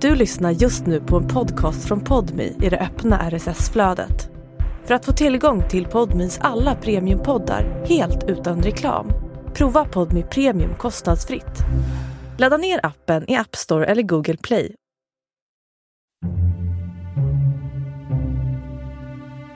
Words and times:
Du 0.00 0.14
lyssnar 0.14 0.50
just 0.50 0.86
nu 0.86 1.00
på 1.00 1.16
en 1.16 1.28
podcast 1.28 1.88
från 1.88 2.00
Podmi 2.00 2.56
i 2.62 2.68
det 2.68 2.78
öppna 2.78 3.30
RSS-flödet. 3.30 4.30
För 4.84 4.94
att 4.94 5.04
få 5.04 5.12
tillgång 5.12 5.68
till 5.68 5.86
Podmis 5.86 6.38
alla 6.42 6.74
premiumpoddar 6.74 7.84
helt 7.86 8.24
utan 8.28 8.62
reklam, 8.62 9.12
prova 9.54 9.84
Podmi 9.84 10.22
Premium 10.22 10.74
kostnadsfritt. 10.74 11.58
Ladda 12.38 12.56
ner 12.56 12.86
appen 12.86 13.30
i 13.30 13.36
App 13.36 13.56
Store 13.56 13.86
eller 13.86 14.02
Google 14.02 14.36
Play. 14.36 14.74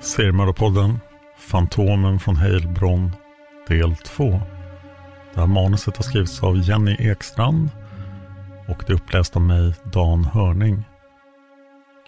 Seriemördarpodden 0.00 0.98
Fantomen 1.38 2.18
från 2.18 2.36
Heilbronn 2.36 3.10
del 3.68 3.96
2. 3.96 4.40
Det 5.34 5.40
här 5.40 5.46
manuset 5.46 5.96
har 5.96 6.04
skrivits 6.04 6.42
av 6.42 6.56
Jenny 6.56 6.96
Ekstrand 6.98 7.68
och 8.68 8.84
det 8.86 8.92
är 8.92 8.94
uppläst 8.94 9.36
av 9.36 9.42
mig, 9.42 9.74
Dan 9.92 10.24
Hörning. 10.24 10.84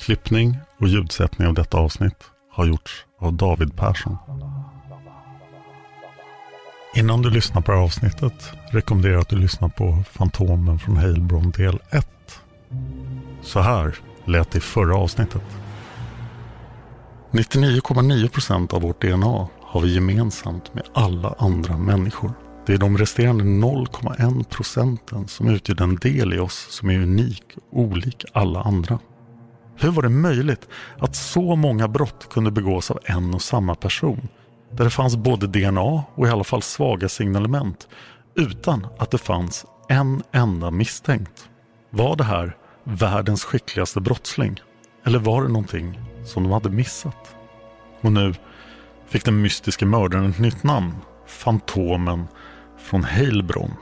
Klippning 0.00 0.58
och 0.80 0.88
ljudsättning 0.88 1.48
av 1.48 1.54
detta 1.54 1.78
avsnitt 1.78 2.24
har 2.52 2.66
gjorts 2.66 3.06
av 3.20 3.32
David 3.32 3.76
Persson. 3.76 4.16
Innan 6.94 7.22
du 7.22 7.30
lyssnar 7.30 7.62
på 7.62 7.72
det 7.72 7.78
här 7.78 7.84
avsnittet 7.84 8.52
rekommenderar 8.70 9.12
jag 9.12 9.20
att 9.20 9.28
du 9.28 9.36
lyssnar 9.36 9.68
på 9.68 10.02
Fantomen 10.10 10.78
från 10.78 10.96
Heilbron 10.96 11.50
del 11.50 11.78
1. 11.90 12.08
Så 13.42 13.60
här 13.60 13.94
lät 14.24 14.50
det 14.50 14.58
i 14.58 14.60
förra 14.60 14.96
avsnittet. 14.96 15.42
99,9 17.30 18.28
procent 18.28 18.72
av 18.72 18.82
vårt 18.82 19.02
DNA 19.02 19.48
har 19.62 19.80
vi 19.80 19.94
gemensamt 19.94 20.74
med 20.74 20.84
alla 20.94 21.34
andra 21.38 21.76
människor. 21.76 22.32
Det 22.66 22.74
är 22.74 22.78
de 22.78 22.98
resterande 22.98 23.44
0,1 23.44 24.44
procenten 24.44 25.28
som 25.28 25.48
utgör 25.48 25.76
den 25.76 25.96
del 25.96 26.34
i 26.34 26.38
oss 26.38 26.66
som 26.70 26.90
är 26.90 26.98
unik 26.98 27.42
och 27.70 27.80
olik 27.80 28.24
alla 28.32 28.62
andra. 28.62 28.98
Hur 29.76 29.90
var 29.90 30.02
det 30.02 30.08
möjligt 30.08 30.68
att 30.98 31.16
så 31.16 31.56
många 31.56 31.88
brott 31.88 32.28
kunde 32.30 32.50
begås 32.50 32.90
av 32.90 32.98
en 33.04 33.34
och 33.34 33.42
samma 33.42 33.74
person? 33.74 34.28
Där 34.72 34.84
det 34.84 34.90
fanns 34.90 35.16
både 35.16 35.46
DNA 35.46 36.04
och 36.14 36.26
i 36.26 36.30
alla 36.30 36.44
fall 36.44 36.62
svaga 36.62 37.08
signalement 37.08 37.88
utan 38.34 38.86
att 38.98 39.10
det 39.10 39.18
fanns 39.18 39.66
en 39.88 40.22
enda 40.32 40.70
misstänkt. 40.70 41.48
Var 41.90 42.16
det 42.16 42.24
här 42.24 42.56
världens 42.84 43.44
skickligaste 43.44 44.00
brottsling? 44.00 44.60
Eller 45.04 45.18
var 45.18 45.42
det 45.42 45.48
någonting 45.48 46.00
som 46.24 46.42
de 46.42 46.52
hade 46.52 46.70
missat? 46.70 47.36
Och 48.00 48.12
nu 48.12 48.34
fick 49.08 49.24
den 49.24 49.42
mystiska 49.42 49.86
mördaren 49.86 50.30
ett 50.30 50.38
nytt 50.38 50.62
namn. 50.62 50.94
Fantomen 51.26 52.26
från 52.86 53.04
Heilbronn. 53.04 53.74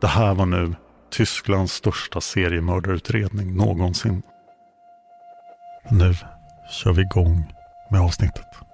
Det 0.00 0.06
här 0.06 0.34
var 0.34 0.46
nu 0.46 0.74
Tysklands 1.10 1.72
största 1.72 2.20
seriemördarutredning 2.20 3.56
någonsin. 3.56 4.22
Nu 5.90 6.14
kör 6.70 6.92
vi 6.92 7.02
igång 7.02 7.54
med 7.90 8.00
avsnittet. 8.00 8.67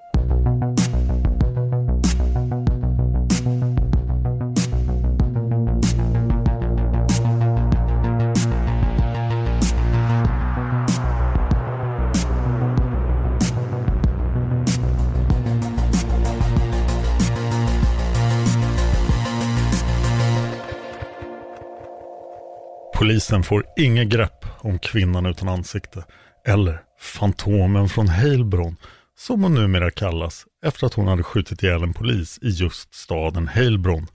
Polisen 23.05 23.43
får 23.43 23.65
inget 23.77 24.09
grepp 24.09 24.47
om 24.59 24.79
kvinnan 24.79 25.27
utan 25.27 25.49
ansikte, 25.49 26.05
eller 26.47 26.81
Fantomen 27.01 27.89
från 27.89 28.09
Heilbron 28.09 28.77
som 29.19 29.43
hon 29.43 29.55
numera 29.55 29.91
kallas 29.91 30.45
efter 30.67 30.87
att 30.87 30.95
hon 30.95 31.07
hade 31.07 31.23
skjutit 31.23 31.63
ihjäl 31.63 31.83
en 31.83 31.95
polis 31.95 32.39
i 32.43 32.49
just 32.49 32.95
staden 32.95 33.49
Heilbron. 33.49 34.07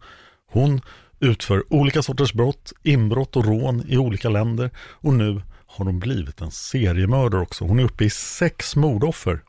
Hon 0.52 0.82
utför 1.20 1.74
olika 1.74 2.02
sorters 2.02 2.34
brott, 2.34 2.74
inbrott 2.84 3.36
och 3.36 3.46
rån 3.46 3.84
i 3.88 3.98
olika 3.98 4.30
länder 4.30 4.70
och 4.78 5.14
nu 5.14 5.42
har 5.66 5.86
hon 5.86 6.00
blivit 6.00 6.42
en 6.42 6.52
seriemördare 6.52 7.42
också. 7.42 7.66
Hon 7.66 7.80
är 7.80 7.84
uppe 7.84 8.06
i 8.06 8.10
sex 8.10 8.76
mordoffer. 8.76 9.42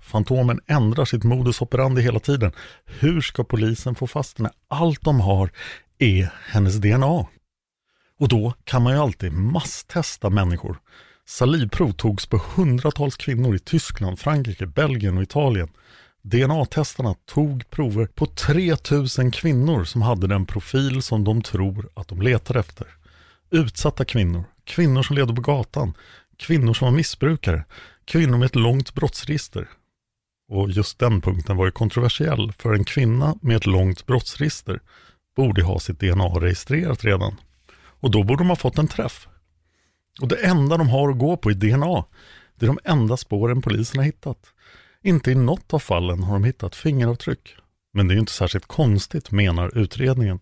Fantomen 0.00 0.60
ändrar 0.66 1.04
sitt 1.04 1.24
modus 1.24 1.62
operandi 1.62 2.02
hela 2.02 2.20
tiden. 2.20 2.52
Hur 2.86 3.20
ska 3.20 3.44
polisen 3.44 3.94
få 3.94 4.06
fast 4.06 4.38
henne? 4.38 4.50
Allt 4.68 5.02
de 5.02 5.20
har 5.20 5.50
är 5.98 6.32
hennes 6.46 6.76
DNA. 6.76 7.26
Och 8.18 8.28
då 8.28 8.54
kan 8.64 8.82
man 8.82 8.92
ju 8.92 8.98
alltid 8.98 9.32
masstesta 9.32 10.30
människor. 10.30 10.78
Salivprov 11.26 11.92
togs 11.92 12.26
på 12.26 12.42
hundratals 12.56 13.16
kvinnor 13.16 13.54
i 13.54 13.58
Tyskland, 13.58 14.18
Frankrike, 14.18 14.66
Belgien 14.66 15.16
och 15.16 15.22
Italien. 15.22 15.68
DNA-testarna 16.22 17.14
tog 17.26 17.70
prover 17.70 18.06
på 18.06 18.26
3000 18.26 19.30
kvinnor 19.30 19.84
som 19.84 20.02
hade 20.02 20.26
den 20.26 20.46
profil 20.46 21.02
som 21.02 21.24
de 21.24 21.42
tror 21.42 21.88
att 21.94 22.08
de 22.08 22.22
letar 22.22 22.54
efter. 22.54 22.86
Utsatta 23.50 24.04
kvinnor, 24.04 24.44
kvinnor 24.64 25.02
som 25.02 25.16
levde 25.16 25.34
på 25.34 25.40
gatan, 25.40 25.94
kvinnor 26.36 26.74
som 26.74 26.84
var 26.84 26.96
missbrukare, 26.96 27.64
kvinnor 28.04 28.38
med 28.38 28.46
ett 28.46 28.56
långt 28.56 28.94
brottsregister. 28.94 29.68
Och 30.48 30.70
just 30.70 30.98
den 30.98 31.20
punkten 31.20 31.56
var 31.56 31.64
ju 31.64 31.70
kontroversiell, 31.70 32.52
för 32.58 32.74
en 32.74 32.84
kvinna 32.84 33.34
med 33.42 33.56
ett 33.56 33.66
långt 33.66 34.06
brottsregister 34.06 34.80
borde 35.36 35.62
ha 35.62 35.78
sitt 35.78 36.00
DNA 36.00 36.24
registrerat 36.24 37.04
redan. 37.04 37.36
Och 38.00 38.10
då 38.10 38.22
borde 38.22 38.40
de 38.40 38.48
ha 38.48 38.56
fått 38.56 38.78
en 38.78 38.88
träff. 38.88 39.28
Och 40.20 40.28
det 40.28 40.46
enda 40.46 40.76
de 40.76 40.88
har 40.88 41.10
att 41.10 41.18
gå 41.18 41.36
på 41.36 41.50
är 41.50 41.54
DNA. 41.54 42.04
Det 42.54 42.66
är 42.66 42.66
de 42.66 42.78
enda 42.84 43.16
spåren 43.16 43.62
polisen 43.62 43.98
har 43.98 44.04
hittat. 44.04 44.52
Inte 45.02 45.30
i 45.30 45.34
något 45.34 45.74
av 45.74 45.78
fallen 45.78 46.22
har 46.22 46.32
de 46.32 46.44
hittat 46.44 46.76
fingeravtryck. 46.76 47.56
Men 47.92 48.08
det 48.08 48.12
är 48.12 48.14
ju 48.14 48.20
inte 48.20 48.32
särskilt 48.32 48.66
konstigt, 48.66 49.30
menar 49.30 49.78
utredningen. 49.78 50.40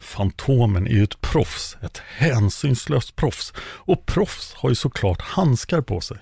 Fantomen 0.00 0.86
är 0.86 0.90
ju 0.90 1.04
ett 1.04 1.20
proffs, 1.20 1.76
ett 1.82 1.98
hänsynslöst 1.98 3.16
proffs. 3.16 3.52
Och 3.58 4.06
proffs 4.06 4.54
har 4.54 4.68
ju 4.68 4.74
såklart 4.74 5.20
handskar 5.20 5.80
på 5.80 6.00
sig. 6.00 6.18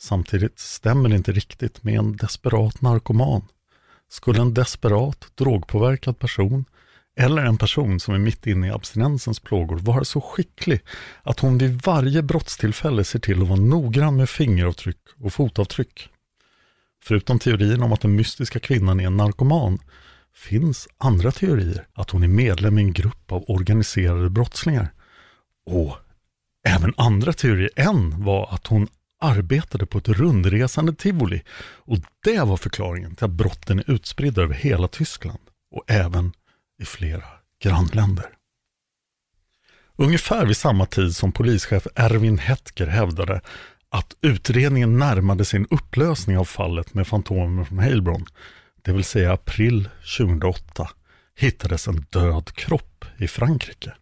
Samtidigt 0.00 0.58
stämmer 0.58 1.08
det 1.08 1.16
inte 1.16 1.32
riktigt 1.32 1.82
med 1.82 1.98
en 1.98 2.16
desperat 2.16 2.80
narkoman. 2.80 3.42
Skulle 4.08 4.40
en 4.40 4.54
desperat, 4.54 5.26
drogpåverkad 5.34 6.18
person 6.18 6.64
eller 7.16 7.44
en 7.44 7.58
person 7.58 8.00
som 8.00 8.14
är 8.14 8.18
mitt 8.18 8.46
inne 8.46 8.66
i 8.66 8.70
abstinensens 8.70 9.40
plågor 9.40 9.76
vara 9.76 10.04
så 10.04 10.20
skicklig 10.20 10.80
att 11.22 11.40
hon 11.40 11.58
vid 11.58 11.82
varje 11.82 12.22
brottstillfälle 12.22 13.04
ser 13.04 13.18
till 13.18 13.42
att 13.42 13.48
vara 13.48 13.60
noggrann 13.60 14.16
med 14.16 14.28
fingeravtryck 14.28 15.00
och 15.20 15.32
fotavtryck. 15.32 16.08
Förutom 17.04 17.38
teorin 17.38 17.82
om 17.82 17.92
att 17.92 18.00
den 18.00 18.16
mystiska 18.16 18.58
kvinnan 18.58 19.00
är 19.00 19.06
en 19.06 19.16
narkoman 19.16 19.78
finns 20.34 20.88
andra 20.98 21.32
teorier 21.32 21.86
att 21.92 22.10
hon 22.10 22.22
är 22.22 22.28
medlem 22.28 22.78
i 22.78 22.82
en 22.82 22.92
grupp 22.92 23.32
av 23.32 23.44
organiserade 23.48 24.30
brottslingar. 24.30 24.92
Och 25.66 25.96
även 26.68 26.94
andra 26.96 27.32
teorier 27.32 27.70
En 27.76 28.24
var 28.24 28.54
att 28.54 28.66
hon 28.66 28.88
arbetade 29.20 29.86
på 29.86 29.98
ett 29.98 30.08
rundresande 30.08 30.94
tivoli 30.94 31.42
och 31.58 31.98
det 32.24 32.40
var 32.40 32.56
förklaringen 32.56 33.14
till 33.14 33.24
att 33.24 33.30
brotten 33.30 33.78
är 33.78 33.90
utspridda 33.90 34.42
över 34.42 34.54
hela 34.54 34.88
Tyskland 34.88 35.40
och 35.70 35.84
även 35.86 36.32
i 36.78 36.84
flera 36.84 37.24
grannländer. 37.62 38.26
Ungefär 39.96 40.46
vid 40.46 40.56
samma 40.56 40.86
tid 40.86 41.16
som 41.16 41.32
polischef 41.32 41.86
Erwin 41.94 42.38
Hetker 42.38 42.86
hävdade 42.86 43.40
att 43.88 44.16
utredningen 44.20 44.98
närmade 44.98 45.44
sin 45.44 45.66
upplösning 45.70 46.38
av 46.38 46.44
fallet 46.44 46.94
med 46.94 47.06
Fantomen 47.06 47.66
från 47.66 47.78
Heilbronn, 47.78 48.26
det 48.82 48.92
vill 48.92 49.04
säga 49.04 49.32
april 49.32 49.88
2008, 50.18 50.90
hittades 51.36 51.88
en 51.88 52.06
död 52.10 52.52
kropp 52.52 53.04
i 53.18 53.28
Frankrike. 53.28 53.92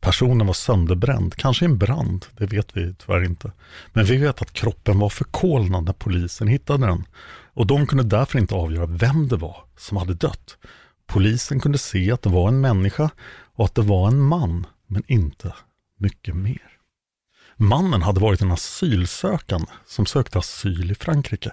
Personen 0.00 0.46
var 0.46 0.54
sönderbränd, 0.54 1.34
kanske 1.34 1.64
i 1.64 1.68
en 1.68 1.78
brand, 1.78 2.26
det 2.36 2.46
vet 2.46 2.76
vi 2.76 2.94
tyvärr 2.94 3.24
inte. 3.24 3.52
Men 3.92 4.04
vi 4.04 4.16
vet 4.16 4.42
att 4.42 4.52
kroppen 4.52 4.98
var 4.98 5.08
förkolnad 5.08 5.84
när 5.84 5.92
polisen 5.92 6.48
hittade 6.48 6.86
den 6.86 7.04
och 7.54 7.66
de 7.66 7.86
kunde 7.86 8.04
därför 8.04 8.38
inte 8.38 8.54
avgöra 8.54 8.86
vem 8.86 9.28
det 9.28 9.36
var 9.36 9.64
som 9.76 9.96
hade 9.96 10.14
dött. 10.14 10.58
Polisen 11.08 11.60
kunde 11.60 11.78
se 11.78 12.12
att 12.12 12.22
det 12.22 12.28
var 12.28 12.48
en 12.48 12.60
människa 12.60 13.10
och 13.54 13.64
att 13.64 13.74
det 13.74 13.82
var 13.82 14.08
en 14.08 14.20
man, 14.20 14.66
men 14.86 15.02
inte 15.06 15.54
mycket 15.98 16.36
mer. 16.36 16.70
Mannen 17.56 18.02
hade 18.02 18.20
varit 18.20 18.40
en 18.40 18.52
asylsökande 18.52 19.66
som 19.86 20.06
sökte 20.06 20.38
asyl 20.38 20.90
i 20.90 20.94
Frankrike. 20.94 21.52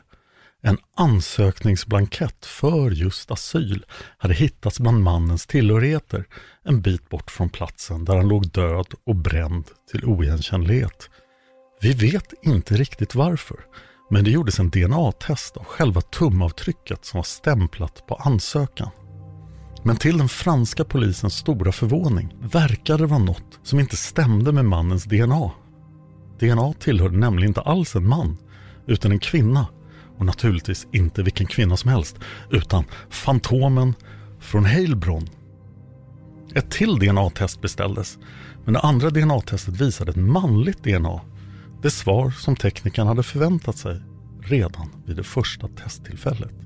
En 0.61 0.77
ansökningsblankett 0.95 2.45
för 2.45 2.91
just 2.91 3.31
asyl 3.31 3.85
hade 4.17 4.33
hittats 4.33 4.79
bland 4.79 5.03
mannens 5.03 5.47
tillhörigheter 5.47 6.25
en 6.63 6.81
bit 6.81 7.09
bort 7.09 7.31
från 7.31 7.49
platsen 7.49 8.05
där 8.05 8.15
han 8.15 8.27
låg 8.27 8.47
död 8.47 8.93
och 9.05 9.15
bränd 9.15 9.65
till 9.91 10.05
oigenkännlighet. 10.05 11.09
Vi 11.81 11.93
vet 11.93 12.33
inte 12.43 12.75
riktigt 12.75 13.15
varför, 13.15 13.57
men 14.09 14.23
det 14.23 14.31
gjordes 14.31 14.59
en 14.59 14.69
DNA-test 14.69 15.57
av 15.57 15.63
själva 15.63 16.01
tumavtrycket 16.01 17.05
som 17.05 17.17
var 17.17 17.23
stämplat 17.23 18.07
på 18.07 18.15
ansökan. 18.15 18.89
Men 19.87 19.97
till 19.97 20.17
den 20.17 20.29
franska 20.29 20.83
polisens 20.83 21.33
stora 21.33 21.71
förvåning 21.71 22.35
verkade 22.41 23.03
det 23.03 23.07
vara 23.07 23.19
något 23.19 23.59
som 23.63 23.79
inte 23.79 23.97
stämde 23.97 24.51
med 24.51 24.65
mannens 24.65 25.03
DNA. 25.03 25.51
DNA 26.39 26.73
tillhörde 26.79 27.17
nämligen 27.17 27.49
inte 27.49 27.61
alls 27.61 27.95
en 27.95 28.07
man, 28.07 28.37
utan 28.87 29.11
en 29.11 29.19
kvinna. 29.19 29.67
Och 30.17 30.25
naturligtvis 30.25 30.87
inte 30.91 31.23
vilken 31.23 31.47
kvinna 31.47 31.77
som 31.77 31.91
helst, 31.91 32.19
utan 32.51 32.83
Fantomen 33.09 33.93
från 34.39 34.65
Heilbronn. 34.65 35.29
Ett 36.55 36.71
till 36.71 36.99
DNA-test 36.99 37.61
beställdes, 37.61 38.17
men 38.63 38.73
det 38.73 38.79
andra 38.79 39.09
DNA-testet 39.09 39.81
visade 39.81 40.11
ett 40.11 40.17
manligt 40.17 40.83
DNA. 40.83 41.21
Det 41.81 41.91
svar 41.91 42.31
som 42.31 42.55
teknikern 42.55 43.07
hade 43.07 43.23
förväntat 43.23 43.77
sig 43.77 44.01
redan 44.41 44.89
vid 45.05 45.15
det 45.15 45.23
första 45.23 45.67
testtillfället. 45.67 46.64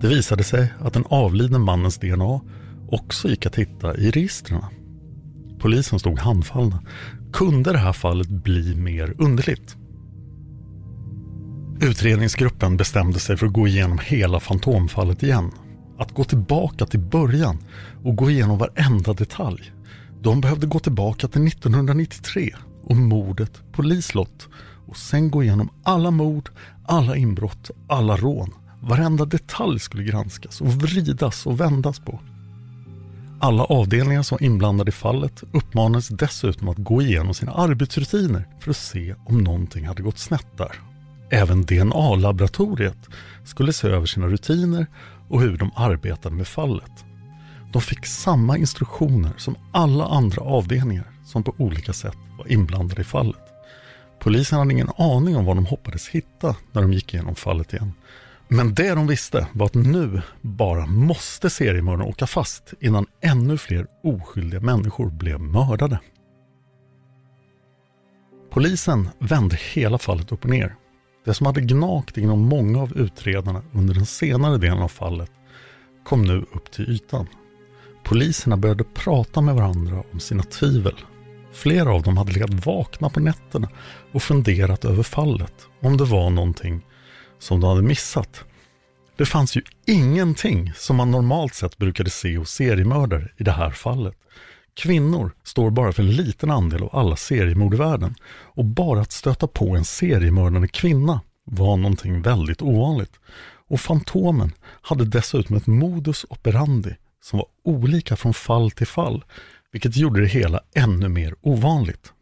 Det 0.00 0.08
visade 0.08 0.44
sig 0.44 0.72
att 0.78 0.92
den 0.92 1.04
avlidne 1.08 1.58
mannens 1.58 1.98
DNA 1.98 2.40
också 2.88 3.28
gick 3.28 3.46
att 3.46 3.56
hitta 3.56 3.96
i 3.96 4.10
registren. 4.10 4.64
Polisen 5.58 5.98
stod 5.98 6.18
handfallna. 6.18 6.82
Kunde 7.32 7.72
det 7.72 7.78
här 7.78 7.92
fallet 7.92 8.28
bli 8.28 8.74
mer 8.74 9.14
underligt? 9.18 9.76
Utredningsgruppen 11.80 12.76
bestämde 12.76 13.18
sig 13.18 13.36
för 13.36 13.46
att 13.46 13.52
gå 13.52 13.68
igenom 13.68 13.98
hela 14.02 14.40
fantomfallet 14.40 15.22
igen. 15.22 15.50
Att 15.98 16.12
gå 16.14 16.24
tillbaka 16.24 16.86
till 16.86 17.00
början 17.00 17.58
och 18.04 18.16
gå 18.16 18.30
igenom 18.30 18.58
varenda 18.58 19.12
detalj. 19.12 19.72
De 20.22 20.40
behövde 20.40 20.66
gå 20.66 20.78
tillbaka 20.78 21.28
till 21.28 21.46
1993 21.46 22.54
och 22.84 22.96
mordet 22.96 23.62
på 23.72 23.82
Lislott 23.82 24.48
och 24.86 24.96
sen 24.96 25.30
gå 25.30 25.42
igenom 25.42 25.70
alla 25.82 26.10
mord, 26.10 26.50
alla 26.86 27.16
inbrott, 27.16 27.70
alla 27.88 28.16
rån. 28.16 28.50
Varenda 28.80 29.24
detalj 29.24 29.78
skulle 29.78 30.02
granskas 30.04 30.60
och 30.60 30.66
vridas 30.66 31.46
och 31.46 31.60
vändas 31.60 31.98
på. 31.98 32.20
Alla 33.40 33.64
avdelningar 33.64 34.22
som 34.22 34.38
var 34.40 34.46
inblandade 34.46 34.88
i 34.88 34.92
fallet 34.92 35.42
uppmanades 35.52 36.08
dessutom 36.08 36.68
att 36.68 36.76
gå 36.76 37.02
igenom 37.02 37.34
sina 37.34 37.52
arbetsrutiner 37.52 38.46
för 38.60 38.70
att 38.70 38.76
se 38.76 39.14
om 39.24 39.38
någonting 39.38 39.86
hade 39.86 40.02
gått 40.02 40.18
snett 40.18 40.46
där. 40.56 40.80
Även 41.30 41.62
DNA-laboratoriet 41.62 43.08
skulle 43.44 43.72
se 43.72 43.88
över 43.88 44.06
sina 44.06 44.26
rutiner 44.26 44.86
och 45.28 45.40
hur 45.40 45.56
de 45.56 45.70
arbetade 45.76 46.34
med 46.34 46.46
fallet. 46.46 47.04
De 47.72 47.82
fick 47.82 48.06
samma 48.06 48.58
instruktioner 48.58 49.32
som 49.36 49.56
alla 49.72 50.04
andra 50.04 50.42
avdelningar 50.42 51.10
som 51.24 51.42
på 51.42 51.54
olika 51.58 51.92
sätt 51.92 52.16
var 52.38 52.52
inblandade 52.52 53.00
i 53.00 53.04
fallet. 53.04 53.40
Polisen 54.18 54.58
hade 54.58 54.72
ingen 54.72 54.90
aning 54.98 55.36
om 55.36 55.44
vad 55.44 55.56
de 55.56 55.66
hoppades 55.66 56.08
hitta 56.08 56.56
när 56.72 56.82
de 56.82 56.92
gick 56.92 57.14
igenom 57.14 57.34
fallet 57.34 57.72
igen. 57.72 57.92
Men 58.52 58.74
det 58.74 58.94
de 58.94 59.06
visste 59.06 59.46
var 59.52 59.66
att 59.66 59.74
nu 59.74 60.22
bara 60.40 60.86
måste 60.86 61.50
seriemördaren 61.50 62.08
åka 62.08 62.26
fast 62.26 62.74
innan 62.80 63.06
ännu 63.20 63.58
fler 63.58 63.86
oskyldiga 64.02 64.60
människor 64.60 65.10
blev 65.10 65.40
mördade. 65.40 66.00
Polisen 68.50 69.08
vände 69.18 69.58
hela 69.74 69.98
fallet 69.98 70.32
upp 70.32 70.44
och 70.44 70.50
ner. 70.50 70.74
Det 71.24 71.34
som 71.34 71.46
hade 71.46 71.60
gnagt 71.60 72.18
inom 72.18 72.40
många 72.40 72.82
av 72.82 72.92
utredarna 72.96 73.62
under 73.72 73.94
den 73.94 74.06
senare 74.06 74.58
delen 74.58 74.82
av 74.82 74.88
fallet 74.88 75.30
kom 76.04 76.22
nu 76.22 76.38
upp 76.52 76.70
till 76.70 76.90
ytan. 76.90 77.26
Poliserna 78.04 78.56
började 78.56 78.84
prata 78.84 79.40
med 79.40 79.54
varandra 79.54 80.02
om 80.12 80.20
sina 80.20 80.42
tvivel. 80.42 80.96
Flera 81.52 81.92
av 81.92 82.02
dem 82.02 82.16
hade 82.16 82.32
legat 82.32 82.66
vakna 82.66 83.10
på 83.10 83.20
nätterna 83.20 83.68
och 84.12 84.22
funderat 84.22 84.84
över 84.84 85.02
fallet, 85.02 85.54
om 85.80 85.96
det 85.96 86.04
var 86.04 86.30
någonting 86.30 86.82
som 87.40 87.60
de 87.60 87.68
hade 87.68 87.82
missat. 87.82 88.44
Det 89.16 89.26
fanns 89.26 89.56
ju 89.56 89.62
ingenting 89.86 90.72
som 90.76 90.96
man 90.96 91.10
normalt 91.10 91.54
sett 91.54 91.78
brukade 91.78 92.10
se 92.10 92.36
hos 92.36 92.50
seriemördare 92.50 93.28
i 93.36 93.44
det 93.44 93.52
här 93.52 93.70
fallet. 93.70 94.14
Kvinnor 94.74 95.32
står 95.44 95.70
bara 95.70 95.92
för 95.92 96.02
en 96.02 96.10
liten 96.10 96.50
andel 96.50 96.82
av 96.82 96.96
alla 96.96 97.16
seriemord 97.16 97.74
i 97.74 97.76
världen 97.76 98.14
och 98.30 98.64
bara 98.64 99.00
att 99.00 99.12
stöta 99.12 99.46
på 99.46 99.76
en 99.76 99.84
seriemördande 99.84 100.68
kvinna 100.68 101.20
var 101.44 101.76
någonting 101.76 102.22
väldigt 102.22 102.62
ovanligt. 102.62 103.12
Och 103.68 103.80
Fantomen 103.80 104.52
hade 104.62 105.04
dessutom 105.04 105.56
ett 105.56 105.66
modus 105.66 106.26
operandi 106.28 106.96
som 107.22 107.38
var 107.38 107.46
olika 107.64 108.16
från 108.16 108.34
fall 108.34 108.70
till 108.70 108.86
fall, 108.86 109.24
vilket 109.72 109.96
gjorde 109.96 110.20
det 110.20 110.26
hela 110.26 110.60
ännu 110.74 111.08
mer 111.08 111.34
ovanligt. 111.40 112.12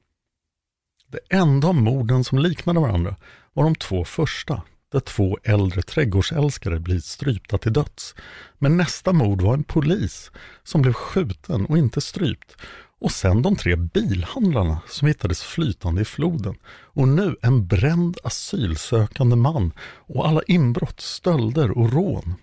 Det 1.12 1.36
enda 1.36 1.68
av 1.68 1.74
morden 1.74 2.24
som 2.24 2.38
liknade 2.38 2.80
varandra 2.80 3.16
var 3.52 3.64
de 3.64 3.74
två 3.74 4.04
första, 4.04 4.62
där 4.92 5.00
två 5.00 5.38
äldre 5.44 5.82
trädgårdsälskare 5.82 6.80
blivit 6.80 7.04
strypta 7.04 7.58
till 7.58 7.72
döds. 7.72 8.14
Men 8.58 8.76
nästa 8.76 9.12
mord 9.12 9.42
var 9.42 9.54
en 9.54 9.64
polis 9.64 10.30
som 10.64 10.82
blev 10.82 10.92
skjuten 10.92 11.66
och 11.66 11.78
inte 11.78 12.00
strypt. 12.00 12.56
Och 13.00 13.12
sen 13.12 13.42
de 13.42 13.56
tre 13.56 13.76
bilhandlarna 13.76 14.80
som 14.88 15.08
hittades 15.08 15.42
flytande 15.42 16.02
i 16.02 16.04
floden. 16.04 16.54
Och 16.68 17.08
nu 17.08 17.36
en 17.42 17.66
bränd 17.66 18.18
asylsökande 18.24 19.36
man 19.36 19.72
och 19.96 20.28
alla 20.28 20.42
inbrott, 20.46 21.00
stölder 21.00 21.78
och 21.78 21.92
rån. 21.92 22.34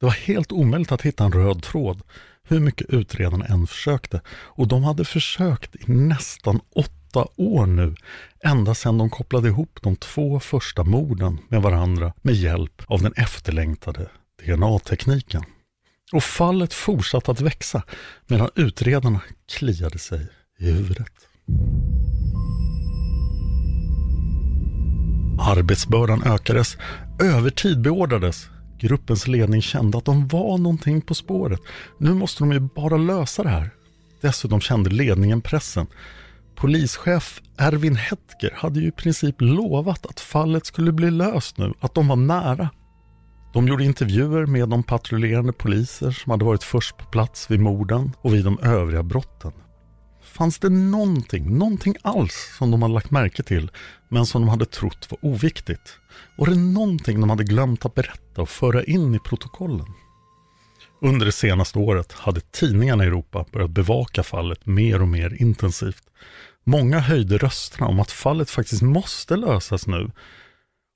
Det 0.00 0.06
var 0.06 0.12
helt 0.12 0.52
omöjligt 0.52 0.92
att 0.92 1.02
hitta 1.02 1.24
en 1.24 1.32
röd 1.32 1.62
tråd, 1.62 2.02
hur 2.42 2.60
mycket 2.60 2.90
utredarna 2.90 3.44
än 3.44 3.66
försökte. 3.66 4.20
Och 4.28 4.68
de 4.68 4.84
hade 4.84 5.04
försökt 5.04 5.76
i 5.76 5.92
nästan 5.92 6.60
åtta 6.74 7.01
åtta 7.16 7.28
år 7.36 7.66
nu, 7.66 7.94
ända 8.44 8.74
sedan 8.74 8.98
de 8.98 9.10
kopplade 9.10 9.48
ihop 9.48 9.78
de 9.82 9.96
två 9.96 10.40
första 10.40 10.84
morden 10.84 11.38
med 11.48 11.62
varandra 11.62 12.12
med 12.22 12.34
hjälp 12.34 12.82
av 12.86 13.02
den 13.02 13.12
efterlängtade 13.16 14.08
DNA-tekniken. 14.46 15.44
Och 16.12 16.24
fallet 16.24 16.74
fortsatte 16.74 17.30
att 17.30 17.40
växa 17.40 17.82
medan 18.26 18.50
utredarna 18.54 19.20
kliade 19.52 19.98
sig 19.98 20.26
i 20.58 20.64
huvudet. 20.64 21.12
Arbetsbördan 25.40 26.22
ökades, 26.22 26.76
övertid 27.20 27.80
beordrades. 27.80 28.48
Gruppens 28.80 29.28
ledning 29.28 29.62
kände 29.62 29.98
att 29.98 30.04
de 30.04 30.28
var 30.28 30.58
någonting 30.58 31.00
på 31.00 31.14
spåret. 31.14 31.60
Nu 31.98 32.14
måste 32.14 32.42
de 32.42 32.52
ju 32.52 32.60
bara 32.60 32.96
lösa 32.96 33.42
det 33.42 33.48
här. 33.48 33.70
Dessutom 34.20 34.60
kände 34.60 34.90
ledningen 34.90 35.40
pressen. 35.40 35.86
Polischef 36.62 37.42
Erwin 37.58 37.96
Hetker 37.96 38.50
hade 38.54 38.80
ju 38.80 38.88
i 38.88 38.92
princip 38.92 39.34
lovat 39.38 40.06
att 40.06 40.20
fallet 40.20 40.66
skulle 40.66 40.92
bli 40.92 41.10
löst 41.10 41.58
nu, 41.58 41.72
att 41.80 41.94
de 41.94 42.08
var 42.08 42.16
nära. 42.16 42.70
De 43.54 43.68
gjorde 43.68 43.84
intervjuer 43.84 44.46
med 44.46 44.68
de 44.68 44.82
patrullerande 44.82 45.52
poliser 45.52 46.10
som 46.10 46.30
hade 46.30 46.44
varit 46.44 46.62
först 46.62 46.96
på 46.96 47.04
plats 47.04 47.50
vid 47.50 47.60
morden 47.60 48.12
och 48.20 48.34
vid 48.34 48.44
de 48.44 48.58
övriga 48.58 49.02
brotten. 49.02 49.52
Fanns 50.22 50.58
det 50.58 50.68
någonting, 50.68 51.58
någonting 51.58 51.94
alls 52.02 52.54
som 52.58 52.70
de 52.70 52.82
hade 52.82 52.94
lagt 52.94 53.10
märke 53.10 53.42
till 53.42 53.70
men 54.08 54.26
som 54.26 54.42
de 54.42 54.48
hade 54.48 54.66
trott 54.66 55.08
var 55.10 55.18
oviktigt? 55.22 55.98
Var 56.38 56.46
det 56.46 56.56
någonting 56.56 57.20
de 57.20 57.30
hade 57.30 57.44
glömt 57.44 57.84
att 57.84 57.94
berätta 57.94 58.42
och 58.42 58.48
föra 58.48 58.84
in 58.84 59.14
i 59.14 59.18
protokollen? 59.18 59.86
Under 61.04 61.26
det 61.26 61.32
senaste 61.32 61.78
året 61.78 62.12
hade 62.12 62.40
tidningarna 62.40 63.04
i 63.04 63.06
Europa 63.06 63.44
börjat 63.52 63.70
bevaka 63.70 64.22
fallet 64.22 64.66
mer 64.66 65.02
och 65.02 65.08
mer 65.08 65.42
intensivt. 65.42 66.02
Många 66.64 66.98
höjde 66.98 67.38
rösterna 67.38 67.86
om 67.86 68.00
att 68.00 68.10
fallet 68.10 68.50
faktiskt 68.50 68.82
måste 68.82 69.36
lösas 69.36 69.86
nu 69.86 70.10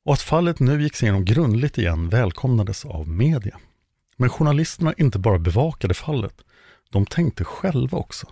och 0.04 0.12
att 0.12 0.22
fallet 0.22 0.60
nu 0.60 0.82
gick 0.82 1.02
igenom 1.02 1.24
grundligt 1.24 1.78
igen 1.78 2.08
välkomnades 2.08 2.84
av 2.84 3.08
media. 3.08 3.58
Men 4.16 4.30
journalisterna 4.30 4.94
inte 4.96 5.18
bara 5.18 5.38
bevakade 5.38 5.94
fallet, 5.94 6.34
de 6.90 7.06
tänkte 7.06 7.44
själva 7.44 7.98
också. 7.98 8.26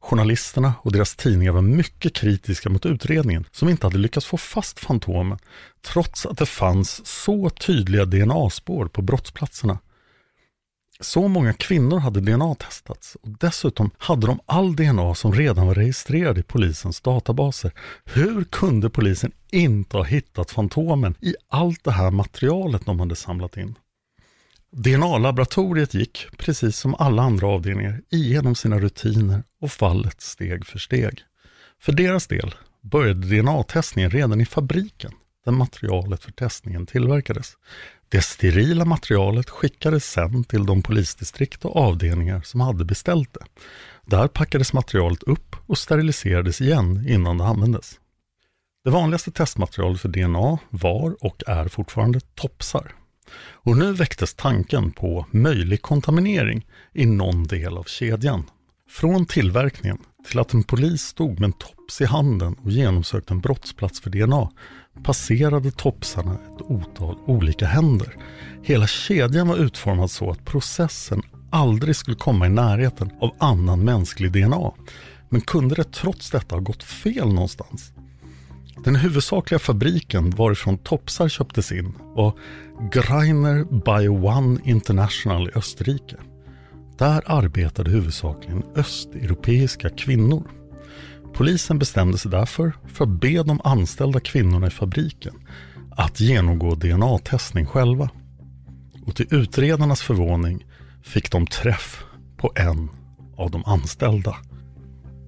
Journalisterna 0.00 0.74
och 0.82 0.92
deras 0.92 1.16
tidningar 1.16 1.52
var 1.52 1.62
mycket 1.62 2.14
kritiska 2.14 2.68
mot 2.68 2.86
utredningen 2.86 3.44
som 3.52 3.68
inte 3.68 3.86
hade 3.86 3.98
lyckats 3.98 4.26
få 4.26 4.36
fast 4.36 4.80
Fantomen 4.80 5.38
trots 5.82 6.26
att 6.26 6.38
det 6.38 6.46
fanns 6.46 7.06
så 7.06 7.50
tydliga 7.50 8.04
DNA-spår 8.04 8.86
på 8.86 9.02
brottsplatserna 9.02 9.78
så 11.00 11.28
många 11.28 11.52
kvinnor 11.52 11.98
hade 11.98 12.20
DNA-testats 12.20 13.16
och 13.22 13.28
dessutom 13.28 13.90
hade 13.98 14.26
de 14.26 14.40
all 14.46 14.76
DNA 14.76 15.14
som 15.14 15.32
redan 15.32 15.66
var 15.66 15.74
registrerad 15.74 16.38
i 16.38 16.42
polisens 16.42 17.00
databaser. 17.00 17.72
Hur 18.04 18.44
kunde 18.44 18.90
polisen 18.90 19.32
inte 19.50 19.96
ha 19.96 20.04
hittat 20.04 20.50
Fantomen 20.50 21.14
i 21.20 21.34
allt 21.48 21.84
det 21.84 21.90
här 21.90 22.10
materialet 22.10 22.86
de 22.86 23.00
hade 23.00 23.16
samlat 23.16 23.56
in? 23.56 23.74
DNA-laboratoriet 24.72 25.94
gick, 25.94 26.26
precis 26.36 26.78
som 26.78 26.94
alla 26.94 27.22
andra 27.22 27.46
avdelningar, 27.46 28.02
igenom 28.10 28.54
sina 28.54 28.78
rutiner 28.78 29.42
och 29.60 29.72
fallet 29.72 30.20
steg 30.20 30.66
för 30.66 30.78
steg. 30.78 31.18
För 31.80 31.92
deras 31.92 32.26
del 32.26 32.54
började 32.80 33.26
DNA-testningen 33.26 34.10
redan 34.10 34.40
i 34.40 34.46
fabriken 34.46 35.12
där 35.44 35.52
materialet 35.52 36.24
för 36.24 36.32
testningen 36.32 36.86
tillverkades. 36.86 37.52
Det 38.08 38.20
sterila 38.20 38.84
materialet 38.84 39.50
skickades 39.50 40.04
sen 40.04 40.44
till 40.44 40.66
de 40.66 40.82
polisdistrikt 40.82 41.64
och 41.64 41.76
avdelningar 41.76 42.40
som 42.40 42.60
hade 42.60 42.84
beställt 42.84 43.34
det. 43.34 43.46
Där 44.04 44.28
packades 44.28 44.72
materialet 44.72 45.22
upp 45.22 45.56
och 45.66 45.78
steriliserades 45.78 46.60
igen 46.60 47.04
innan 47.08 47.38
det 47.38 47.44
användes. 47.44 48.00
Det 48.84 48.90
vanligaste 48.90 49.30
testmaterialet 49.30 50.00
för 50.00 50.08
DNA 50.08 50.58
var 50.70 51.24
och 51.24 51.42
är 51.46 51.68
fortfarande 51.68 52.20
topsar. 52.20 52.92
Och 53.38 53.76
nu 53.76 53.92
väcktes 53.92 54.34
tanken 54.34 54.90
på 54.92 55.26
möjlig 55.30 55.82
kontaminering 55.82 56.66
i 56.92 57.06
någon 57.06 57.44
del 57.44 57.78
av 57.78 57.84
kedjan. 57.84 58.44
Från 58.90 59.26
tillverkningen 59.26 59.98
till 60.28 60.38
att 60.38 60.52
en 60.52 60.62
polis 60.62 61.02
stod 61.02 61.40
med 61.40 61.46
en 61.46 61.52
tops 61.52 62.00
i 62.00 62.04
handen 62.04 62.56
och 62.64 62.70
genomsökte 62.70 63.34
en 63.34 63.40
brottsplats 63.40 64.00
för 64.00 64.10
DNA 64.10 64.50
passerade 65.02 65.70
topsarna 65.70 66.32
ett 66.34 66.62
otal 66.62 67.16
olika 67.26 67.66
händer. 67.66 68.16
Hela 68.62 68.86
kedjan 68.86 69.48
var 69.48 69.56
utformad 69.56 70.10
så 70.10 70.30
att 70.30 70.44
processen 70.44 71.22
aldrig 71.50 71.96
skulle 71.96 72.16
komma 72.16 72.46
i 72.46 72.48
närheten 72.48 73.10
av 73.20 73.30
annan 73.38 73.84
mänsklig 73.84 74.32
DNA. 74.32 74.72
Men 75.28 75.40
kunde 75.40 75.74
det 75.74 75.92
trots 75.92 76.30
detta 76.30 76.54
ha 76.54 76.60
gått 76.60 76.82
fel 76.82 77.28
någonstans? 77.32 77.92
Den 78.84 78.96
huvudsakliga 78.96 79.58
fabriken 79.58 80.30
varifrån 80.30 80.78
topsar 80.78 81.28
köptes 81.28 81.72
in 81.72 81.94
var 82.14 82.32
Greiner 82.92 83.64
Bio 83.64 84.26
One 84.26 84.60
International 84.64 85.48
i 85.48 85.58
Österrike. 85.58 86.16
Där 86.98 87.22
arbetade 87.26 87.90
huvudsakligen 87.90 88.62
östeuropeiska 88.76 89.88
kvinnor. 89.90 90.50
Polisen 91.36 91.78
bestämde 91.78 92.18
sig 92.18 92.30
därför 92.30 92.72
för 92.86 93.04
att 93.04 93.20
be 93.20 93.42
de 93.42 93.60
anställda 93.64 94.20
kvinnorna 94.20 94.66
i 94.66 94.70
fabriken 94.70 95.34
att 95.90 96.20
genomgå 96.20 96.74
DNA-testning 96.74 97.66
själva. 97.66 98.10
Och 99.06 99.16
till 99.16 99.26
utredarnas 99.30 100.02
förvåning 100.02 100.66
fick 101.02 101.30
de 101.30 101.46
träff 101.46 102.04
på 102.36 102.52
en 102.54 102.90
av 103.36 103.50
de 103.50 103.64
anställda. 103.64 104.36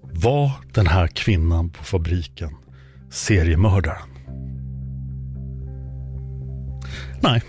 Var 0.03 0.53
den 0.73 0.87
här 0.87 1.07
kvinnan 1.07 1.71
på 1.71 1.85
fabriken 1.85 2.57
seriemördaren? 3.11 4.09
Nej, 7.21 7.43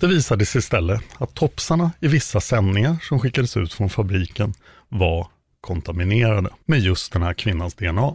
det 0.00 0.06
visade 0.06 0.46
sig 0.46 0.58
istället 0.58 1.02
att 1.18 1.34
topsarna 1.34 1.90
i 2.00 2.08
vissa 2.08 2.40
sändningar 2.40 2.96
som 3.02 3.20
skickades 3.20 3.56
ut 3.56 3.72
från 3.72 3.90
fabriken 3.90 4.54
var 4.88 5.28
kontaminerade 5.66 6.50
med 6.64 6.80
just 6.80 7.12
den 7.12 7.22
här 7.22 7.34
kvinnans 7.34 7.74
DNA. 7.74 8.14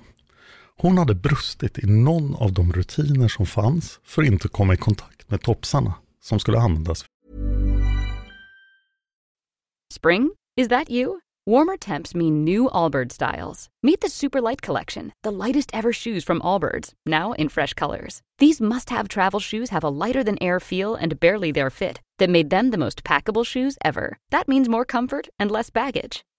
Hon 0.77 0.98
hade 0.98 1.15
brustit 1.15 1.79
i 1.79 1.88
någon 1.88 2.36
av 2.36 2.53
de 2.53 2.74
rutiner 2.74 3.27
som 3.27 3.46
fanns 3.46 4.00
för 4.03 4.22
att 4.22 4.27
inte 4.27 4.48
komma 4.48 4.74
i 4.74 4.77
kontakt 4.77 5.29
med 5.29 5.41
topsarna 5.41 5.93
som 6.22 6.39
skulle 6.39 6.60
användas. 6.60 7.05
Spring? 9.93 10.31
Is 10.58 10.67
that 10.67 10.89
you? 10.89 11.20
Warmer 11.48 11.77
temps 11.77 12.15
mean 12.15 12.46
new 12.46 12.70
Allbirds 12.72 13.15
styles. 13.15 13.67
Meet 13.84 14.01
the 14.01 14.10
Superlight 14.10 14.62
Collection, 14.62 15.12
the 15.24 15.31
lightest 15.31 15.72
ever 15.74 15.91
shoes 15.93 16.24
from 16.24 16.41
Allbirds, 16.41 16.93
now 17.05 17.34
in 17.34 17.50
fresh 17.50 17.74
colors. 17.74 18.22
These 18.38 18.62
must 18.62 18.89
have 18.89 19.08
travel 19.08 19.39
shoes 19.39 19.70
have 19.72 19.84
a 19.84 19.89
lighter 19.89 20.24
than 20.24 20.38
air 20.41 20.60
feel 20.60 20.96
and 20.96 21.20
barely 21.20 21.51
their 21.51 21.70
fit 21.70 22.00
that 22.20 22.29
made 22.29 22.50
them 22.51 22.72
the 22.72 22.77
most 22.77 23.03
packable 23.03 23.46
shoes 23.46 23.75
ever. 23.84 24.17
That 24.29 24.48
means 24.48 24.70
more 24.70 24.86
comfort 24.86 25.27
and 25.39 25.51
less 25.51 25.72
baggage. 25.72 26.24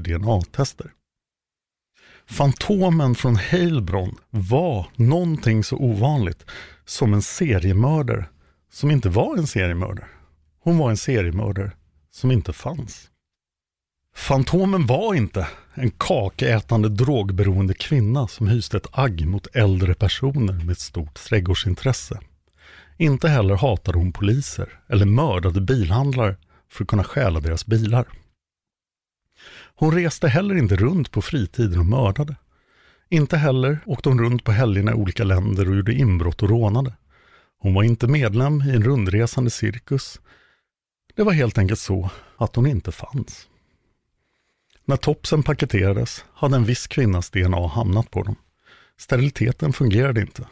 DNA-tester. 0.00 0.92
Fantomen 2.26 3.14
från 3.14 3.36
Heilbronn 3.36 4.16
var 4.30 4.86
någonting 4.96 5.64
så 5.64 5.76
ovanligt 5.76 6.46
som 6.84 7.14
en 7.14 7.22
seriemördare 7.22 8.26
som 8.72 8.90
inte 8.90 9.08
var 9.08 9.36
en 9.36 9.46
seriemördare. 9.46 10.08
Hon 10.62 10.78
var 10.78 10.90
en 10.90 10.96
seriemördare 10.96 11.72
som 12.10 12.30
inte 12.30 12.52
fanns. 12.52 13.10
Fantomen 14.14 14.86
var 14.86 15.14
inte 15.14 15.46
en 15.74 15.90
kakätande 15.90 16.88
drogberoende 16.88 17.74
kvinna 17.74 18.28
som 18.28 18.48
hyste 18.48 18.76
ett 18.76 18.88
agg 18.92 19.26
mot 19.26 19.46
äldre 19.46 19.94
personer 19.94 20.52
med 20.52 20.70
ett 20.70 20.80
stort 20.80 21.14
trädgårdsintresse. 21.14 22.20
Inte 22.96 23.28
heller 23.28 23.56
hatade 23.56 23.98
hon 23.98 24.12
poliser 24.12 24.68
eller 24.88 25.06
mördade 25.06 25.60
bilhandlare 25.60 26.36
för 26.68 26.84
att 26.84 26.88
kunna 26.88 27.04
stjäla 27.04 27.40
deras 27.40 27.66
bilar. 27.66 28.04
Hon 29.80 29.94
reste 29.94 30.28
heller 30.28 30.54
inte 30.54 30.76
runt 30.76 31.10
på 31.10 31.22
fritiden 31.22 31.78
och 31.78 31.86
mördade. 31.86 32.36
Inte 33.08 33.36
heller 33.36 33.78
åkte 33.86 34.08
hon 34.08 34.18
runt 34.18 34.44
på 34.44 34.52
helgerna 34.52 34.90
i 34.90 34.94
olika 34.94 35.24
länder 35.24 35.68
och 35.68 35.76
gjorde 35.76 35.94
inbrott 35.94 36.42
och 36.42 36.48
rånade. 36.48 36.94
Hon 37.58 37.74
var 37.74 37.82
inte 37.82 38.06
medlem 38.06 38.62
i 38.62 38.70
en 38.70 38.84
rundresande 38.84 39.50
cirkus. 39.50 40.20
Det 41.16 41.22
var 41.22 41.32
helt 41.32 41.58
enkelt 41.58 41.80
så 41.80 42.10
att 42.36 42.56
hon 42.56 42.66
inte 42.66 42.92
fanns. 42.92 43.48
När 44.84 44.96
topsen 44.96 45.42
paketerades 45.42 46.24
hade 46.34 46.56
en 46.56 46.64
viss 46.64 46.86
kvinnas 46.86 47.30
DNA 47.30 47.66
hamnat 47.66 48.10
på 48.10 48.22
dem. 48.22 48.36
Steriliteten 48.98 49.72
fungerade 49.72 50.20
inte. 50.20 50.46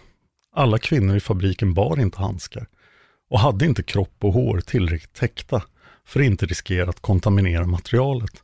Alla 0.52 0.78
kvinnor 0.78 1.16
i 1.16 1.20
fabriken 1.20 1.74
bar 1.74 2.00
inte 2.00 2.18
handskar 2.18 2.66
och 3.30 3.40
hade 3.40 3.64
inte 3.64 3.82
kropp 3.82 4.24
och 4.24 4.32
hår 4.32 4.60
tillräckligt 4.60 5.14
täckta 5.14 5.62
för 6.04 6.20
att 6.20 6.26
inte 6.26 6.46
riskera 6.46 6.90
att 6.90 7.00
kontaminera 7.00 7.66
materialet. 7.66 8.42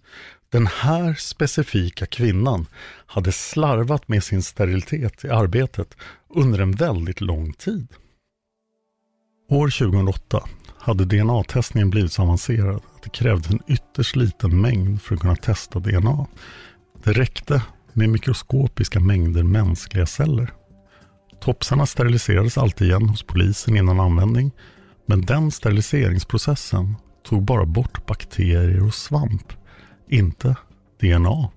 Den 0.55 0.67
här 0.67 1.15
specifika 1.15 2.07
kvinnan 2.07 2.67
hade 3.07 3.33
slarvat 3.33 4.09
med 4.09 4.25
sin 4.25 4.43
sterilitet 4.43 5.25
i 5.25 5.29
arbetet 5.29 5.97
under 6.29 6.59
en 6.59 6.73
väldigt 6.73 7.21
lång 7.21 7.53
tid. 7.53 7.89
År 9.51 9.71
2008 9.71 10.45
hade 10.79 11.05
DNA-testningen 11.05 11.91
blivit 11.91 12.13
så 12.13 12.23
avancerad 12.23 12.77
att 12.77 13.03
det 13.03 13.11
krävdes 13.11 13.51
en 13.51 13.63
ytterst 13.69 14.17
liten 14.17 14.61
mängd 14.61 15.03
för 15.03 15.15
att 15.15 15.21
kunna 15.21 15.37
testa 15.37 15.79
DNA. 15.79 16.27
Det 17.05 17.13
räckte 17.13 17.63
med 17.93 18.09
mikroskopiska 18.09 19.01
mängder 19.01 19.43
mänskliga 19.43 20.07
celler. 20.07 20.53
Topsarna 21.41 21.87
steriliserades 21.87 22.59
alltid 22.59 22.89
igen 22.89 23.09
hos 23.09 23.23
polisen 23.23 23.77
innan 23.77 24.01
användning, 24.01 24.51
men 25.07 25.21
den 25.21 25.51
steriliseringsprocessen 25.51 26.95
tog 27.25 27.43
bara 27.43 27.65
bort 27.65 28.07
bakterier 28.07 28.87
och 28.87 28.95
svamp, 28.95 29.53
inte 30.09 30.57
DNA. 31.01 31.51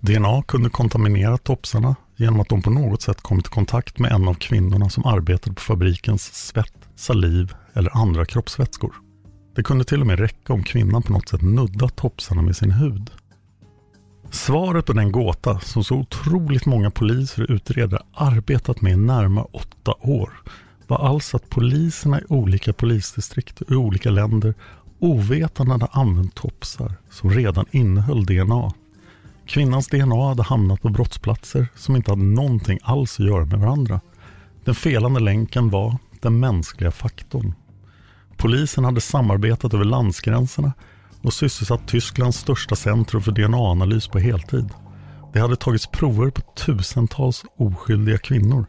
DNA 0.00 0.42
kunde 0.42 0.70
kontaminera 0.70 1.38
topsarna 1.38 1.96
genom 2.16 2.40
att 2.40 2.48
de 2.48 2.62
på 2.62 2.70
något 2.70 3.02
sätt 3.02 3.20
kommit 3.20 3.46
i 3.46 3.50
kontakt 3.50 3.98
med 3.98 4.12
en 4.12 4.28
av 4.28 4.34
kvinnorna 4.34 4.90
som 4.90 5.06
arbetade 5.06 5.54
på 5.54 5.60
fabrikens 5.60 6.34
svett, 6.34 6.88
saliv 6.96 7.54
eller 7.72 7.96
andra 7.96 8.24
kroppsvätskor. 8.24 8.94
Det 9.56 9.62
kunde 9.62 9.84
till 9.84 10.00
och 10.00 10.06
med 10.06 10.18
räcka 10.18 10.52
om 10.52 10.62
kvinnan 10.62 11.02
på 11.02 11.12
något 11.12 11.28
sätt 11.28 11.42
nuddat 11.42 11.96
topsarna 11.96 12.42
med 12.42 12.56
sin 12.56 12.70
hud. 12.70 13.10
Svaret 14.30 14.86
på 14.86 14.92
den 14.92 15.12
gåta 15.12 15.60
som 15.60 15.84
så 15.84 15.94
otroligt 15.96 16.66
många 16.66 16.90
poliser 16.90 17.42
och 17.42 17.50
utredare 17.50 18.02
arbetat 18.14 18.80
med 18.80 18.92
i 18.92 18.96
närmare 18.96 19.46
åtta 19.52 19.94
år 20.00 20.30
var 20.86 21.08
alltså 21.08 21.36
att 21.36 21.50
poliserna 21.50 22.20
i 22.20 22.24
olika 22.28 22.72
polisdistrikt 22.72 23.60
och 23.60 23.70
i 23.70 23.74
olika 23.74 24.10
länder 24.10 24.54
ovetande 24.98 25.72
hade 25.72 25.86
använt 25.86 26.34
topsar 26.34 26.94
som 27.10 27.30
redan 27.30 27.66
innehöll 27.70 28.26
DNA. 28.26 28.72
Kvinnans 29.46 29.88
DNA 29.88 30.28
hade 30.28 30.42
hamnat 30.42 30.82
på 30.82 30.88
brottsplatser 30.88 31.68
som 31.76 31.96
inte 31.96 32.10
hade 32.10 32.22
någonting 32.22 32.78
alls 32.82 33.20
att 33.20 33.26
göra 33.26 33.44
med 33.44 33.60
varandra. 33.60 34.00
Den 34.64 34.74
felande 34.74 35.20
länken 35.20 35.70
var 35.70 35.98
den 36.20 36.40
mänskliga 36.40 36.90
faktorn. 36.90 37.54
Polisen 38.36 38.84
hade 38.84 39.00
samarbetat 39.00 39.74
över 39.74 39.84
landsgränserna 39.84 40.72
och 41.22 41.32
sysselsatt 41.32 41.88
Tysklands 41.88 42.38
största 42.38 42.76
centrum 42.76 43.22
för 43.22 43.32
DNA-analys 43.32 44.08
på 44.08 44.18
heltid. 44.18 44.68
Det 45.32 45.40
hade 45.40 45.56
tagits 45.56 45.86
prover 45.86 46.30
på 46.30 46.40
tusentals 46.40 47.44
oskyldiga 47.56 48.18
kvinnor. 48.18 48.66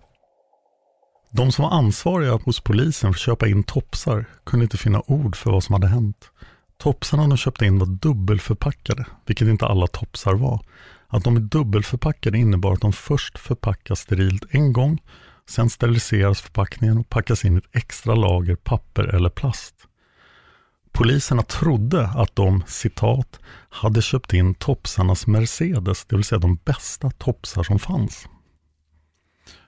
De 1.35 1.51
som 1.51 1.63
var 1.63 1.71
ansvariga 1.71 2.39
hos 2.45 2.59
polisen 2.59 3.13
för 3.13 3.17
att 3.17 3.21
köpa 3.21 3.47
in 3.47 3.63
topsar 3.63 4.25
kunde 4.43 4.63
inte 4.63 4.77
finna 4.77 5.01
ord 5.07 5.35
för 5.35 5.51
vad 5.51 5.63
som 5.63 5.73
hade 5.73 5.87
hänt. 5.87 6.29
Topsarna 6.77 7.27
de 7.27 7.37
köpte 7.37 7.65
in 7.65 7.79
var 7.79 7.85
dubbelförpackade, 7.87 9.05
vilket 9.25 9.47
inte 9.47 9.65
alla 9.65 9.87
topsar 9.87 10.33
var. 10.33 10.65
Att 11.07 11.23
de 11.23 11.35
är 11.35 11.39
dubbelförpackade 11.39 12.37
innebar 12.37 12.73
att 12.73 12.81
de 12.81 12.93
först 12.93 13.39
förpackas 13.39 13.99
sterilt 13.99 14.43
en 14.49 14.73
gång, 14.73 15.01
sen 15.49 15.69
steriliseras 15.69 16.41
förpackningen 16.41 16.97
och 16.97 17.09
packas 17.09 17.45
in 17.45 17.55
i 17.55 17.57
ett 17.57 17.75
extra 17.75 18.15
lager 18.15 18.55
papper 18.55 19.03
eller 19.03 19.29
plast. 19.29 19.75
Poliserna 20.91 21.43
trodde 21.43 22.07
att 22.07 22.35
de, 22.35 22.63
citat, 22.67 23.39
hade 23.69 24.01
köpt 24.01 24.33
in 24.33 24.55
topsarnas 24.55 25.27
Mercedes, 25.27 26.05
det 26.05 26.15
vill 26.15 26.25
säga 26.25 26.39
de 26.39 26.55
bästa 26.55 27.11
topsar 27.11 27.63
som 27.63 27.79
fanns. 27.79 28.27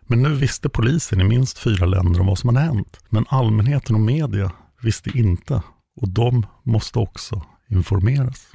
Men 0.08 0.24
nu 0.24 0.36
visste 0.36 0.70
polisen 0.70 1.22
i 1.22 1.24
minst 1.24 1.58
fyra 1.58 1.86
länder 1.86 2.20
om 2.20 2.28
vad 2.28 2.40
som 2.40 2.56
hade 2.56 2.68
hänt. 2.68 3.00
Men 3.10 3.26
allmänheten 3.30 3.96
och 3.96 4.02
media 4.02 4.52
visste 4.82 5.18
inte 5.18 5.62
och 6.02 6.10
de 6.10 6.46
måste 6.64 7.00
också 7.00 7.42
informeras. 7.70 8.48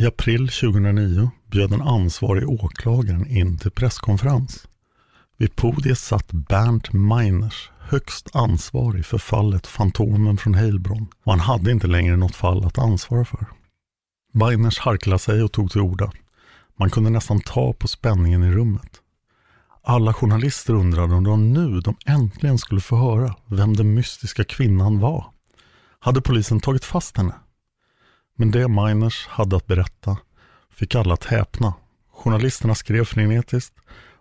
I 0.00 0.06
april 0.06 0.48
2009 0.48 1.30
bjöd 1.46 1.70
den 1.70 1.82
ansvarige 1.82 2.46
åklagaren 2.46 3.26
in 3.26 3.58
till 3.58 3.70
presskonferens. 3.70 4.68
Vid 5.36 5.56
podiet 5.56 5.98
satt 5.98 6.32
Bernt 6.32 6.92
Meiners, 6.92 7.70
högst 7.78 8.36
ansvarig 8.36 9.06
för 9.06 9.18
fallet 9.18 9.66
Fantomen 9.66 10.36
från 10.36 10.54
Heilbronn 10.54 11.06
och 11.24 11.32
han 11.32 11.40
hade 11.40 11.70
inte 11.70 11.86
längre 11.86 12.16
något 12.16 12.36
fall 12.36 12.64
att 12.64 12.78
ansvara 12.78 13.24
för. 13.24 13.46
Meiners 14.32 14.78
harklade 14.78 15.18
sig 15.18 15.42
och 15.42 15.52
tog 15.52 15.70
till 15.70 15.80
orda. 15.80 16.12
Man 16.78 16.90
kunde 16.90 17.10
nästan 17.10 17.40
ta 17.40 17.72
på 17.72 17.88
spänningen 17.88 18.42
i 18.42 18.50
rummet. 18.50 19.00
Alla 19.86 20.12
journalister 20.12 20.74
undrade 20.74 21.14
om 21.14 21.24
de 21.24 21.52
nu 21.52 21.80
de 21.80 21.96
äntligen 22.06 22.58
skulle 22.58 22.80
få 22.80 22.96
höra 22.96 23.34
vem 23.46 23.76
den 23.76 23.94
mystiska 23.94 24.44
kvinnan 24.44 24.98
var. 24.98 25.26
Hade 25.98 26.20
polisen 26.20 26.60
tagit 26.60 26.84
fast 26.84 27.16
henne? 27.16 27.34
Men 28.36 28.50
det 28.50 28.68
Miners 28.68 29.26
hade 29.26 29.56
att 29.56 29.66
berätta 29.66 30.16
fick 30.70 30.94
alla 30.94 31.14
att 31.14 31.24
häpna. 31.24 31.74
Journalisterna 32.12 32.74
skrev 32.74 33.04
frenetiskt 33.04 33.74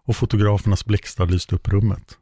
och 0.05 0.15
fotografernas 0.15 0.85
blixtar 0.85 1.25
lyste 1.25 1.55
upp 1.55 1.67
rummet. 1.67 2.17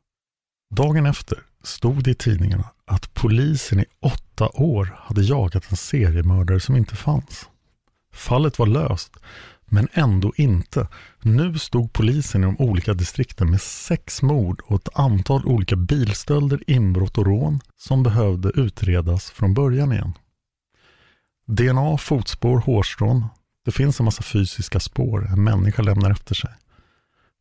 Dagen 0.75 1.05
efter 1.05 1.37
stod 1.63 2.03
det 2.03 2.11
i 2.11 2.15
tidningarna 2.15 2.69
att 2.85 3.13
polisen 3.13 3.79
i 3.79 3.85
åtta 4.01 4.49
år 4.53 4.95
hade 4.97 5.21
jagat 5.21 5.71
en 5.71 5.77
seriemördare 5.77 6.59
som 6.59 6.75
inte 6.75 6.95
fanns. 6.95 7.49
Fallet 8.13 8.59
var 8.59 8.67
löst, 8.67 9.17
men 9.71 9.87
ändå 9.93 10.33
inte. 10.35 10.87
Nu 11.21 11.59
stod 11.59 11.93
polisen 11.93 12.43
i 12.43 12.45
de 12.45 12.57
olika 12.59 12.93
distrikten 12.93 13.51
med 13.51 13.61
sex 13.61 14.21
mord 14.21 14.61
och 14.65 14.75
ett 14.75 14.89
antal 14.99 15.45
olika 15.45 15.75
bilstölder, 15.75 16.63
inbrott 16.67 17.17
och 17.17 17.25
rån 17.25 17.59
som 17.77 18.03
behövde 18.03 18.49
utredas 18.49 19.31
från 19.31 19.53
början 19.53 19.91
igen. 19.91 20.13
DNA, 21.47 21.97
fotspår, 21.97 22.59
hårstrån. 22.59 23.25
Det 23.65 23.71
finns 23.71 23.99
en 23.99 24.05
massa 24.05 24.23
fysiska 24.23 24.79
spår 24.79 25.27
en 25.31 25.43
människa 25.43 25.81
lämnar 25.81 26.11
efter 26.11 26.35
sig. 26.35 26.51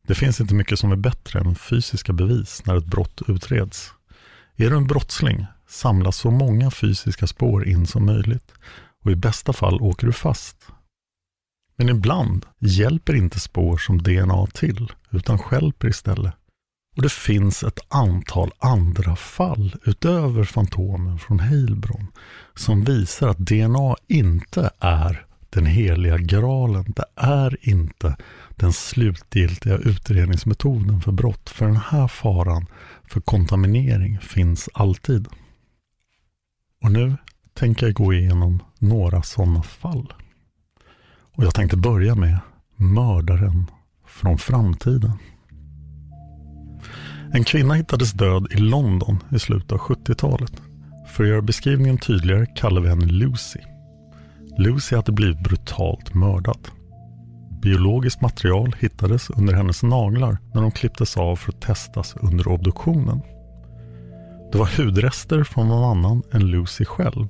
Det 0.07 0.15
finns 0.15 0.41
inte 0.41 0.53
mycket 0.53 0.79
som 0.79 0.91
är 0.91 0.95
bättre 0.95 1.39
än 1.39 1.55
fysiska 1.55 2.13
bevis 2.13 2.65
när 2.65 2.77
ett 2.77 2.85
brott 2.85 3.21
utreds. 3.27 3.93
Är 4.55 4.69
du 4.69 4.77
en 4.77 4.87
brottsling, 4.87 5.45
samla 5.67 6.11
så 6.11 6.31
många 6.31 6.71
fysiska 6.71 7.27
spår 7.27 7.67
in 7.67 7.87
som 7.87 8.05
möjligt 8.05 8.51
och 9.03 9.11
i 9.11 9.15
bästa 9.15 9.53
fall 9.53 9.81
åker 9.81 10.07
du 10.07 10.13
fast. 10.13 10.57
Men 11.81 11.89
ibland 11.89 12.45
hjälper 12.59 13.15
inte 13.15 13.39
spår 13.39 13.77
som 13.77 13.97
DNA 13.97 14.47
till, 14.53 14.91
utan 15.11 15.39
skälper 15.39 15.87
istället. 15.87 16.33
Och 16.95 17.01
det 17.01 17.11
finns 17.11 17.63
ett 17.63 17.79
antal 17.87 18.51
andra 18.59 19.15
fall 19.15 19.75
utöver 19.85 20.43
Fantomen 20.43 21.19
från 21.19 21.39
Heilbron 21.39 22.07
som 22.55 22.83
visar 22.83 23.27
att 23.27 23.37
DNA 23.37 23.95
inte 24.07 24.69
är 24.79 25.25
den 25.49 25.65
heliga 25.65 26.17
graalen. 26.17 26.93
Det 26.95 27.05
är 27.15 27.69
inte 27.69 28.17
den 28.55 28.73
slutgiltiga 28.73 29.77
utredningsmetoden 29.77 31.01
för 31.01 31.11
brott. 31.11 31.49
För 31.49 31.65
den 31.65 31.81
här 31.89 32.07
faran 32.07 32.65
för 33.03 33.21
kontaminering 33.21 34.19
finns 34.19 34.69
alltid. 34.73 35.27
Och 36.83 36.91
nu 36.91 37.17
tänker 37.53 37.85
jag 37.85 37.95
gå 37.95 38.13
igenom 38.13 38.63
några 38.79 39.21
sådana 39.21 39.63
fall. 39.63 40.13
Och 41.41 41.47
jag 41.47 41.53
tänkte 41.53 41.77
börja 41.77 42.15
med 42.15 42.39
mördaren 42.75 43.65
från 44.07 44.37
framtiden. 44.37 45.11
En 47.33 47.43
kvinna 47.43 47.73
hittades 47.73 48.11
död 48.11 48.47
i 48.51 48.57
London 48.57 49.17
i 49.31 49.39
slutet 49.39 49.71
av 49.71 49.77
70-talet. 49.77 50.61
För 51.07 51.23
att 51.23 51.29
göra 51.29 51.41
beskrivningen 51.41 51.97
tydligare 51.97 52.45
kallar 52.45 52.81
vi 52.81 52.89
henne 52.89 53.05
Lucy. 53.05 53.59
Lucy 54.57 54.95
hade 54.95 55.11
blivit 55.11 55.43
brutalt 55.43 56.13
mördad. 56.13 56.67
Biologiskt 57.61 58.21
material 58.21 58.75
hittades 58.79 59.29
under 59.29 59.53
hennes 59.53 59.83
naglar 59.83 60.37
när 60.53 60.61
de 60.61 60.71
klipptes 60.71 61.17
av 61.17 61.35
för 61.35 61.51
att 61.51 61.61
testas 61.61 62.15
under 62.21 62.47
obduktionen. 62.47 63.21
Det 64.51 64.57
var 64.57 64.77
hudrester 64.77 65.43
från 65.43 65.67
någon 65.67 65.97
annan 65.97 66.23
än 66.31 66.47
Lucy 66.47 66.85
själv 66.85 67.27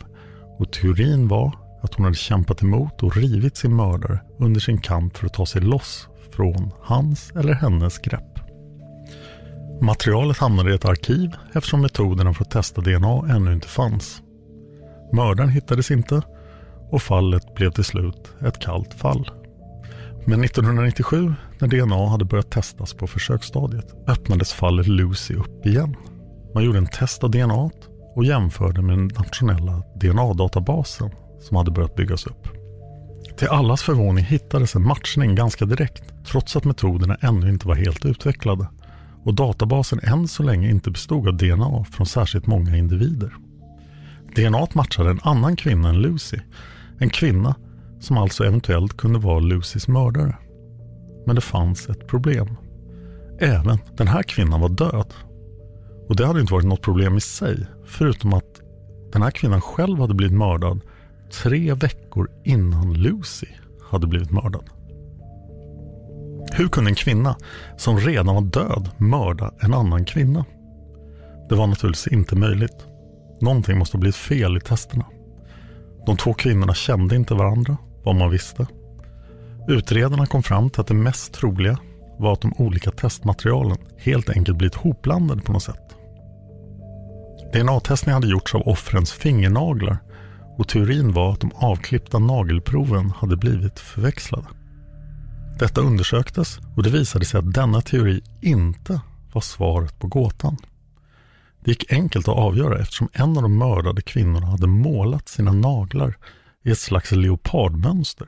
och 0.57 0.73
teorin 0.73 1.27
var 1.27 1.60
att 1.81 1.93
hon 1.93 2.03
hade 2.03 2.15
kämpat 2.15 2.61
emot 2.61 3.03
och 3.03 3.17
rivit 3.17 3.57
sin 3.57 3.75
mördare 3.75 4.19
under 4.39 4.59
sin 4.59 4.77
kamp 4.77 5.17
för 5.17 5.25
att 5.25 5.33
ta 5.33 5.45
sig 5.45 5.61
loss 5.61 6.07
från 6.31 6.71
hans 6.81 7.31
eller 7.35 7.53
hennes 7.53 7.97
grepp. 7.97 8.39
Materialet 9.81 10.37
hamnade 10.37 10.71
i 10.71 10.75
ett 10.75 10.85
arkiv 10.85 11.31
eftersom 11.53 11.81
metoderna 11.81 12.33
för 12.33 12.43
att 12.43 12.51
testa 12.51 12.81
DNA 12.81 13.35
ännu 13.35 13.53
inte 13.53 13.67
fanns. 13.67 14.21
Mördaren 15.13 15.49
hittades 15.49 15.91
inte 15.91 16.21
och 16.91 17.01
fallet 17.01 17.55
blev 17.55 17.71
till 17.71 17.83
slut 17.83 18.33
ett 18.41 18.59
kallt 18.59 18.93
fall. 18.93 19.29
Men 20.25 20.43
1997, 20.43 21.33
när 21.59 21.67
DNA 21.67 22.09
hade 22.09 22.25
börjat 22.25 22.51
testas 22.51 22.93
på 22.93 23.07
försöksstadiet, 23.07 23.95
öppnades 24.07 24.53
fallet 24.53 24.87
Lucy 24.87 25.35
upp 25.35 25.65
igen. 25.65 25.95
Man 26.53 26.63
gjorde 26.63 26.77
en 26.77 26.87
test 26.87 27.23
av 27.23 27.31
DNA 27.31 27.69
och 28.15 28.25
jämförde 28.25 28.81
med 28.81 28.97
den 28.97 29.07
nationella 29.07 29.83
DNA-databasen 29.95 31.11
som 31.41 31.57
hade 31.57 31.71
börjat 31.71 31.95
byggas 31.95 32.27
upp. 32.27 32.47
Till 33.37 33.47
allas 33.47 33.81
förvåning 33.81 34.25
hittades 34.25 34.75
en 34.75 34.87
matchning 34.87 35.35
ganska 35.35 35.65
direkt, 35.65 36.03
trots 36.25 36.55
att 36.55 36.65
metoderna 36.65 37.17
ännu 37.21 37.49
inte 37.49 37.67
var 37.67 37.75
helt 37.75 38.05
utvecklade 38.05 38.67
och 39.23 39.33
databasen 39.33 39.99
än 40.03 40.27
så 40.27 40.43
länge 40.43 40.69
inte 40.69 40.91
bestod 40.91 41.27
av 41.27 41.37
DNA 41.37 41.85
från 41.91 42.07
särskilt 42.07 42.47
många 42.47 42.77
individer. 42.77 43.33
DNA 44.35 44.67
matchade 44.73 45.09
en 45.09 45.19
annan 45.23 45.55
kvinna 45.55 45.89
än 45.89 46.01
Lucy, 46.01 46.37
en 46.99 47.09
kvinna 47.09 47.55
som 47.99 48.17
alltså 48.17 48.43
eventuellt 48.43 48.97
kunde 48.97 49.19
vara 49.19 49.39
Lucys 49.39 49.87
mördare. 49.87 50.37
Men 51.25 51.35
det 51.35 51.41
fanns 51.41 51.89
ett 51.89 52.07
problem. 52.07 52.57
Även 53.39 53.77
den 53.97 54.07
här 54.07 54.23
kvinnan 54.23 54.61
var 54.61 54.69
död. 54.69 55.13
Och 56.09 56.15
det 56.15 56.25
hade 56.25 56.41
inte 56.41 56.53
varit 56.53 56.65
något 56.65 56.81
problem 56.81 57.17
i 57.17 57.21
sig, 57.21 57.65
förutom 57.85 58.33
att 58.33 58.61
den 59.13 59.21
här 59.21 59.31
kvinnan 59.31 59.61
själv 59.61 59.99
hade 59.99 60.13
blivit 60.13 60.37
mördad 60.37 60.81
tre 61.33 61.73
veckor 61.73 62.29
innan 62.43 62.93
Lucy 62.93 63.47
hade 63.89 64.07
blivit 64.07 64.31
mördad. 64.31 64.69
Hur 66.53 66.67
kunde 66.67 66.91
en 66.91 66.95
kvinna 66.95 67.35
som 67.77 67.97
redan 67.97 68.35
var 68.35 68.41
död 68.41 68.89
mörda 68.97 69.51
en 69.59 69.73
annan 69.73 70.05
kvinna? 70.05 70.45
Det 71.49 71.55
var 71.55 71.67
naturligtvis 71.67 72.13
inte 72.13 72.35
möjligt. 72.35 72.85
Någonting 73.41 73.77
måste 73.77 73.97
ha 73.97 73.99
blivit 73.99 74.15
fel 74.15 74.57
i 74.57 74.59
testerna. 74.59 75.05
De 76.05 76.17
två 76.17 76.33
kvinnorna 76.33 76.73
kände 76.73 77.15
inte 77.15 77.33
varandra, 77.33 77.77
vad 78.03 78.15
man 78.15 78.29
visste. 78.29 78.67
Utredarna 79.67 80.25
kom 80.25 80.43
fram 80.43 80.69
till 80.69 80.81
att 80.81 80.87
det 80.87 80.93
mest 80.93 81.33
troliga 81.33 81.77
var 82.19 82.33
att 82.33 82.41
de 82.41 82.53
olika 82.57 82.91
testmaterialen 82.91 83.77
helt 83.97 84.29
enkelt 84.29 84.57
blivit 84.57 84.75
hopblandade 84.75 85.41
på 85.41 85.51
något 85.51 85.63
sätt. 85.63 85.95
DNA-testning 87.53 88.13
hade 88.13 88.27
gjorts 88.27 88.55
av 88.55 88.61
offrens 88.67 89.11
fingernaglar 89.11 89.97
och 90.57 90.67
teorin 90.67 91.13
var 91.13 91.33
att 91.33 91.39
de 91.39 91.51
avklippta 91.55 92.19
nagelproven 92.19 93.09
hade 93.09 93.37
blivit 93.37 93.79
förväxlade. 93.79 94.47
Detta 95.59 95.81
undersöktes 95.81 96.59
och 96.75 96.83
det 96.83 96.89
visade 96.89 97.25
sig 97.25 97.39
att 97.39 97.53
denna 97.53 97.81
teori 97.81 98.21
inte 98.41 99.01
var 99.33 99.41
svaret 99.41 99.99
på 99.99 100.07
gåtan. 100.07 100.57
Det 101.59 101.71
gick 101.71 101.91
enkelt 101.91 102.27
att 102.27 102.37
avgöra 102.37 102.79
eftersom 102.79 103.09
en 103.13 103.37
av 103.37 103.43
de 103.43 103.57
mördade 103.57 104.01
kvinnorna 104.01 104.45
hade 104.45 104.67
målat 104.67 105.29
sina 105.29 105.51
naglar 105.51 106.17
i 106.63 106.71
ett 106.71 106.79
slags 106.79 107.11
leopardmönster. 107.11 108.27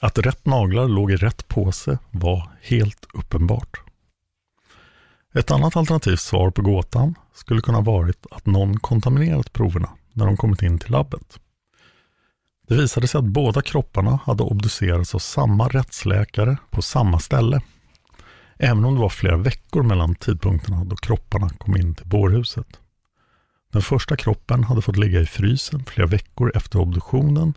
Att 0.00 0.18
rätt 0.18 0.46
naglar 0.46 0.88
låg 0.88 1.12
i 1.12 1.16
rätt 1.16 1.48
påse 1.48 1.98
var 2.10 2.50
helt 2.62 3.06
uppenbart. 3.14 3.80
Ett 5.34 5.50
annat 5.50 5.76
alternativt 5.76 6.20
svar 6.20 6.50
på 6.50 6.62
gåtan 6.62 7.14
skulle 7.34 7.60
kunna 7.60 7.80
varit 7.80 8.26
att 8.30 8.46
någon 8.46 8.80
kontaminerat 8.80 9.52
proverna 9.52 9.90
när 10.12 10.26
de 10.26 10.36
kommit 10.36 10.62
in 10.62 10.78
till 10.78 10.90
labbet. 10.90 11.40
Det 12.68 12.76
visade 12.76 13.08
sig 13.08 13.18
att 13.18 13.24
båda 13.24 13.62
kropparna 13.62 14.20
hade 14.24 14.42
obducerats 14.42 15.14
av 15.14 15.18
samma 15.18 15.68
rättsläkare 15.68 16.56
på 16.70 16.82
samma 16.82 17.18
ställe. 17.18 17.60
Även 18.58 18.84
om 18.84 18.94
det 18.94 19.00
var 19.00 19.08
flera 19.08 19.36
veckor 19.36 19.82
mellan 19.82 20.14
tidpunkterna 20.14 20.84
då 20.84 20.96
kropparna 20.96 21.48
kom 21.48 21.76
in 21.76 21.94
till 21.94 22.06
bårhuset. 22.06 22.66
Den 23.72 23.82
första 23.82 24.16
kroppen 24.16 24.64
hade 24.64 24.82
fått 24.82 24.96
ligga 24.96 25.20
i 25.20 25.26
frysen 25.26 25.84
flera 25.84 26.06
veckor 26.06 26.52
efter 26.54 26.78
obduktionen 26.78 27.54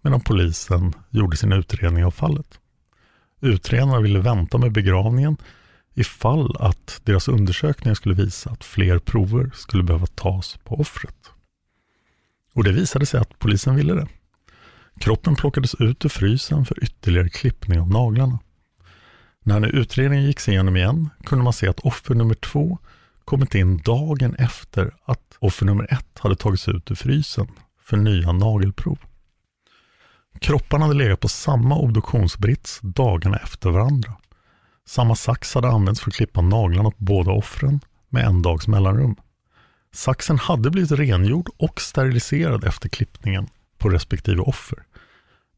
medan 0.00 0.20
polisen 0.20 0.92
gjorde 1.10 1.36
sin 1.36 1.52
utredning 1.52 2.04
av 2.04 2.10
fallet. 2.10 2.58
Utredarna 3.40 4.00
ville 4.00 4.18
vänta 4.18 4.58
med 4.58 4.72
begravningen 4.72 5.36
ifall 5.94 6.56
att 6.60 7.00
deras 7.04 7.28
undersökningar 7.28 7.94
skulle 7.94 8.14
visa 8.14 8.50
att 8.50 8.64
fler 8.64 8.98
prover 8.98 9.50
skulle 9.54 9.82
behöva 9.82 10.06
tas 10.06 10.58
på 10.64 10.80
offret. 10.80 11.30
Och 12.54 12.64
det 12.64 12.72
visade 12.72 13.06
sig 13.06 13.20
att 13.20 13.38
polisen 13.38 13.76
ville 13.76 13.94
det. 13.94 14.08
Kroppen 15.00 15.36
plockades 15.36 15.74
ut 15.74 16.04
ur 16.04 16.08
frysen 16.08 16.64
för 16.64 16.84
ytterligare 16.84 17.28
klippning 17.28 17.80
av 17.80 17.90
naglarna. 17.90 18.38
När 19.42 19.60
nu 19.60 19.68
utredningen 19.68 20.24
gick 20.24 20.48
igenom 20.48 20.76
igen 20.76 21.10
kunde 21.24 21.44
man 21.44 21.52
se 21.52 21.68
att 21.68 21.80
offer 21.80 22.14
nummer 22.14 22.34
två 22.34 22.78
kommit 23.24 23.54
in 23.54 23.78
dagen 23.78 24.34
efter 24.34 24.94
att 25.04 25.36
offer 25.38 25.66
nummer 25.66 25.92
ett 25.92 26.18
hade 26.18 26.36
tagits 26.36 26.68
ut 26.68 26.90
ur 26.90 26.94
frysen 26.94 27.46
för 27.82 27.96
nya 27.96 28.32
nagelprov. 28.32 28.98
Kropparna 30.40 30.84
hade 30.84 30.98
legat 30.98 31.20
på 31.20 31.28
samma 31.28 31.76
obduktionsbrits 31.76 32.80
dagarna 32.82 33.36
efter 33.36 33.70
varandra. 33.70 34.12
Samma 34.86 35.16
sax 35.16 35.54
hade 35.54 35.68
använts 35.68 36.00
för 36.00 36.10
att 36.10 36.14
klippa 36.14 36.40
naglarna 36.40 36.90
på 36.90 36.96
båda 36.98 37.32
offren 37.32 37.80
med 38.08 38.24
en 38.24 38.42
dags 38.42 38.68
mellanrum. 38.68 39.16
Saxen 39.94 40.38
hade 40.38 40.70
blivit 40.70 40.92
rengjord 40.92 41.48
och 41.56 41.80
steriliserad 41.80 42.64
efter 42.64 42.88
klippningen 42.88 43.46
på 43.78 43.88
respektive 43.88 44.42
offer. 44.42 44.78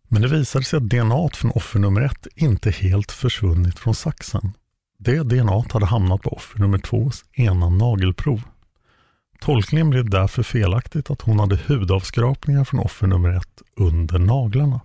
Men 0.09 0.22
det 0.22 0.29
visade 0.29 0.64
sig 0.64 0.77
att 0.77 0.88
DNA 0.88 1.29
från 1.35 1.51
offer 1.51 1.79
nummer 1.79 2.01
ett 2.01 2.27
inte 2.35 2.70
helt 2.70 3.12
försvunnit 3.12 3.79
från 3.79 3.94
saxen. 3.94 4.53
Det 4.99 5.22
DNA 5.22 5.64
hade 5.72 5.87
hamnat 5.87 6.22
på 6.22 6.31
offer 6.31 6.59
nummer 6.59 6.79
tvås 6.79 7.25
ena 7.33 7.70
nagelprov. 7.70 8.42
Tolkningen 9.40 9.90
blev 9.90 10.11
därför 10.11 10.42
felaktigt 10.42 11.11
att 11.11 11.22
hon 11.22 11.38
hade 11.38 11.59
hudavskrapningar 11.66 12.64
från 12.64 12.81
offer 12.81 13.07
nummer 13.07 13.31
ett 13.31 13.62
under 13.77 14.18
naglarna. 14.18 14.81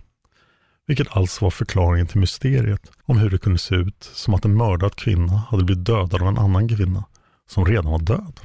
Vilket 0.86 1.16
alltså 1.16 1.44
var 1.44 1.50
förklaringen 1.50 2.06
till 2.06 2.20
mysteriet 2.20 2.90
om 3.04 3.18
hur 3.18 3.30
det 3.30 3.38
kunde 3.38 3.58
se 3.58 3.74
ut 3.74 4.10
som 4.14 4.34
att 4.34 4.44
en 4.44 4.56
mördad 4.56 4.94
kvinna 4.94 5.36
hade 5.36 5.64
blivit 5.64 5.86
dödad 5.86 6.22
av 6.22 6.28
en 6.28 6.38
annan 6.38 6.68
kvinna 6.68 7.04
som 7.48 7.64
redan 7.64 7.92
var 7.92 7.98
död. 7.98 8.40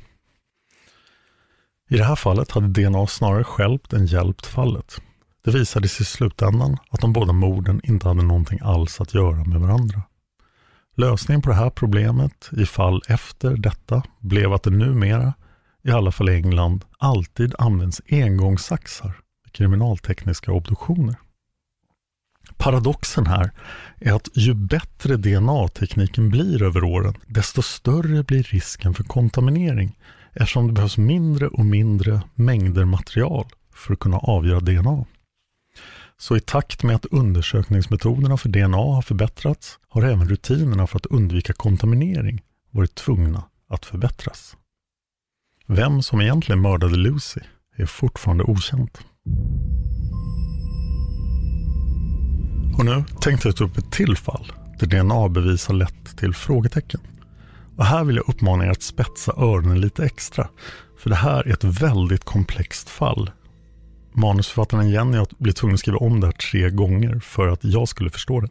I 1.90 1.98
det 1.98 2.04
här 2.04 2.16
fallet 2.16 2.52
hade 2.52 2.68
DNA 2.68 3.08
snarare 3.08 3.44
skälpt 3.44 3.94
än 3.94 4.06
hjälpt 4.06 4.46
fallet. 4.46 5.02
Det 5.44 5.52
visade 5.52 5.88
sig 5.88 6.04
i 6.04 6.06
slutändan 6.06 6.78
att 6.90 7.02
de 7.02 7.14
båda 7.14 7.34
morden 7.34 7.82
inte 7.84 8.08
hade 8.08 8.24
någonting 8.24 8.60
alls 8.62 9.02
att 9.02 9.14
göra 9.14 9.44
med 9.44 9.62
varandra. 9.62 10.02
Lösningen 10.96 11.42
på 11.42 11.50
det 11.50 11.56
här 11.56 11.70
problemet 11.70 12.50
i 12.52 12.66
fall 12.66 13.02
efter 13.08 13.58
detta 13.58 14.04
blev 14.20 14.54
att 14.54 14.64
det 14.64 14.70
numera, 14.70 15.34
i 15.84 15.92
alla 15.92 16.12
fall 16.12 16.30
i 16.30 16.36
England, 16.36 16.86
alltid 16.98 17.56
används 17.58 18.02
engångssaxar 18.10 19.14
vid 19.44 19.54
kriminaltekniska 19.54 20.52
obduktioner. 20.52 21.16
Paradoxen 22.58 23.28
här 23.28 23.52
är 24.00 24.14
att 24.14 24.28
ju 24.34 24.54
bättre 24.54 25.18
DNA-tekniken 25.18 26.30
blir 26.30 26.64
över 26.64 26.84
åren, 26.84 27.14
desto 27.28 27.62
större 27.62 28.24
blir 28.24 28.44
risken 28.44 28.94
för 28.94 29.04
kontaminering 29.04 29.98
eftersom 30.40 30.68
det 30.68 30.74
behövs 30.74 30.98
mindre 30.98 31.48
och 31.48 31.66
mindre 31.66 32.22
mängder 32.36 32.86
material 32.86 33.46
för 33.74 33.94
att 33.94 34.00
kunna 34.00 34.18
avgöra 34.18 34.60
DNA. 34.60 35.06
Så 36.18 36.38
i 36.38 36.40
takt 36.40 36.84
med 36.84 36.96
att 36.96 37.06
undersökningsmetoderna 37.06 38.38
för 38.38 38.50
DNA 38.50 38.78
har 38.78 39.02
förbättrats 39.02 39.80
har 39.90 40.04
även 40.04 40.30
rutinerna 40.30 40.88
för 40.88 40.98
att 40.98 41.06
undvika 41.06 41.54
kontaminering 41.54 42.42
varit 42.72 42.96
tvungna 42.96 43.44
att 43.70 43.86
förbättras. 43.86 44.58
Vem 45.68 46.02
som 46.02 46.22
egentligen 46.22 46.62
mördade 46.62 46.96
Lucy 46.96 47.42
är 47.76 47.86
fortfarande 47.86 48.44
okänt. 48.44 49.00
Och 52.78 52.86
nu 52.86 53.04
tänkte 53.22 53.48
jag 53.48 53.56
ta 53.56 53.64
upp 53.64 53.78
ett 53.78 53.92
till 53.92 54.18
fall 54.18 54.52
där 54.80 54.88
DNA-bevis 54.88 55.68
har 55.68 55.76
lett 55.76 56.18
till 56.18 56.34
frågetecken. 56.34 57.00
Och 57.78 57.86
här 57.86 58.04
vill 58.04 58.16
jag 58.16 58.30
uppmana 58.30 58.66
er 58.66 58.70
att 58.70 58.82
spetsa 58.82 59.34
öronen 59.38 59.82
lite 59.82 60.06
extra. 60.06 60.50
För 60.98 61.10
det 61.10 61.16
här 61.16 61.48
är 61.48 61.54
ett 61.54 61.64
väldigt 61.64 62.24
komplext 62.24 62.90
fall. 62.90 63.32
Manusförfattaren 64.14 64.90
Jenny 64.90 65.18
har 65.18 65.28
blivit 65.38 65.58
tvungen 65.58 65.74
att 65.74 65.80
skriva 65.80 65.98
om 65.98 66.20
det 66.20 66.28
här 66.28 66.32
tre 66.32 66.70
gånger 66.70 67.20
för 67.20 67.48
att 67.48 67.64
jag 67.64 67.88
skulle 67.88 68.10
förstå 68.10 68.40
det. 68.40 68.50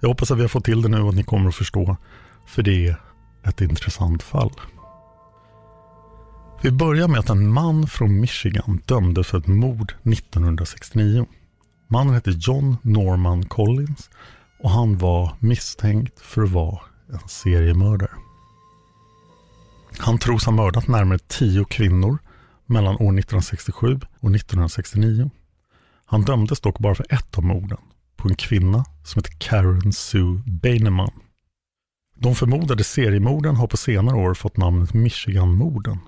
Jag 0.00 0.08
hoppas 0.08 0.30
att 0.30 0.38
vi 0.38 0.42
har 0.42 0.48
fått 0.48 0.64
till 0.64 0.82
det 0.82 0.88
nu 0.88 1.00
och 1.00 1.08
att 1.08 1.14
ni 1.14 1.22
kommer 1.22 1.48
att 1.48 1.54
förstå. 1.54 1.96
För 2.46 2.62
det 2.62 2.86
är 2.86 2.96
ett 3.44 3.60
intressant 3.60 4.22
fall. 4.22 4.52
Vi 6.62 6.70
börjar 6.70 7.08
med 7.08 7.20
att 7.20 7.30
en 7.30 7.48
man 7.48 7.86
från 7.86 8.20
Michigan 8.20 8.80
dömdes 8.86 9.26
för 9.26 9.38
ett 9.38 9.46
mord 9.46 9.92
1969. 10.02 11.26
Mannen 11.88 12.14
hette 12.14 12.30
John 12.30 12.76
Norman 12.82 13.44
Collins 13.44 14.10
och 14.62 14.70
han 14.70 14.98
var 14.98 15.36
misstänkt 15.40 16.20
för 16.20 16.42
att 16.42 16.50
vara 16.50 16.80
en 17.08 17.28
seriemördare. 17.28 18.10
Han 19.98 20.18
tros 20.18 20.44
ha 20.44 20.52
mördat 20.52 20.88
närmare 20.88 21.18
tio 21.18 21.64
kvinnor 21.64 22.18
mellan 22.66 22.94
år 22.94 23.18
1967 23.18 24.00
och 24.20 24.34
1969. 24.34 25.30
Han 26.04 26.22
dömdes 26.22 26.60
dock 26.60 26.78
bara 26.78 26.94
för 26.94 27.06
ett 27.14 27.38
av 27.38 27.44
morden, 27.44 27.78
på 28.16 28.28
en 28.28 28.34
kvinna 28.34 28.84
som 29.04 29.18
heter 29.18 29.36
Karen 29.38 29.92
Sue 29.92 30.42
Beineman. 30.46 31.10
De 32.16 32.34
förmodade 32.34 32.84
seriemorden 32.84 33.56
har 33.56 33.66
på 33.66 33.76
senare 33.76 34.16
år 34.16 34.34
fått 34.34 34.56
namnet 34.56 34.94
Michiganmorden. 34.94 35.98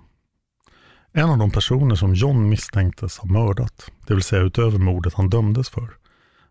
En 1.13 1.31
av 1.31 1.39
de 1.39 1.51
personer 1.51 1.95
som 1.95 2.15
John 2.15 2.49
misstänktes 2.49 3.19
ha 3.19 3.29
mördat, 3.29 3.91
det 4.07 4.15
vill 4.15 4.23
säga 4.23 4.43
utöver 4.43 4.79
mordet 4.79 5.15
han 5.15 5.31
dömdes 5.31 5.69
för, 5.69 5.91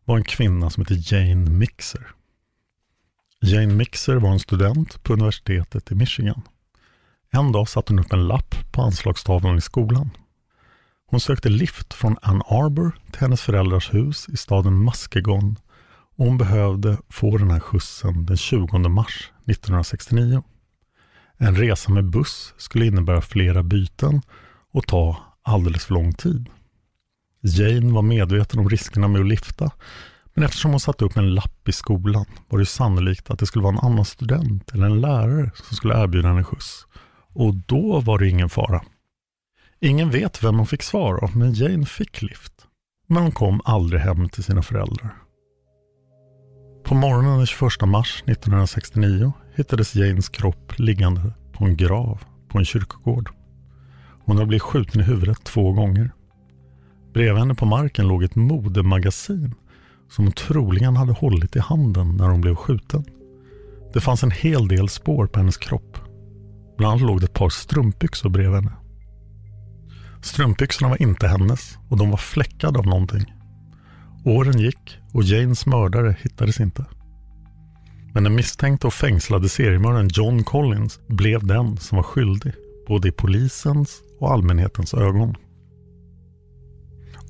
var 0.06 0.18
en 0.18 0.24
kvinna 0.24 0.70
som 0.70 0.82
hette 0.82 1.16
Jane 1.16 1.50
Mixer. 1.50 2.15
Jane 3.46 3.74
Mixer 3.74 4.16
var 4.16 4.32
en 4.32 4.40
student 4.40 5.04
på 5.04 5.14
universitetet 5.14 5.92
i 5.92 5.96
Michigan. 5.96 6.42
En 7.32 7.52
dag 7.52 7.70
satte 7.70 7.94
hon 7.94 8.00
upp 8.00 8.14
en 8.14 8.28
lapp 8.28 8.56
på 8.72 8.82
anslagstavlan 8.82 9.58
i 9.58 9.62
skolan. 9.62 10.10
Hon 11.08 11.20
sökte 11.20 11.50
lift 11.50 11.94
från 11.94 12.18
Ann 12.22 12.42
Arbor 12.42 13.00
till 13.12 13.22
hennes 13.22 13.42
föräldrars 13.42 13.94
hus 13.94 14.30
i 14.30 14.38
staden 14.38 14.84
Muskegon 14.84 15.56
och 16.16 16.26
hon 16.26 16.38
behövde 16.38 16.98
få 17.10 17.38
den 17.38 17.52
här 17.52 17.60
skjutsen 17.60 18.26
den 18.26 18.38
20 18.38 18.78
mars 18.78 19.32
1969. 19.46 20.44
En 21.38 21.56
resa 21.56 21.92
med 21.92 22.06
buss 22.06 22.54
skulle 22.58 22.86
innebära 22.86 23.22
flera 23.22 23.64
byten 23.64 24.22
och 24.72 24.88
ta 24.88 25.18
alldeles 25.42 25.86
för 25.86 25.94
lång 25.94 26.14
tid. 26.14 26.50
Jane 27.42 27.94
var 27.94 28.02
medveten 28.02 28.60
om 28.60 28.70
riskerna 28.70 29.08
med 29.08 29.22
att 29.22 29.28
lifta 29.28 29.72
men 30.36 30.44
eftersom 30.44 30.72
hon 30.72 30.80
satte 30.80 31.06
upp 31.06 31.18
en 31.18 31.34
lapp 31.34 31.70
i 31.70 31.72
skolan 31.72 32.26
var 32.50 32.60
det 32.60 32.66
sannolikt 32.66 33.30
att 33.30 33.40
det 33.40 33.46
skulle 33.46 33.64
vara 33.64 33.74
en 33.74 33.92
annan 33.92 34.06
student 34.06 34.74
eller 34.74 34.86
en 34.86 35.02
lärare 35.02 35.52
som 35.56 35.78
skulle 35.78 36.04
erbjuda 36.04 36.28
henne 36.28 36.44
skjuts. 36.44 36.86
Och 37.34 37.56
då 37.56 38.00
var 38.00 38.20
det 38.20 38.30
ingen 38.30 38.50
fara. 38.50 38.82
Ingen 39.80 40.10
vet 40.10 40.44
vem 40.44 40.58
hon 40.58 40.68
fick 40.68 40.84
svar 40.84 41.24
av, 41.24 41.38
men 41.38 41.54
Jane 41.54 41.86
fick 41.86 42.22
lift. 42.22 42.54
Men 43.08 43.24
hon 43.24 43.32
kom 43.32 43.62
aldrig 43.66 44.02
hem 44.02 44.30
till 44.30 44.44
sina 44.44 44.62
föräldrar. 44.62 45.16
På 46.84 46.96
morgonen 46.96 47.38
den 47.38 47.46
21 47.46 47.82
mars 47.82 48.24
1969 48.26 49.34
hittades 49.56 49.96
Janes 49.96 50.30
kropp 50.30 50.80
liggande 50.80 51.34
på 51.54 51.66
en 51.66 51.78
grav 51.78 52.24
på 52.50 52.58
en 52.58 52.66
kyrkogård. 52.66 53.30
Hon 54.26 54.38
hade 54.38 54.48
blivit 54.48 54.62
skjuten 54.62 55.02
i 55.02 55.04
huvudet 55.04 55.44
två 55.44 55.72
gånger. 55.72 56.12
Bredvid 57.14 57.40
henne 57.40 57.56
på 57.56 57.66
marken 57.66 58.08
låg 58.08 58.24
ett 58.24 58.36
modemagasin 58.36 59.56
som 60.10 60.26
hon 60.26 60.34
troligen 60.34 60.96
hade 60.96 61.14
hållit 61.14 61.56
i 61.56 61.60
handen 61.60 62.18
när 62.18 62.30
hon 62.30 62.42
blev 62.42 62.56
skjuten. 62.56 63.04
Det 63.94 64.02
fanns 64.02 64.24
en 64.24 64.32
hel 64.32 64.68
del 64.68 64.90
spår 64.90 65.28
på 65.28 65.40
hennes 65.40 65.58
kropp. 65.58 65.98
Bland 66.78 66.92
annat 66.92 67.08
låg 67.08 67.20
det 67.20 67.26
ett 67.26 67.34
par 67.34 67.50
strumpbyxor 67.50 68.30
bredvid 68.30 68.56
henne. 68.56 68.74
Strumpbyxorna 70.22 70.90
var 70.90 71.02
inte 71.02 71.28
hennes 71.28 71.78
och 71.90 71.98
de 71.98 72.10
var 72.10 72.18
fläckade 72.18 72.80
av 72.80 72.86
någonting. 72.86 73.34
Åren 74.26 74.60
gick 74.60 74.98
och 75.14 75.24
Janes 75.24 75.66
mördare 75.66 76.16
hittades 76.22 76.60
inte. 76.60 76.86
Men 78.14 78.24
den 78.24 78.36
misstänkte 78.36 78.88
och 78.88 78.94
fängslade 78.94 79.50
seriemördaren 79.50 80.10
John 80.14 80.44
Collins 80.44 81.00
blev 81.08 81.48
den 81.48 81.78
som 81.78 81.96
var 81.96 82.04
skyldig, 82.04 82.54
både 82.88 83.08
i 83.08 83.12
polisens 83.12 84.02
och 84.20 84.32
allmänhetens 84.32 84.94
ögon. 84.94 85.36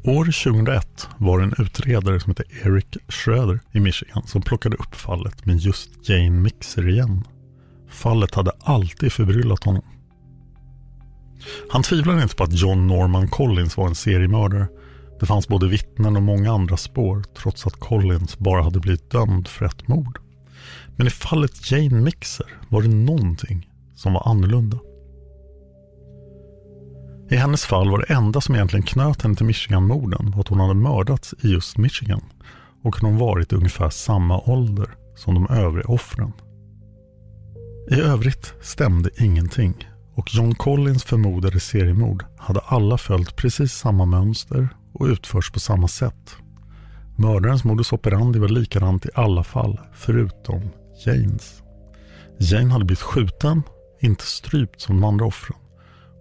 År 0.07 0.25
2001 0.25 1.07
var 1.17 1.39
det 1.39 1.43
en 1.43 1.65
utredare 1.65 2.19
som 2.19 2.29
hette 2.29 2.43
Eric 2.63 2.97
Schröder 3.07 3.59
i 3.71 3.79
Michigan 3.79 4.27
som 4.27 4.41
plockade 4.41 4.77
upp 4.77 4.95
fallet 4.95 5.45
med 5.45 5.57
just 5.57 6.09
Jane 6.09 6.29
Mixer 6.29 6.89
igen. 6.89 7.23
Fallet 7.89 8.35
hade 8.35 8.51
alltid 8.59 9.11
förbryllat 9.11 9.63
honom. 9.63 9.83
Han 11.71 11.83
tvivlade 11.83 12.23
inte 12.23 12.35
på 12.35 12.43
att 12.43 12.53
John 12.53 12.87
Norman 12.87 13.27
Collins 13.27 13.77
var 13.77 13.87
en 13.87 13.95
seriemördare. 13.95 14.67
Det 15.19 15.25
fanns 15.25 15.47
både 15.47 15.67
vittnen 15.67 16.15
och 16.15 16.23
många 16.23 16.51
andra 16.51 16.77
spår 16.77 17.23
trots 17.37 17.67
att 17.67 17.79
Collins 17.79 18.37
bara 18.37 18.63
hade 18.63 18.79
blivit 18.79 19.11
dömd 19.11 19.47
för 19.47 19.65
ett 19.65 19.87
mord. 19.87 20.19
Men 20.95 21.07
i 21.07 21.09
fallet 21.09 21.71
Jane 21.71 22.01
Mixer 22.01 22.47
var 22.69 22.81
det 22.81 22.87
någonting 22.87 23.69
som 23.95 24.13
var 24.13 24.29
annorlunda. 24.29 24.79
I 27.29 27.35
hennes 27.35 27.65
fall 27.65 27.89
var 27.89 27.97
det 27.97 28.13
enda 28.13 28.41
som 28.41 28.55
egentligen 28.55 28.85
knöt 28.85 29.21
henne 29.21 29.35
till 29.35 29.45
Michigan-morden 29.45 30.33
att 30.39 30.47
hon 30.47 30.59
hade 30.59 30.73
mördats 30.73 31.33
i 31.43 31.47
just 31.47 31.77
Michigan 31.77 32.21
och 32.83 32.95
hon 32.95 33.17
varit 33.17 33.53
i 33.53 33.55
ungefär 33.55 33.89
samma 33.89 34.39
ålder 34.39 34.89
som 35.15 35.33
de 35.33 35.47
övriga 35.49 35.87
offren. 35.87 36.31
I 37.91 37.99
övrigt 38.01 38.53
stämde 38.61 39.09
ingenting 39.17 39.87
och 40.15 40.35
John 40.35 40.55
Collins 40.55 41.03
förmodade 41.03 41.59
seriemord 41.59 42.25
hade 42.37 42.59
alla 42.59 42.97
följt 42.97 43.35
precis 43.35 43.73
samma 43.73 44.05
mönster 44.05 44.69
och 44.93 45.05
utförts 45.05 45.51
på 45.51 45.59
samma 45.59 45.87
sätt. 45.87 46.35
Mördarens 47.17 47.63
modus 47.63 47.93
operandi 47.93 48.39
var 48.39 48.47
likadant 48.47 49.05
i 49.05 49.09
alla 49.15 49.43
fall, 49.43 49.79
förutom 49.93 50.61
Janes. 51.05 51.63
Jane 52.39 52.73
hade 52.73 52.85
blivit 52.85 53.01
skjuten, 53.01 53.63
inte 53.99 54.23
strypt 54.23 54.81
som 54.81 54.95
de 54.95 55.03
andra 55.03 55.25
offren. 55.25 55.57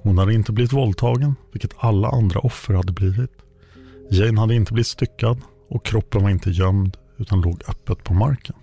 Hon 0.05 0.19
hade 0.19 0.35
inte 0.35 0.53
blivit 0.53 0.73
våldtagen, 0.73 1.35
vilket 1.53 1.75
alla 1.77 2.09
andra 2.09 2.41
offer 2.41 2.75
hade 2.75 2.93
blivit. 2.93 3.31
Jane 4.11 4.41
hade 4.41 4.55
inte 4.55 4.73
blivit 4.73 4.87
styckad 4.87 5.41
och 5.71 5.85
kroppen 5.85 6.23
var 6.23 6.31
inte 6.31 6.51
gömd 6.51 6.97
utan 7.19 7.41
låg 7.41 7.63
öppet 7.69 8.05
på 8.05 8.15
marken. 8.15 8.57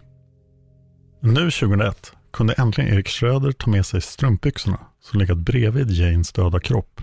Nu 1.20 1.52
2001 1.52 2.14
kunde 2.34 2.54
äntligen 2.54 2.94
Erik 2.94 3.08
Schröder 3.08 3.52
ta 3.52 3.70
med 3.70 3.86
sig 3.86 4.02
strumpbyxorna 4.02 4.80
som 5.00 5.20
legat 5.20 5.38
bredvid 5.38 5.92
Janes 5.92 6.32
döda 6.32 6.60
kropp 6.60 7.02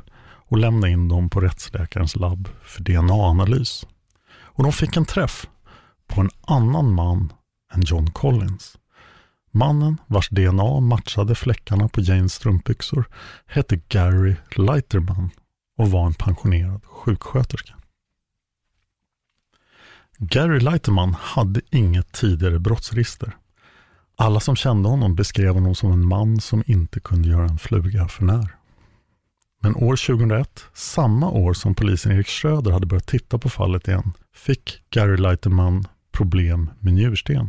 och 0.49 0.59
lämna 0.59 0.89
in 0.89 1.09
dem 1.09 1.31
på 1.31 1.41
rättsläkarens 1.41 2.17
labb 2.17 2.49
för 2.63 2.83
DNA-analys. 2.83 3.87
Och 4.41 4.63
de 4.63 4.73
fick 4.73 4.97
en 4.97 5.05
träff 5.05 5.47
på 6.07 6.21
en 6.21 6.31
annan 6.41 6.93
man 6.95 7.33
än 7.75 7.83
John 7.83 8.11
Collins. 8.11 8.78
Mannen 9.51 10.01
vars 10.07 10.29
DNA 10.29 10.81
matchade 10.81 11.35
fläckarna 11.35 11.89
på 11.89 12.01
Janes 12.01 12.35
strumpbyxor 12.35 13.05
hette 13.47 13.81
Gary 13.89 14.37
Leiterman 14.57 15.31
och 15.79 15.91
var 15.91 16.07
en 16.07 16.15
pensionerad 16.15 16.85
sjuksköterska. 16.85 17.75
Gary 20.19 20.61
Leiterman 20.61 21.17
hade 21.21 21.61
inget 21.71 22.13
tidigare 22.13 22.59
brottsregister. 22.59 23.37
Alla 24.17 24.41
som 24.41 24.57
kände 24.57 24.89
honom 24.89 25.15
beskrev 25.15 25.55
honom 25.55 25.75
som 25.75 25.93
en 25.93 26.09
man 26.09 26.41
som 26.41 26.63
inte 26.67 27.01
kunde 27.01 27.29
göra 27.29 27.45
en 27.45 27.59
fluga 27.59 28.09
för 28.09 28.25
när. 28.25 28.55
Men 29.61 29.77
år 29.77 29.97
2001, 30.07 30.65
samma 30.75 31.31
år 31.31 31.53
som 31.53 31.75
polisen 31.75 32.13
Erik 32.13 32.29
Schröder 32.29 32.71
hade 32.71 32.87
börjat 32.87 33.07
titta 33.07 33.39
på 33.39 33.49
fallet 33.49 33.89
igen, 33.89 34.13
fick 34.35 34.83
Gary 34.91 35.17
Leiterman 35.17 35.85
problem 36.13 36.71
med 36.81 36.93
njursten. 36.93 37.49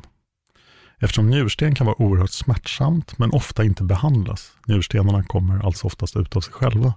Eftersom 1.02 1.30
njursten 1.30 1.76
kan 1.76 1.86
vara 1.88 2.02
oerhört 2.02 2.32
smärtsamt 2.32 3.18
men 3.18 3.32
ofta 3.32 3.64
inte 3.64 3.84
behandlas, 3.84 4.52
njurstenarna 4.66 5.24
kommer 5.24 5.66
alltså 5.66 5.88
oftast 5.88 6.18
ut 6.18 6.36
av 6.36 6.42
sig 6.42 6.54
själva, 6.54 6.94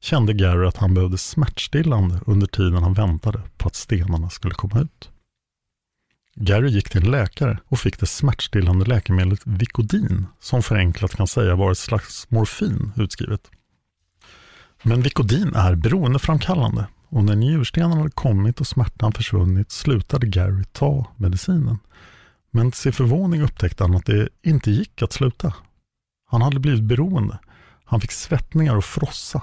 kände 0.00 0.32
Gary 0.32 0.66
att 0.66 0.76
han 0.76 0.94
behövde 0.94 1.18
smärtstillande 1.18 2.20
under 2.26 2.46
tiden 2.46 2.82
han 2.82 2.94
väntade 2.94 3.40
på 3.56 3.68
att 3.68 3.74
stenarna 3.74 4.30
skulle 4.30 4.54
komma 4.54 4.80
ut. 4.80 5.10
Gary 6.34 6.68
gick 6.70 6.90
till 6.90 7.04
en 7.04 7.10
läkare 7.10 7.58
och 7.68 7.78
fick 7.78 8.00
det 8.00 8.06
smärtstillande 8.06 8.84
läkemedlet 8.84 9.40
Vicodin, 9.44 10.26
som 10.40 10.62
förenklat 10.62 11.16
kan 11.16 11.26
säga 11.26 11.56
var 11.56 11.72
ett 11.72 11.78
slags 11.78 12.30
morfin 12.30 12.92
utskrivet. 12.96 13.50
Men 14.82 15.02
Vicodin 15.02 15.54
är 15.54 15.74
beroendeframkallande 15.74 16.86
och 17.08 17.24
när 17.24 17.36
njurstenarna 17.36 17.96
hade 17.96 18.10
kommit 18.10 18.60
och 18.60 18.66
smärtan 18.66 19.12
försvunnit 19.12 19.70
slutade 19.70 20.26
Gary 20.26 20.64
ta 20.72 21.06
medicinen. 21.16 21.78
Men 22.52 22.70
till 22.70 22.80
sin 22.80 22.92
förvåning 22.92 23.42
upptäckte 23.42 23.84
han 23.84 23.94
att 23.94 24.06
det 24.06 24.28
inte 24.42 24.70
gick 24.70 25.02
att 25.02 25.12
sluta. 25.12 25.54
Han 26.26 26.42
hade 26.42 26.60
blivit 26.60 26.82
beroende. 26.82 27.38
Han 27.84 28.00
fick 28.00 28.12
svettningar 28.12 28.76
och 28.76 28.84
frossa. 28.84 29.42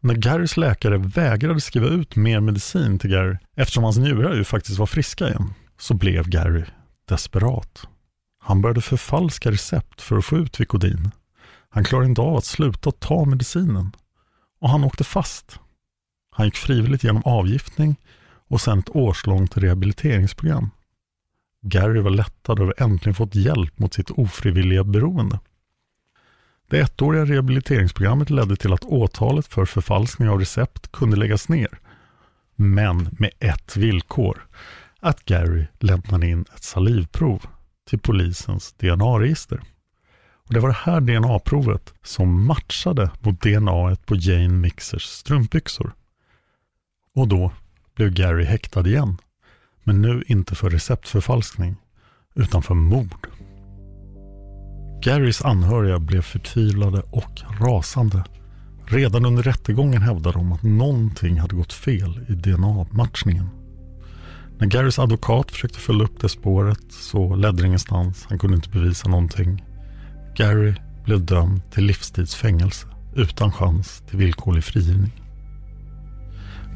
När 0.00 0.14
Garys 0.14 0.56
läkare 0.56 0.98
vägrade 0.98 1.60
skriva 1.60 1.86
ut 1.86 2.16
mer 2.16 2.40
medicin 2.40 2.98
till 2.98 3.10
Gary, 3.10 3.36
eftersom 3.56 3.84
hans 3.84 3.98
njurar 3.98 4.34
ju 4.34 4.44
faktiskt 4.44 4.78
var 4.78 4.86
friska 4.86 5.28
igen, 5.28 5.54
så 5.78 5.94
blev 5.94 6.28
Gary 6.28 6.64
desperat. 7.08 7.88
Han 8.38 8.60
började 8.60 8.80
förfalska 8.80 9.50
recept 9.50 10.00
för 10.00 10.16
att 10.16 10.24
få 10.24 10.36
ut 10.36 10.60
Vicodin. 10.60 11.10
Han 11.68 11.84
klarade 11.84 12.08
inte 12.08 12.20
av 12.20 12.36
att 12.36 12.44
sluta 12.44 12.90
ta 12.90 13.24
medicinen. 13.24 13.92
Och 14.60 14.70
han 14.70 14.84
åkte 14.84 15.04
fast. 15.04 15.60
Han 16.30 16.46
gick 16.46 16.56
frivilligt 16.56 17.04
genom 17.04 17.22
avgiftning 17.24 17.96
och 18.48 18.60
sen 18.60 18.78
ett 18.78 18.96
årslångt 18.96 19.56
rehabiliteringsprogram. 19.56 20.70
Gary 21.68 22.00
var 22.00 22.10
lättad 22.10 22.60
över 22.60 22.72
att 22.72 22.80
äntligen 22.80 23.14
fått 23.14 23.34
hjälp 23.34 23.78
mot 23.78 23.94
sitt 23.94 24.10
ofrivilliga 24.10 24.84
beroende. 24.84 25.38
Det 26.70 26.80
ettåriga 26.80 27.24
rehabiliteringsprogrammet 27.24 28.30
ledde 28.30 28.56
till 28.56 28.72
att 28.72 28.84
åtalet 28.84 29.46
för 29.46 29.64
förfalskning 29.64 30.28
av 30.28 30.38
recept 30.38 30.92
kunde 30.92 31.16
läggas 31.16 31.48
ner. 31.48 31.78
Men 32.56 33.08
med 33.18 33.30
ett 33.38 33.76
villkor. 33.76 34.46
Att 35.00 35.24
Gary 35.24 35.66
lämnade 35.78 36.26
in 36.26 36.44
ett 36.56 36.62
salivprov 36.62 37.46
till 37.88 37.98
polisens 37.98 38.72
DNA-register. 38.72 39.60
Och 40.48 40.54
Det 40.54 40.60
var 40.60 40.68
det 40.68 40.74
här 40.74 41.00
DNA-provet 41.00 41.94
som 42.02 42.46
matchade 42.46 43.10
mot 43.20 43.40
DNA 43.40 43.96
på 44.06 44.16
Jane 44.16 44.48
Mixers 44.48 45.02
strumpbyxor. 45.04 45.92
Och 47.14 47.28
då 47.28 47.52
blev 47.94 48.10
Gary 48.10 48.44
häktad 48.44 48.86
igen. 48.86 49.16
Men 49.88 50.02
nu 50.02 50.22
inte 50.26 50.54
för 50.54 50.70
receptförfalskning, 50.70 51.76
utan 52.34 52.62
för 52.62 52.74
mord. 52.74 53.26
Garys 55.02 55.42
anhöriga 55.42 55.98
blev 55.98 56.22
förtvivlade 56.22 57.02
och 57.10 57.40
rasande. 57.60 58.24
Redan 58.86 59.24
under 59.24 59.42
rättegången 59.42 60.02
hävdade 60.02 60.38
de 60.38 60.52
att 60.52 60.62
någonting 60.62 61.38
hade 61.38 61.56
gått 61.56 61.72
fel 61.72 62.20
i 62.28 62.32
DNA-matchningen. 62.32 63.48
När 64.58 64.66
Garys 64.66 64.98
advokat 64.98 65.50
försökte 65.50 65.78
följa 65.78 66.04
upp 66.04 66.20
det 66.20 66.28
spåret 66.28 66.84
så 66.90 67.36
ledde 67.36 67.62
det 67.62 67.66
ingenstans. 67.66 68.26
Han 68.28 68.38
kunde 68.38 68.56
inte 68.56 68.68
bevisa 68.68 69.08
någonting. 69.08 69.64
Gary 70.36 70.74
blev 71.04 71.24
dömd 71.24 71.70
till 71.70 71.84
livstidsfängelse 71.84 72.86
utan 73.14 73.52
chans 73.52 74.02
till 74.08 74.18
villkorlig 74.18 74.64
frigivning. 74.64 75.27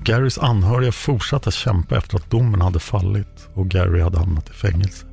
Garys 0.04 0.38
anhöriga 0.38 0.92
fortsatte 0.92 1.50
kämpa 1.50 1.96
efter 1.96 2.16
att 2.16 2.30
domen 2.30 2.60
hade 2.60 2.78
fallit 2.78 3.48
och 3.54 3.68
Gary 3.68 4.00
hade 4.00 4.18
hamnat 4.18 4.50
i 4.50 4.52
fängelse. 4.52 5.06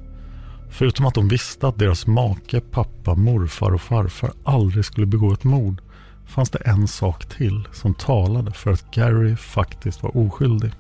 Förutom 0.70 1.06
att 1.06 1.14
de 1.14 1.28
visste 1.28 1.68
att 1.68 1.80
deras 1.80 2.08
make, 2.08 2.62
pappa, 2.62 3.16
morfar 3.16 3.72
och 3.72 3.82
farfar 3.82 4.32
aldrig 4.44 4.86
skulle 4.86 5.06
begå 5.06 5.34
ett 5.34 5.44
mord 5.44 5.82
fanns 6.30 6.50
det 6.50 6.60
en 6.60 6.88
sak 6.88 7.26
till 7.26 7.68
som 7.72 7.94
talade 7.94 8.52
för 8.52 8.72
att 8.72 8.92
Gary 8.92 9.36
faktiskt 9.36 10.04
var 10.04 10.18
oskyldig. 10.18 10.72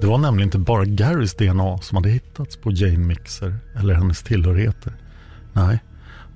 Det 0.00 0.06
var 0.06 0.18
nämligen 0.18 0.46
inte 0.46 0.58
bara 0.58 0.84
Garys 0.84 1.34
DNA 1.34 1.78
som 1.78 1.96
hade 1.96 2.08
hittats 2.08 2.56
på 2.56 2.70
Jane 2.70 2.98
Mixer 2.98 3.58
eller 3.76 3.94
hennes 3.94 4.22
tillhörigheter. 4.22 4.92
Nej, 5.52 5.78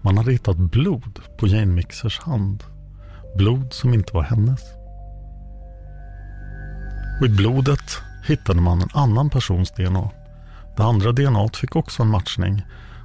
man 0.02 0.18
hade 0.18 0.32
hittat 0.32 0.56
blod 0.56 1.18
på 1.38 1.46
Jane 1.46 1.72
Mixers 1.72 2.20
hand. 2.20 2.64
Blod 3.36 3.72
som 3.72 3.94
inte 3.94 4.14
var 4.14 4.22
hennes. 4.22 4.60
Och 7.22 7.28
i 7.28 7.30
blodet 7.30 8.02
hittade 8.24 8.60
man 8.60 8.82
en 8.82 8.88
annan 8.92 9.30
persons 9.30 9.70
DNA. 9.70 10.10
Det 10.76 10.82
andra 10.82 11.12
DNA 11.12 11.48
fick 11.48 11.76
också 11.76 12.02
en 12.02 12.08
matchning 12.08 12.62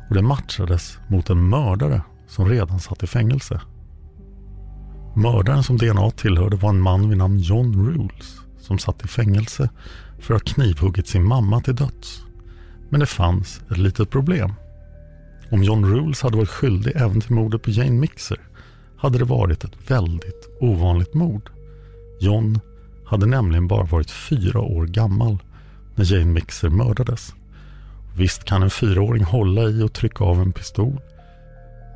och 0.10 0.16
det 0.16 0.22
matchades 0.22 0.98
mot 1.08 1.30
en 1.30 1.50
mördare 1.50 2.02
som 2.28 2.50
redan 2.50 2.80
satt 2.80 3.04
i 3.04 3.08
fängelse. 3.08 3.62
Mördaren 5.16 5.64
som 5.64 5.78
DNA 5.78 6.12
tillhörde 6.12 6.56
var 6.56 6.70
en 6.70 6.82
man 6.82 7.10
vid 7.10 7.18
namn 7.18 7.40
John 7.40 7.88
Rules 7.88 8.38
som 8.60 8.80
satt 8.80 9.06
i 9.06 9.08
fängelse 9.08 9.70
för 10.20 10.34
att 10.34 10.48
ha 10.48 10.54
knivhuggit 10.54 11.08
sin 11.08 11.24
mamma 11.24 11.62
till 11.62 11.76
döds. 11.76 12.22
Men 12.90 13.00
det 13.00 13.06
fanns 13.06 13.62
ett 13.72 13.78
litet 13.78 14.10
problem. 14.10 14.54
Om 15.52 15.64
John 15.64 15.86
Rules 15.86 16.22
hade 16.22 16.38
varit 16.38 16.50
skyldig 16.50 16.94
även 16.96 17.22
till 17.22 17.34
mordet 17.34 17.62
på 17.62 17.70
Jane 17.70 18.00
Mixer 18.00 18.40
hade 18.98 19.18
det 19.18 19.26
varit 19.26 19.64
ett 19.64 19.92
väldigt 19.92 20.58
ovanligt 20.60 21.14
mord. 21.14 21.50
John 22.20 22.60
hade 23.08 23.26
nämligen 23.26 23.68
bara 23.68 23.84
varit 23.84 24.12
fyra 24.12 24.60
år 24.60 24.86
gammal 24.86 25.38
när 25.96 26.14
Jane 26.14 26.26
Mixer 26.26 26.70
mördades. 26.70 27.34
Visst 28.16 28.44
kan 28.44 28.64
en 28.64 28.70
fyraåring 28.70 29.24
hålla 29.24 29.64
i 29.64 29.84
och 29.84 29.94
trycka 29.94 30.24
av 30.24 30.42
en 30.42 30.52
pistol. 30.52 31.00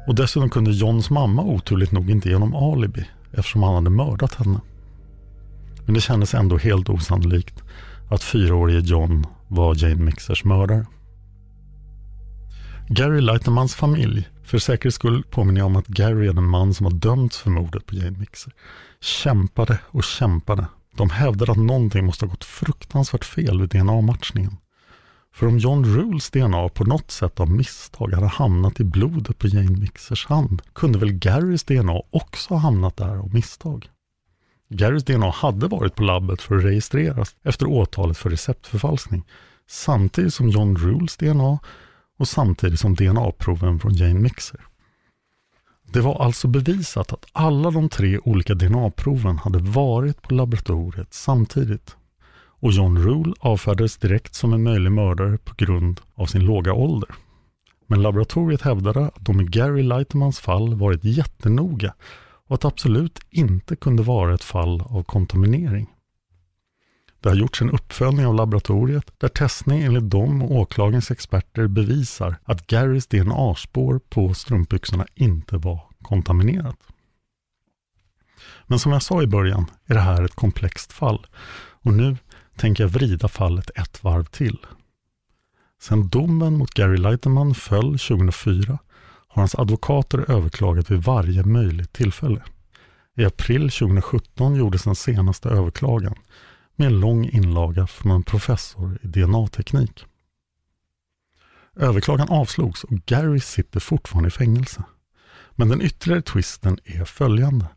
Och 0.08 0.16
dessutom 0.16 0.50
kunde 0.50 0.72
Johns 0.72 1.10
mamma 1.10 1.42
oturligt 1.42 1.92
nog 1.92 2.10
inte 2.10 2.30
ge 2.30 2.36
honom 2.36 2.56
alibi 2.56 3.06
eftersom 3.32 3.64
han 3.64 3.76
hade 3.76 3.90
mördat 3.90 4.36
henne. 4.36 4.62
Men 5.86 5.94
det 5.94 6.02
kändes 6.02 6.34
ändå 6.34 6.58
helt 6.58 6.90
osannolikt 6.90 7.64
att 8.10 8.24
fyraårige 8.24 8.80
John 8.80 9.26
var 9.48 9.84
Jane 9.84 10.04
Mixers 10.04 10.44
mördare. 10.44 10.86
Gary 12.90 13.22
Leitermans 13.22 13.76
familj, 13.76 14.30
för 14.44 14.58
säkerhets 14.58 14.96
skull 14.96 15.24
påminner 15.32 15.62
jag 15.62 15.66
om 15.66 15.76
att 15.76 15.88
Gary 15.88 16.28
är 16.28 16.34
den 16.34 16.48
man 16.48 16.74
som 16.74 16.86
har 16.86 16.94
dömts 16.94 17.38
för 17.38 17.50
mordet 17.50 17.86
på 17.86 17.96
Jane 17.96 18.18
Mixer, 18.18 18.54
kämpade 19.02 19.80
och 19.88 20.04
kämpade. 20.04 20.66
De 20.96 21.10
hävdade 21.10 21.52
att 21.52 21.58
någonting 21.58 22.06
måste 22.06 22.26
ha 22.26 22.30
gått 22.30 22.44
fruktansvärt 22.44 23.26
fel 23.26 23.62
vid 23.62 23.70
DNA-matchningen. 23.70 24.58
För 25.34 25.48
om 25.48 25.58
John 25.58 25.86
Rules 25.86 26.30
DNA 26.30 26.70
på 26.70 26.84
något 26.84 27.12
sätt 27.12 27.40
av 27.40 27.52
misstag 27.52 28.14
hade 28.14 28.28
hamnat 28.28 28.80
i 28.80 28.84
blodet 28.84 29.38
på 29.38 29.48
Jane 29.48 29.80
Mixers 29.80 30.26
hand 30.26 30.62
kunde 30.74 31.00
väl 31.00 31.14
Garys 31.14 31.64
DNA 31.64 32.02
också 32.10 32.54
ha 32.54 32.62
hamnat 32.62 32.98
där 32.98 33.18
av 33.18 33.34
misstag? 33.34 33.90
Garys 34.70 35.04
DNA 35.04 35.32
hade 35.32 35.68
varit 35.68 35.96
på 35.96 36.04
labbet 36.04 36.42
för 36.42 36.58
att 36.58 36.64
registreras 36.64 37.36
efter 37.44 37.66
åtalet 37.66 38.18
för 38.18 38.30
receptförfalskning 38.30 39.24
samtidigt 39.70 40.34
som 40.34 40.50
John 40.50 40.78
Rules 40.78 41.18
DNA 41.18 41.60
och 42.18 42.28
samtidigt 42.28 42.80
som 42.80 42.96
DNA-proven 42.96 43.80
från 43.80 43.94
Jane 43.94 44.20
Mixer. 44.20 44.62
Det 45.94 46.02
var 46.02 46.24
alltså 46.26 46.48
bevisat 46.48 47.14
att 47.14 47.26
alla 47.32 47.72
de 47.72 47.90
tre 47.90 48.20
olika 48.20 48.54
DNA-proven 48.54 49.38
hade 49.38 49.60
varit 49.60 50.22
på 50.22 50.34
laboratoriet 50.34 51.14
samtidigt 51.14 51.96
och 52.62 52.72
John 52.72 52.98
Rule 52.98 53.34
avfärdades 53.40 53.98
direkt 53.98 54.36
som 54.36 54.54
en 54.54 54.64
möjlig 54.64 54.92
mördare 54.92 55.38
på 55.38 55.54
grund 55.58 56.02
av 56.16 56.26
sin 56.26 56.46
låga 56.46 56.74
ålder. 56.74 57.10
Men 57.88 58.02
laboratoriet 58.02 58.62
hävdade 58.62 59.06
att 59.06 59.26
de 59.26 59.42
i 59.42 59.44
Gary 59.44 59.84
Leitermans 59.84 60.40
fall 60.40 60.76
varit 60.76 61.04
jättenoga 61.04 61.94
och 62.48 62.56
att 62.56 62.62
det 62.62 62.68
absolut 62.68 63.20
inte 63.30 63.76
kunde 63.76 64.04
vara 64.04 64.34
ett 64.34 64.44
fall 64.44 64.82
av 64.82 65.04
kontaminering. 65.04 65.88
Det 67.22 67.30
har 67.30 67.36
gjorts 67.36 67.62
en 67.62 67.72
uppföljning 67.72 68.26
av 68.26 68.36
laboratoriet 68.36 69.12
där 69.18 69.28
testning 69.28 69.82
enligt 69.82 70.10
dem 70.10 70.42
och 70.42 70.52
åklagarens 70.52 71.12
experter 71.12 71.68
bevisar 71.68 72.36
att 72.44 72.68
Garys 72.68 73.08
DNA-spår 73.08 74.00
på 74.10 74.34
strumpbyxorna 74.34 75.06
inte 75.16 75.58
var 75.58 75.80
kontaminerat. 76.02 76.78
Men 78.68 78.80
som 78.80 78.92
jag 78.92 79.04
sa 79.04 79.22
i 79.22 79.28
början 79.28 79.66
är 79.86 79.94
det 79.94 80.02
här 80.02 80.24
ett 80.24 80.36
komplext 80.36 80.94
fall 80.94 81.28
och 81.84 81.94
nu 81.94 82.18
tänker 82.58 82.84
jag 82.84 82.90
vrida 82.90 83.28
fallet 83.28 83.70
ett 83.76 84.04
varv 84.04 84.26
till. 84.26 84.58
Sedan 85.82 86.10
domen 86.10 86.58
mot 86.58 86.74
Gary 86.74 86.98
Leiterman 86.98 87.56
föll 87.56 88.00
2004 88.00 88.78
har 89.28 89.42
hans 89.42 89.56
advokater 89.56 90.32
överklagat 90.32 90.92
vid 90.92 91.04
varje 91.04 91.44
möjligt 91.44 91.94
tillfälle. 91.94 92.44
I 93.18 93.26
april 93.26 93.62
2017 93.62 94.56
gjordes 94.56 94.84
den 94.84 94.96
senaste 94.96 95.50
överklagan 95.50 96.16
med 96.76 96.88
en 96.88 97.00
lång 97.00 97.26
inlaga 97.26 97.88
från 97.88 98.12
en 98.12 98.24
professor 98.24 99.00
i 99.02 99.08
DNA-teknik. 99.08 100.06
Överklagan 101.76 102.30
avslogs 102.30 102.84
och 102.84 103.06
Gary 103.06 103.40
sitter 103.40 103.80
fortfarande 103.80 104.28
i 104.28 104.32
fängelse. 104.32 104.84
Men 105.52 105.70
den 105.70 105.82
ytterligare 105.82 106.22
twisten 106.22 106.78
är 106.84 107.06
följande. 107.06 107.68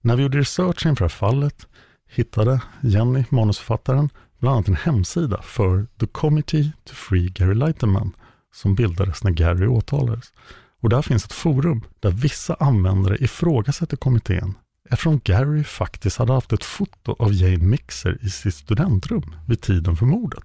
När 0.00 0.16
vi 0.16 0.22
gjorde 0.22 0.38
research 0.38 0.86
inför 0.86 1.08
fallet 1.08 1.66
hittade 2.08 2.60
Jenny, 2.80 3.24
manusförfattaren, 3.30 4.10
bland 4.38 4.54
annat 4.54 4.68
en 4.68 4.76
hemsida 4.76 5.42
för 5.42 5.86
The 6.00 6.06
Committee 6.06 6.72
to 6.84 6.94
Free 6.94 7.28
Gary 7.28 7.54
Leiterman 7.54 8.12
som 8.54 8.74
bildades 8.74 9.24
när 9.24 9.30
Gary 9.30 9.66
åtalades. 9.66 10.32
Och 10.80 10.88
där 10.88 11.02
finns 11.02 11.24
ett 11.24 11.32
forum 11.32 11.82
där 12.00 12.10
vissa 12.10 12.54
användare 12.54 13.16
ifrågasätter 13.20 13.96
kommittén 13.96 14.54
eftersom 14.90 15.20
Gary 15.24 15.64
faktiskt 15.64 16.18
hade 16.18 16.32
haft 16.32 16.52
ett 16.52 16.64
foto 16.64 17.16
av 17.18 17.32
Jane 17.32 17.64
Mixer 17.64 18.18
i 18.22 18.30
sitt 18.30 18.54
studentrum 18.54 19.34
vid 19.46 19.60
tiden 19.60 19.96
för 19.96 20.06
mordet. 20.06 20.44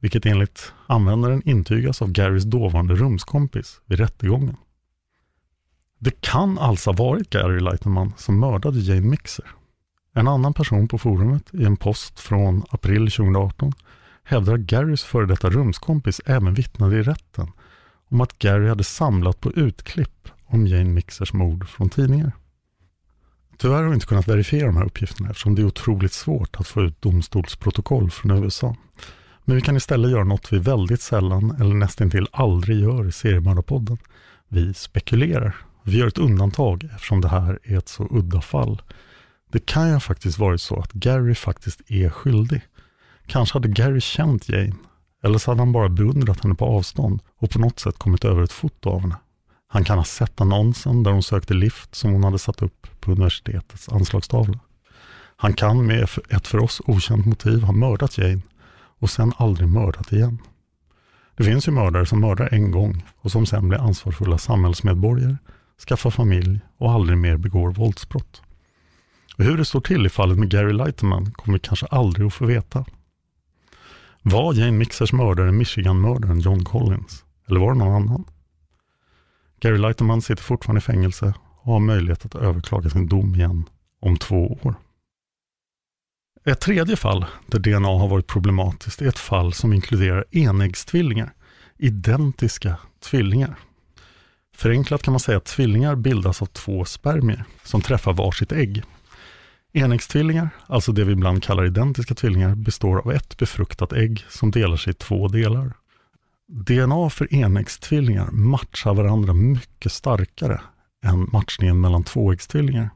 Vilket 0.00 0.26
enligt 0.26 0.72
användaren 0.86 1.42
intygas 1.48 2.02
av 2.02 2.12
Garys 2.12 2.44
dåvarande 2.44 2.94
rumskompis 2.94 3.80
vid 3.86 3.98
rättegången. 3.98 4.56
Det 5.98 6.20
kan 6.20 6.58
alltså 6.58 6.90
ha 6.90 6.96
varit 6.96 7.30
Gary 7.30 7.60
Leiterman 7.60 8.12
som 8.16 8.40
mördade 8.40 8.80
Jane 8.80 9.00
Mixer. 9.00 9.46
En 10.14 10.28
annan 10.28 10.54
person 10.54 10.88
på 10.88 10.98
forumet 10.98 11.54
i 11.54 11.64
en 11.64 11.76
post 11.76 12.20
från 12.20 12.64
april 12.70 13.10
2018 13.10 13.72
hävdar 14.24 14.54
att 14.54 14.60
Garys 14.60 15.02
före 15.02 15.26
detta 15.26 15.50
rumskompis 15.50 16.20
även 16.26 16.54
vittnade 16.54 16.96
i 16.96 17.02
rätten 17.02 17.52
om 18.08 18.20
att 18.20 18.38
Gary 18.38 18.68
hade 18.68 18.84
samlat 18.84 19.40
på 19.40 19.52
utklipp 19.52 20.28
om 20.46 20.66
Jane 20.66 20.84
Mixers 20.84 21.32
mord 21.32 21.68
från 21.68 21.88
tidningar. 21.88 22.32
Tyvärr 23.58 23.82
har 23.82 23.88
vi 23.88 23.94
inte 23.94 24.06
kunnat 24.06 24.28
verifiera 24.28 24.66
de 24.66 24.76
här 24.76 24.84
uppgifterna 24.84 25.30
eftersom 25.30 25.54
det 25.54 25.62
är 25.62 25.66
otroligt 25.66 26.12
svårt 26.12 26.56
att 26.56 26.66
få 26.66 26.82
ut 26.82 27.02
domstolsprotokoll 27.02 28.10
från 28.10 28.44
USA. 28.44 28.76
Men 29.44 29.56
vi 29.56 29.62
kan 29.62 29.76
istället 29.76 30.10
göra 30.10 30.24
något 30.24 30.52
vi 30.52 30.58
väldigt 30.58 31.00
sällan 31.00 31.56
eller 31.60 31.74
nästintill 31.74 32.26
aldrig 32.32 32.80
gör 32.80 33.08
i 33.08 33.12
Seriemördarpodden. 33.12 33.98
Vi 34.48 34.74
spekulerar. 34.74 35.56
Vi 35.82 35.98
gör 35.98 36.06
ett 36.06 36.18
undantag 36.18 36.84
eftersom 36.94 37.20
det 37.20 37.28
här 37.28 37.58
är 37.62 37.78
ett 37.78 37.88
så 37.88 38.08
udda 38.10 38.40
fall. 38.40 38.82
Det 39.52 39.66
kan 39.66 39.92
ju 39.92 40.00
faktiskt 40.00 40.38
varit 40.38 40.60
så 40.60 40.80
att 40.80 40.92
Gary 40.92 41.34
faktiskt 41.34 41.90
är 41.90 42.10
skyldig. 42.10 42.60
Kanske 43.26 43.56
hade 43.56 43.68
Gary 43.68 44.00
känt 44.00 44.48
Jane, 44.48 44.74
eller 45.24 45.38
så 45.38 45.50
hade 45.50 45.60
han 45.60 45.72
bara 45.72 45.88
beundrat 45.88 46.42
henne 46.42 46.54
på 46.54 46.64
avstånd 46.64 47.20
och 47.38 47.50
på 47.50 47.58
något 47.58 47.78
sätt 47.78 47.98
kommit 47.98 48.24
över 48.24 48.42
ett 48.42 48.52
foto 48.52 48.90
av 48.90 49.00
henne. 49.00 49.16
Han 49.70 49.84
kan 49.84 49.98
ha 49.98 50.04
sett 50.04 50.40
annonsen 50.40 51.02
där 51.02 51.10
hon 51.10 51.22
sökte 51.22 51.54
lift 51.54 51.94
som 51.94 52.12
hon 52.12 52.24
hade 52.24 52.38
satt 52.38 52.62
upp 52.62 53.00
på 53.00 53.12
universitetets 53.12 53.88
anslagstavla. 53.88 54.58
Han 55.36 55.52
kan 55.52 55.86
med 55.86 56.08
ett 56.28 56.46
för 56.46 56.58
oss 56.58 56.80
okänt 56.86 57.26
motiv 57.26 57.62
ha 57.62 57.72
mördat 57.72 58.18
Jane 58.18 58.40
och 58.98 59.10
sen 59.10 59.32
aldrig 59.36 59.68
mördat 59.68 60.12
igen. 60.12 60.38
Det 61.36 61.44
finns 61.44 61.68
ju 61.68 61.72
mördare 61.72 62.06
som 62.06 62.20
mördar 62.20 62.48
en 62.52 62.70
gång 62.70 63.04
och 63.20 63.30
som 63.32 63.46
sen 63.46 63.68
blir 63.68 63.78
ansvarsfulla 63.78 64.38
samhällsmedborgare, 64.38 65.36
skaffar 65.88 66.10
familj 66.10 66.60
och 66.78 66.90
aldrig 66.90 67.18
mer 67.18 67.36
begår 67.36 67.70
våldsbrott. 67.70 68.42
Och 69.36 69.44
hur 69.44 69.56
det 69.56 69.64
står 69.64 69.80
till 69.80 70.06
i 70.06 70.08
fallet 70.08 70.38
med 70.38 70.50
Gary 70.50 70.72
Lightman 70.72 71.32
kommer 71.32 71.58
vi 71.58 71.60
kanske 71.60 71.86
aldrig 71.86 72.26
att 72.26 72.34
få 72.34 72.46
veta. 72.46 72.84
Var 74.22 74.54
Jane 74.54 74.72
Mixers 74.72 75.12
mördare 75.12 75.52
Michigan-mördaren 75.52 76.40
John 76.40 76.64
Collins? 76.64 77.24
Eller 77.48 77.60
var 77.60 77.72
det 77.72 77.78
någon 77.78 77.94
annan? 77.94 78.24
Gary 79.60 79.78
Leiterman 79.78 80.22
sitter 80.22 80.42
fortfarande 80.42 80.78
i 80.78 80.82
fängelse 80.82 81.34
och 81.60 81.72
har 81.72 81.80
möjlighet 81.80 82.24
att 82.24 82.34
överklaga 82.34 82.90
sin 82.90 83.08
dom 83.08 83.34
igen 83.34 83.64
om 84.00 84.16
två 84.16 84.58
år. 84.62 84.74
Ett 86.44 86.60
tredje 86.60 86.96
fall 86.96 87.26
där 87.46 87.58
DNA 87.58 87.88
har 87.88 88.08
varit 88.08 88.26
problematiskt 88.26 89.02
är 89.02 89.06
ett 89.06 89.18
fall 89.18 89.52
som 89.52 89.72
inkluderar 89.72 90.24
enäggstvillingar, 90.30 91.32
identiska 91.76 92.76
tvillingar. 93.00 93.54
Förenklat 94.56 95.02
kan 95.02 95.12
man 95.12 95.20
säga 95.20 95.38
att 95.38 95.44
tvillingar 95.44 95.96
bildas 95.96 96.42
av 96.42 96.46
två 96.46 96.84
spermier 96.84 97.44
som 97.64 97.80
träffar 97.80 98.12
varsitt 98.12 98.52
ägg. 98.52 98.82
Enäggstvillingar, 99.72 100.48
alltså 100.66 100.92
det 100.92 101.04
vi 101.04 101.12
ibland 101.12 101.42
kallar 101.42 101.66
identiska 101.66 102.14
tvillingar, 102.14 102.54
består 102.54 102.98
av 102.98 103.12
ett 103.12 103.36
befruktat 103.36 103.92
ägg 103.92 104.24
som 104.28 104.50
delar 104.50 104.76
sig 104.76 104.90
i 104.90 104.94
två 104.94 105.28
delar. 105.28 105.72
DNA 106.48 107.10
för 107.10 107.34
enäggstvillingar 107.34 108.30
matchar 108.30 108.94
varandra 108.94 109.32
mycket 109.32 109.92
starkare 109.92 110.60
än 111.04 111.28
matchningen 111.32 111.80
mellan 111.80 112.04
tvåäggstvillingar. 112.04 112.90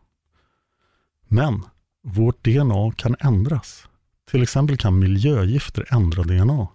Men 1.29 1.65
vårt 2.03 2.45
DNA 2.45 2.93
kan 2.97 3.17
ändras. 3.21 3.89
Till 4.31 4.43
exempel 4.43 4.77
kan 4.77 4.99
miljögifter 4.99 5.87
ändra 5.91 6.23
DNA. 6.23 6.69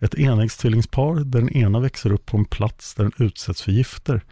Ett 0.00 0.14
enäggsttvillingspar 0.14 1.14
där 1.14 1.40
den 1.40 1.56
ena 1.56 1.80
växer 1.80 2.12
upp 2.12 2.26
på 2.26 2.36
en 2.36 2.44
plats 2.44 2.94
där 2.94 3.04
den 3.04 3.26
utsätts 3.26 3.62
för 3.62 3.72
gifter 3.72 4.24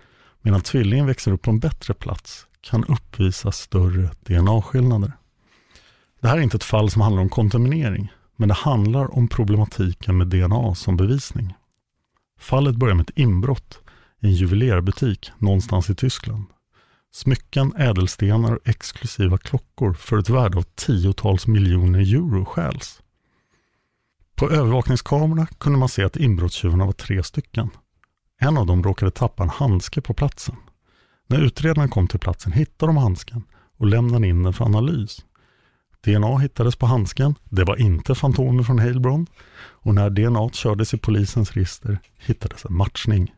medan 0.43 0.61
tvillingen 0.61 1.07
växer 1.07 1.33
upp 1.33 1.43
på 1.43 1.51
en 1.51 1.59
bättre 1.59 1.95
plats 1.95 2.47
kan 2.61 2.85
uppvisa 2.85 3.53
större 3.53 4.11
DNA-skillnader. 4.21 5.13
Det 6.21 6.29
här 6.29 6.39
är 6.39 6.43
inte 6.43 6.57
ett 6.57 6.65
fall 6.65 6.91
som 6.91 7.03
handlar 7.03 7.23
om 7.23 7.29
kontaminering, 7.29 8.13
men 8.37 8.49
det 8.49 8.55
handlar 8.55 9.19
om 9.19 9.29
problematiken 9.29 10.19
med 10.19 10.27
DNA 10.27 10.75
som 10.75 10.97
bevisning. 10.97 11.55
Fallet 12.39 12.77
börjar 12.77 12.95
med 12.95 13.11
ett 13.11 13.19
inbrott 13.19 13.79
i 14.21 14.27
en 14.27 14.33
juvelerarbutik 14.33 15.31
någonstans 15.39 15.91
i 15.91 15.95
Tyskland. 15.95 16.45
Smycken, 17.13 17.73
ädelstenar 17.77 18.53
och 18.53 18.69
exklusiva 18.69 19.39
klockor 19.39 19.95
för 19.95 20.19
ett 20.19 20.29
värde 20.29 20.59
av 20.59 20.63
tiotals 20.63 21.47
miljoner 21.47 21.99
euro 21.99 22.45
stjäls. 22.45 23.03
På 24.35 24.51
övervakningskamerorna 24.51 25.47
kunde 25.47 25.79
man 25.79 25.89
se 25.89 26.05
att 26.05 26.17
inbrottstjuvarna 26.17 26.87
var 26.87 26.93
tre 26.93 27.23
stycken. 27.23 27.71
En 28.41 28.59
av 28.59 28.67
dem 28.67 28.83
råkade 28.83 29.11
tappa 29.11 29.43
en 29.43 29.49
handske 29.49 30.01
på 30.01 30.15
platsen. 30.15 30.57
När 31.27 31.41
utredarna 31.41 31.89
kom 31.89 32.09
till 32.09 32.21
platsen 32.21 32.53
hittade 32.53 32.93
de 32.93 32.97
handsken 32.97 33.45
och 33.79 33.87
lämnade 33.87 34.27
in 34.29 34.43
den 34.43 34.53
för 34.53 34.65
analys. 34.65 35.25
DNA 36.09 36.39
hittades 36.39 36.77
på 36.77 36.87
handsken. 36.87 37.35
Det 37.45 37.65
var 37.65 37.81
inte 37.81 38.15
Fantomen 38.15 38.65
från 38.65 38.79
Heilbron. 38.79 39.27
Och 39.59 39.95
när 39.95 40.11
DNA 40.11 40.51
kördes 40.53 40.95
i 40.95 40.99
polisens 40.99 41.53
register 41.53 41.99
hittades 42.19 42.65
en 42.65 42.77
matchning. 42.77 43.35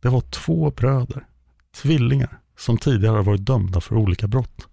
Det 0.00 0.08
var 0.08 0.20
två 0.20 0.70
bröder, 0.70 1.26
tvillingar, 1.82 2.40
som 2.56 2.78
tidigare 2.78 3.22
varit 3.22 3.46
dömda 3.46 3.80
för 3.80 3.96
olika 3.96 4.26
brott. 4.26 4.68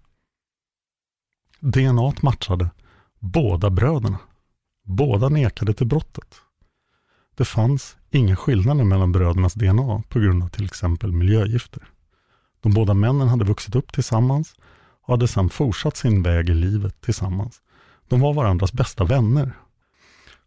DNA 1.60 2.12
matchade 2.22 2.70
båda 3.18 3.70
bröderna. 3.70 4.18
Båda 4.84 5.28
nekade 5.28 5.74
till 5.74 5.86
brottet. 5.86 6.40
Det 7.34 7.44
fanns 7.44 7.96
inga 8.10 8.36
skillnader 8.36 8.84
mellan 8.84 9.12
brödernas 9.12 9.54
DNA 9.54 10.02
på 10.08 10.20
grund 10.20 10.42
av 10.42 10.48
till 10.48 10.64
exempel 10.64 11.12
miljögifter. 11.12 11.82
De 12.60 12.74
båda 12.74 12.94
männen 12.94 13.28
hade 13.28 13.44
vuxit 13.44 13.74
upp 13.74 13.92
tillsammans 13.92 14.54
och 15.10 15.14
hade 15.14 15.28
sedan 15.28 15.48
fortsatt 15.48 15.96
sin 15.96 16.22
väg 16.22 16.48
i 16.48 16.54
livet 16.54 17.00
tillsammans. 17.00 17.60
De 18.08 18.20
var 18.20 18.34
varandras 18.34 18.72
bästa 18.72 19.04
vänner. 19.04 19.52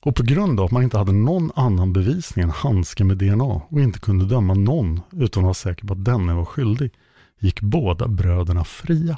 Och 0.06 0.16
på 0.16 0.24
grund 0.24 0.60
av 0.60 0.66
att 0.66 0.72
man 0.72 0.84
inte 0.84 0.98
hade 0.98 1.12
någon 1.12 1.52
annan 1.56 1.94
bevisning 1.94 2.44
än 2.44 2.50
handske 2.50 3.04
med 3.04 3.18
DNA 3.18 3.62
och 3.70 3.80
inte 3.80 4.00
kunde 4.00 4.26
döma 4.26 4.54
någon 4.54 5.02
utan 5.12 5.44
att 5.44 5.46
vara 5.46 5.54
säker 5.54 5.88
på 5.88 5.94
att 5.94 6.06
denne 6.06 6.34
var 6.34 6.46
skyldig, 6.46 6.92
gick 7.40 7.62
båda 7.62 8.08
bröderna 8.08 8.64
fria. 8.64 9.18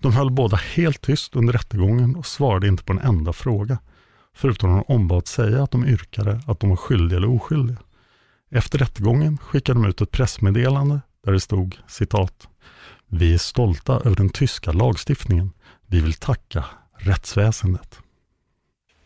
De 0.00 0.12
höll 0.12 0.30
båda 0.30 0.56
helt 0.56 1.00
tyst 1.00 1.36
under 1.36 1.52
rättegången 1.52 2.16
och 2.16 2.26
svarade 2.26 2.68
inte 2.68 2.84
på 2.84 2.92
en 2.92 2.98
enda 2.98 3.32
fråga, 3.32 3.78
förutom 4.34 4.70
att 4.70 4.86
de 4.86 4.94
ombad 4.94 5.26
säga 5.26 5.62
att 5.62 5.70
de 5.70 5.86
yrkade 5.86 6.40
att 6.46 6.60
de 6.60 6.70
var 6.70 6.76
skyldiga 6.76 7.16
eller 7.16 7.34
oskyldiga. 7.34 7.78
Efter 8.50 8.78
rättegången 8.78 9.38
skickade 9.38 9.80
de 9.80 9.88
ut 9.88 10.00
ett 10.00 10.10
pressmeddelande 10.10 11.00
där 11.24 11.32
det 11.32 11.40
stod 11.40 11.78
citat 11.86 12.48
vi 13.08 13.34
är 13.34 13.38
stolta 13.38 13.92
över 13.92 14.16
den 14.16 14.30
tyska 14.30 14.72
lagstiftningen. 14.72 15.52
Vi 15.86 16.00
vill 16.00 16.14
tacka 16.14 16.64
rättsväsendet. 16.96 17.98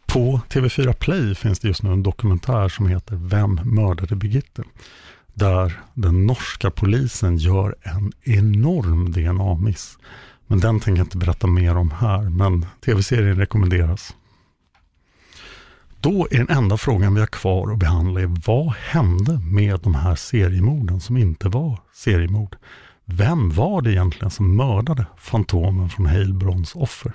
På 0.06 0.40
TV4 0.48 0.92
Play 0.92 1.34
finns 1.34 1.58
det 1.58 1.68
just 1.68 1.82
nu 1.82 1.92
en 1.92 2.02
dokumentär 2.02 2.68
som 2.68 2.86
heter 2.86 3.16
Vem 3.16 3.60
mördade 3.64 4.16
Birgitte? 4.16 4.62
Där 5.34 5.80
den 5.94 6.26
norska 6.26 6.70
polisen 6.70 7.36
gör 7.36 7.74
en 7.82 8.12
enorm 8.22 9.12
DNA-miss. 9.12 9.98
Men 10.46 10.60
den 10.60 10.80
tänker 10.80 10.98
jag 10.98 11.06
inte 11.06 11.16
berätta 11.16 11.46
mer 11.46 11.76
om 11.76 11.90
här, 11.90 12.22
men 12.22 12.66
tv-serien 12.84 13.36
rekommenderas. 13.36 14.14
Då 16.00 16.28
är 16.30 16.38
den 16.38 16.48
enda 16.48 16.76
frågan 16.76 17.14
vi 17.14 17.20
har 17.20 17.26
kvar 17.26 17.72
att 17.72 17.78
behandla 17.78 18.20
är 18.20 18.36
vad 18.46 18.74
hände 18.74 19.38
med 19.38 19.80
de 19.80 19.94
här 19.94 20.14
seriemorden 20.14 21.00
som 21.00 21.16
inte 21.16 21.48
var 21.48 21.78
seriemord? 21.92 22.56
Vem 23.12 23.50
var 23.50 23.82
det 23.82 23.92
egentligen 23.92 24.30
som 24.30 24.56
mördade 24.56 25.06
Fantomen 25.16 25.88
från 25.88 26.06
Heilbrons 26.06 26.74
offer? 26.74 27.12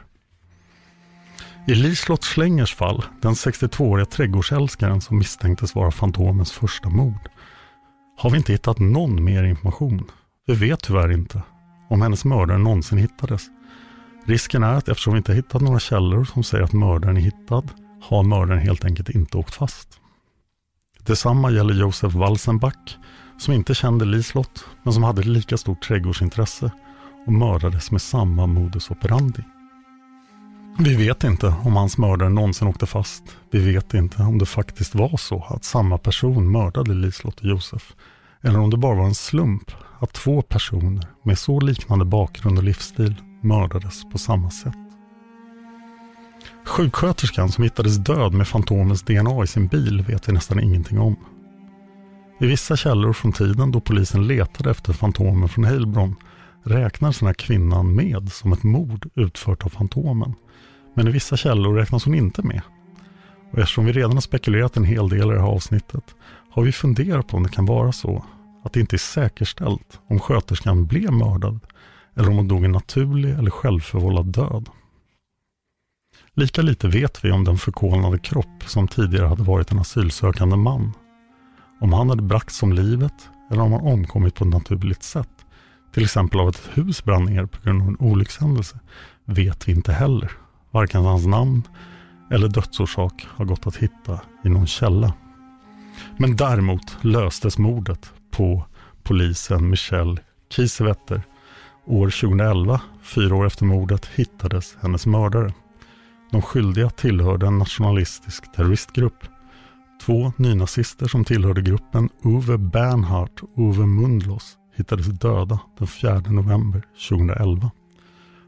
I 1.68 1.76
Liselott 1.76 2.24
Schlängers 2.24 2.76
fall, 2.76 3.04
den 3.22 3.34
62-åriga 3.34 4.06
trädgårdsälskaren 4.06 5.02
som 5.02 5.18
misstänktes 5.18 5.76
vara 5.76 5.92
Fantomens 5.92 6.52
första 6.52 6.90
mord, 6.90 7.30
har 8.18 8.30
vi 8.30 8.38
inte 8.38 8.52
hittat 8.52 8.80
någon 8.80 9.24
mer 9.24 9.44
information. 9.44 10.12
Vi 10.48 10.54
vet 10.56 10.80
tyvärr 10.84 11.12
inte 11.12 11.42
om 11.90 12.02
hennes 12.02 12.26
mördare 12.26 12.58
någonsin 12.58 12.98
hittades. 12.98 13.42
Risken 14.26 14.64
är 14.64 14.74
att 14.74 14.90
eftersom 14.90 15.14
vi 15.14 15.18
inte 15.18 15.34
hittat 15.34 15.62
några 15.62 15.80
källor 15.80 16.26
som 16.26 16.44
säger 16.44 16.64
att 16.64 16.74
mördaren 16.74 17.18
är 17.18 17.22
hittad, 17.22 17.64
har 18.02 18.24
mördaren 18.24 18.60
helt 18.60 18.86
enkelt 18.86 19.10
inte 19.10 19.38
åkt 19.38 19.56
fast. 19.56 20.00
Detsamma 21.00 21.52
gäller 21.52 21.74
Josef 21.74 22.14
Walsenbach, 22.14 22.98
som 23.38 23.54
inte 23.54 23.76
kände 23.76 24.06
Liselott, 24.06 24.66
men 24.84 24.94
som 24.94 25.04
hade 25.04 25.22
lika 25.22 25.58
stort 25.58 25.84
trädgårdsintresse 25.84 26.72
och 27.26 27.34
mördades 27.34 27.92
med 27.92 28.02
samma 28.02 28.46
modus 28.46 28.92
operandi. 28.92 29.44
Vi 30.80 30.96
vet 30.96 31.24
inte 31.24 31.56
om 31.64 31.76
hans 31.76 31.98
mördare 31.98 32.30
någonsin 32.30 32.68
åkte 32.68 32.86
fast. 32.86 33.24
Vi 33.52 33.74
vet 33.74 33.94
inte 33.94 34.24
om 34.24 34.38
det 34.38 34.46
faktiskt 34.46 34.96
var 34.96 35.18
så 35.18 35.46
att 35.50 35.64
samma 35.64 35.98
person 35.98 36.52
mördade 36.52 36.94
Liselott 36.94 37.40
och 37.40 37.46
Josef. 37.46 37.94
Eller 38.42 38.60
om 38.60 38.70
det 38.70 38.78
bara 38.78 38.96
var 38.96 39.06
en 39.06 39.16
slump 39.16 39.72
att 40.00 40.14
två 40.14 40.42
personer 40.42 41.08
med 41.24 41.40
så 41.40 41.60
liknande 41.60 42.06
bakgrund 42.06 42.58
och 42.58 42.64
livsstil 42.64 43.16
mördades 43.42 44.10
på 44.12 44.18
samma 44.18 44.52
sätt. 44.52 44.76
Sjuksköterskan 46.66 47.52
som 47.52 47.64
hittades 47.64 47.98
död 47.98 48.34
med 48.34 48.48
Fantomens 48.48 49.02
DNA 49.04 49.44
i 49.44 49.48
sin 49.48 49.68
bil 49.68 50.06
vet 50.08 50.30
vi 50.30 50.34
nästan 50.34 50.60
ingenting 50.60 51.00
om. 51.00 51.16
I 52.40 52.46
vissa 52.46 52.76
källor 52.76 53.14
från 53.14 53.32
tiden 53.32 53.72
då 53.72 53.80
polisen 53.80 54.28
letade 54.28 54.72
efter 54.72 54.94
Fantomen 54.94 55.50
från 55.50 55.64
Heilbronn 55.64 56.16
räknas 56.64 57.20
den 57.20 57.28
här 57.28 57.34
kvinnan 57.34 57.96
med 57.96 58.32
som 58.32 58.54
ett 58.54 58.64
mord 58.64 59.10
utfört 59.16 59.66
av 59.66 59.70
Fantomen. 59.70 60.34
Men 60.94 61.08
i 61.08 61.12
vissa 61.12 61.38
källor 61.38 61.76
räknas 61.76 62.06
hon 62.06 62.16
inte 62.16 62.42
med. 62.42 62.62
Och 63.52 63.60
eftersom 63.60 63.86
vi 63.86 63.92
redan 63.92 64.14
har 64.14 64.22
spekulerat 64.22 64.78
en 64.78 64.84
hel 64.84 65.10
del 65.10 65.32
i 65.32 65.34
det 65.34 65.42
här 65.42 65.48
avsnittet 65.48 66.16
har 66.52 66.64
vi 66.64 66.72
funderat 66.72 67.28
på 67.28 67.38
om 67.38 67.44
det 67.44 67.50
kan 67.50 67.66
vara 67.66 67.92
så 67.92 68.26
att 68.64 68.74
det 68.74 68.80
inte 68.80 68.96
är 68.96 68.98
säkerställt 68.98 70.00
om 70.08 70.20
sköterskan 70.20 70.86
blev 70.86 71.12
mördad 71.14 71.60
eller 72.16 72.30
om 72.30 72.36
hon 72.36 72.48
dog 72.48 72.66
en 72.66 72.72
naturlig 72.72 73.32
eller 73.32 73.52
självförvållad 73.52 74.26
död. 74.26 74.70
Lika 76.34 76.62
lite 76.62 76.88
vet 76.88 77.26
vi 77.26 77.32
om 77.32 77.44
den 77.44 77.58
förkolnade 77.58 78.20
kropp 78.20 78.64
som 78.66 78.88
tidigare 78.88 79.28
hade 79.28 79.44
varit 79.44 79.72
en 79.72 79.80
asylsökande 79.80 80.56
man. 80.56 80.94
Om 81.80 81.94
han 81.94 82.10
hade 82.10 82.22
bragts 82.22 82.64
om 82.64 82.74
livet 82.74 83.30
eller 83.52 83.62
om 83.62 83.72
han 83.72 83.82
omkommit 83.82 84.36
på 84.36 84.44
ett 84.44 84.52
naturligt 84.52 85.04
sätt. 85.04 85.30
Till 85.94 86.04
exempel 86.04 86.40
av 86.40 86.48
att 86.48 86.56
ett 86.56 86.78
hus 86.78 87.04
brann 87.04 87.26
ner 87.26 87.46
på 87.46 87.62
grund 87.64 87.82
av 87.82 87.88
en 87.88 87.98
olyckshändelse 88.00 88.80
vet 89.26 89.68
vi 89.68 89.72
inte 89.72 89.94
heller. 89.94 90.32
Varken 90.72 91.04
hans 91.04 91.26
namn 91.26 91.64
eller 92.32 92.48
dödsorsak 92.48 93.28
har 93.30 93.46
gått 93.46 93.68
att 93.68 93.76
hitta 93.76 94.20
i 94.44 94.50
någon 94.50 94.68
källa. 94.68 95.14
Men 96.18 96.36
däremot 96.36 96.98
löstes 97.02 97.58
mordet 97.58 98.14
på 98.32 98.66
polisen 99.04 99.70
Michelle 99.70 100.18
Kiesewetter. 100.50 101.24
År 101.86 102.10
2011, 102.10 102.82
fyra 103.04 103.36
år 103.36 103.46
efter 103.46 103.66
mordet, 103.66 104.06
hittades 104.06 104.78
hennes 104.82 105.06
mördare. 105.06 105.54
De 106.32 106.42
skyldiga 106.42 106.90
tillhörde 106.90 107.48
en 107.48 107.58
nationalistisk 107.58 108.52
terroristgrupp. 108.52 109.35
Två 110.02 110.34
nynazister 110.38 111.08
som 111.08 111.26
tillhörde 111.26 111.62
gruppen, 111.62 112.10
Uwe 112.24 112.58
Bernhardt 112.58 113.42
och 113.42 113.50
Uwe 113.58 113.86
Mundlos, 113.86 114.58
hittades 114.76 115.08
döda 115.08 115.60
den 115.78 115.88
4 115.88 116.20
november 116.20 116.84
2011. 117.10 117.72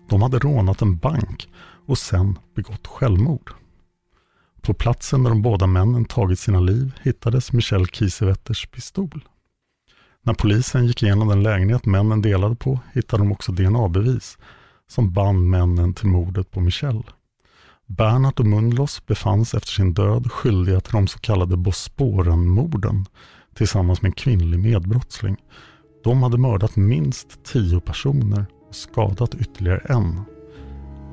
De 0.10 0.22
hade 0.22 0.40
rånat 0.40 0.82
en 0.82 0.98
bank 0.98 1.50
och 1.88 1.98
sen 1.98 2.40
begått 2.56 2.88
självmord. 2.88 3.52
På 4.62 4.74
platsen 4.74 5.24
där 5.24 5.30
de 5.30 5.42
båda 5.42 5.68
männen 5.68 6.06
tagit 6.06 6.40
sina 6.40 6.60
liv 6.60 6.92
hittades 7.04 7.54
Michelle 7.54 7.86
Kiesewetters 7.86 8.68
pistol. 8.68 9.24
När 10.24 10.34
polisen 10.34 10.86
gick 10.86 11.04
igenom 11.04 11.28
den 11.28 11.44
lägenhet 11.44 11.86
männen 11.86 12.22
delade 12.22 12.56
på 12.56 12.80
hittade 12.94 13.24
de 13.24 13.32
också 13.32 13.52
DNA-bevis 13.52 14.38
som 14.88 15.14
band 15.14 15.48
männen 15.48 15.94
till 15.94 16.08
mordet 16.08 16.52
på 16.52 16.60
Michelle. 16.60 17.04
Bernhard 17.88 18.40
och 18.40 18.46
Mundlos 18.46 19.06
befanns 19.06 19.54
efter 19.54 19.72
sin 19.72 19.94
död 19.94 20.32
skyldiga 20.32 20.80
till 20.80 20.94
de 20.94 21.08
så 21.08 21.20
kallade 21.20 21.58
Bosporen-morden 21.58 23.06
tillsammans 23.56 24.02
med 24.02 24.10
en 24.10 24.14
kvinnlig 24.14 24.60
medbrottsling. 24.60 25.38
De 26.04 26.24
hade 26.24 26.38
mördat 26.38 26.76
minst 26.76 27.44
tio 27.44 27.80
personer 27.80 28.46
och 28.70 28.76
skadat 28.76 29.36
ytterligare 29.36 29.82
en. 29.90 30.22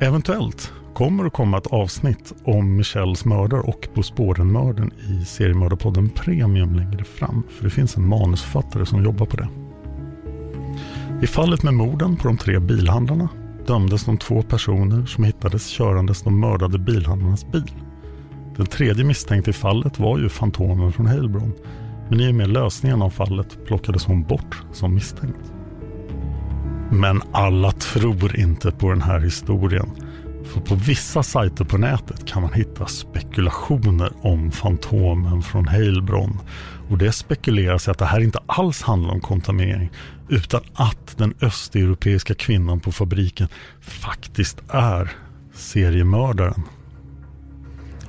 Eventuellt 0.00 0.72
kommer 0.94 1.24
att 1.24 1.32
komma 1.32 1.58
ett 1.58 1.66
avsnitt 1.66 2.32
om 2.44 2.76
Michelles 2.76 3.24
mördare 3.24 3.60
och 3.60 3.88
Bosporenmördaren 3.94 4.92
i 4.92 5.24
seriemördarpodden 5.24 6.10
Premium 6.10 6.74
längre 6.74 7.04
fram. 7.04 7.42
För 7.50 7.64
det 7.64 7.70
finns 7.70 7.96
en 7.96 8.08
manusförfattare 8.08 8.86
som 8.86 9.04
jobbar 9.04 9.26
på 9.26 9.36
det. 9.36 9.48
I 11.22 11.26
fallet 11.26 11.62
med 11.62 11.74
morden 11.74 12.16
på 12.16 12.28
de 12.28 12.36
tre 12.36 12.58
bilhandlarna 12.58 13.28
dömdes 13.66 14.04
de 14.04 14.18
två 14.18 14.42
personer 14.42 15.06
som 15.06 15.24
hittades 15.24 15.68
körandes 15.68 16.22
de 16.22 16.40
mördade 16.40 16.78
bilhandlarnas 16.78 17.46
bil. 17.52 17.72
Den 18.56 18.66
tredje 18.66 19.04
misstänkte 19.04 19.50
i 19.50 19.52
fallet 19.52 19.98
var 19.98 20.18
ju 20.18 20.28
Fantomen 20.28 20.92
från 20.92 21.06
Heilbron. 21.06 21.52
Men 22.08 22.20
i 22.20 22.30
och 22.30 22.34
med 22.34 22.48
lösningen 22.48 23.02
av 23.02 23.10
fallet 23.10 23.66
plockades 23.66 24.04
hon 24.04 24.22
bort 24.22 24.62
som 24.72 24.94
misstänkt. 24.94 25.52
Men 26.90 27.22
alla 27.32 27.72
tror 27.72 28.40
inte 28.40 28.70
på 28.70 28.90
den 28.90 29.02
här 29.02 29.20
historien. 29.20 29.90
För 30.44 30.60
på 30.60 30.74
vissa 30.74 31.22
sajter 31.22 31.64
på 31.64 31.78
nätet 31.78 32.26
kan 32.26 32.42
man 32.42 32.52
hitta 32.52 32.86
spekulationer 32.86 34.12
om 34.20 34.50
Fantomen 34.50 35.42
från 35.42 35.68
Heilbron. 35.68 36.38
Och 36.90 36.98
det 36.98 37.12
spekuleras 37.12 37.88
i 37.88 37.90
att 37.90 37.98
det 37.98 38.04
här 38.04 38.20
inte 38.20 38.38
alls 38.46 38.82
handlar 38.82 39.14
om 39.14 39.20
kontaminering 39.20 39.90
utan 40.28 40.60
att 40.74 41.18
den 41.18 41.34
östeuropeiska 41.40 42.34
kvinnan 42.34 42.80
på 42.80 42.92
fabriken 42.92 43.48
faktiskt 43.80 44.62
är 44.68 45.12
seriemördaren. 45.54 46.62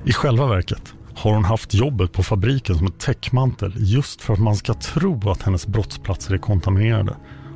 I 0.06 0.14
själva 0.14 0.48
verket 0.48 0.94
har 1.16 1.34
hon 1.34 1.46
haft 1.46 1.74
jobbet 1.74 2.12
på 2.12 2.24
fabriken 2.24 2.76
som 2.76 2.86
en 2.86 2.94
täckmantel 2.94 3.74
just 3.76 4.22
för 4.22 4.34
att 4.34 4.40
man 4.40 4.56
ska 4.56 4.74
tro 4.74 5.30
att 5.30 5.42
hennes 5.42 5.68
brottsplatser 5.68 6.34
är 6.34 6.38
kontaminerade. 6.38 7.16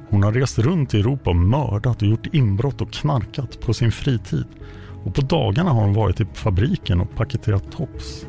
Hon 0.10 0.24
har 0.24 0.32
rest 0.32 0.60
runt 0.60 0.94
i 0.94 1.00
Europa 1.00 1.30
och 1.30 1.36
mördat 1.36 2.02
och 2.02 2.08
gjort 2.08 2.28
inbrott 2.34 2.82
och 2.82 2.94
knarkat 2.94 3.60
på 3.62 3.74
sin 3.74 3.92
fritid. 3.92 4.46
Och 5.04 5.16
på 5.16 5.22
dagarna 5.22 5.70
har 5.70 5.82
hon 5.82 5.94
varit 5.94 6.22
i 6.22 6.26
fabriken 6.34 7.02
och 7.02 7.16
paketerat 7.16 7.72
tops. 7.72 8.26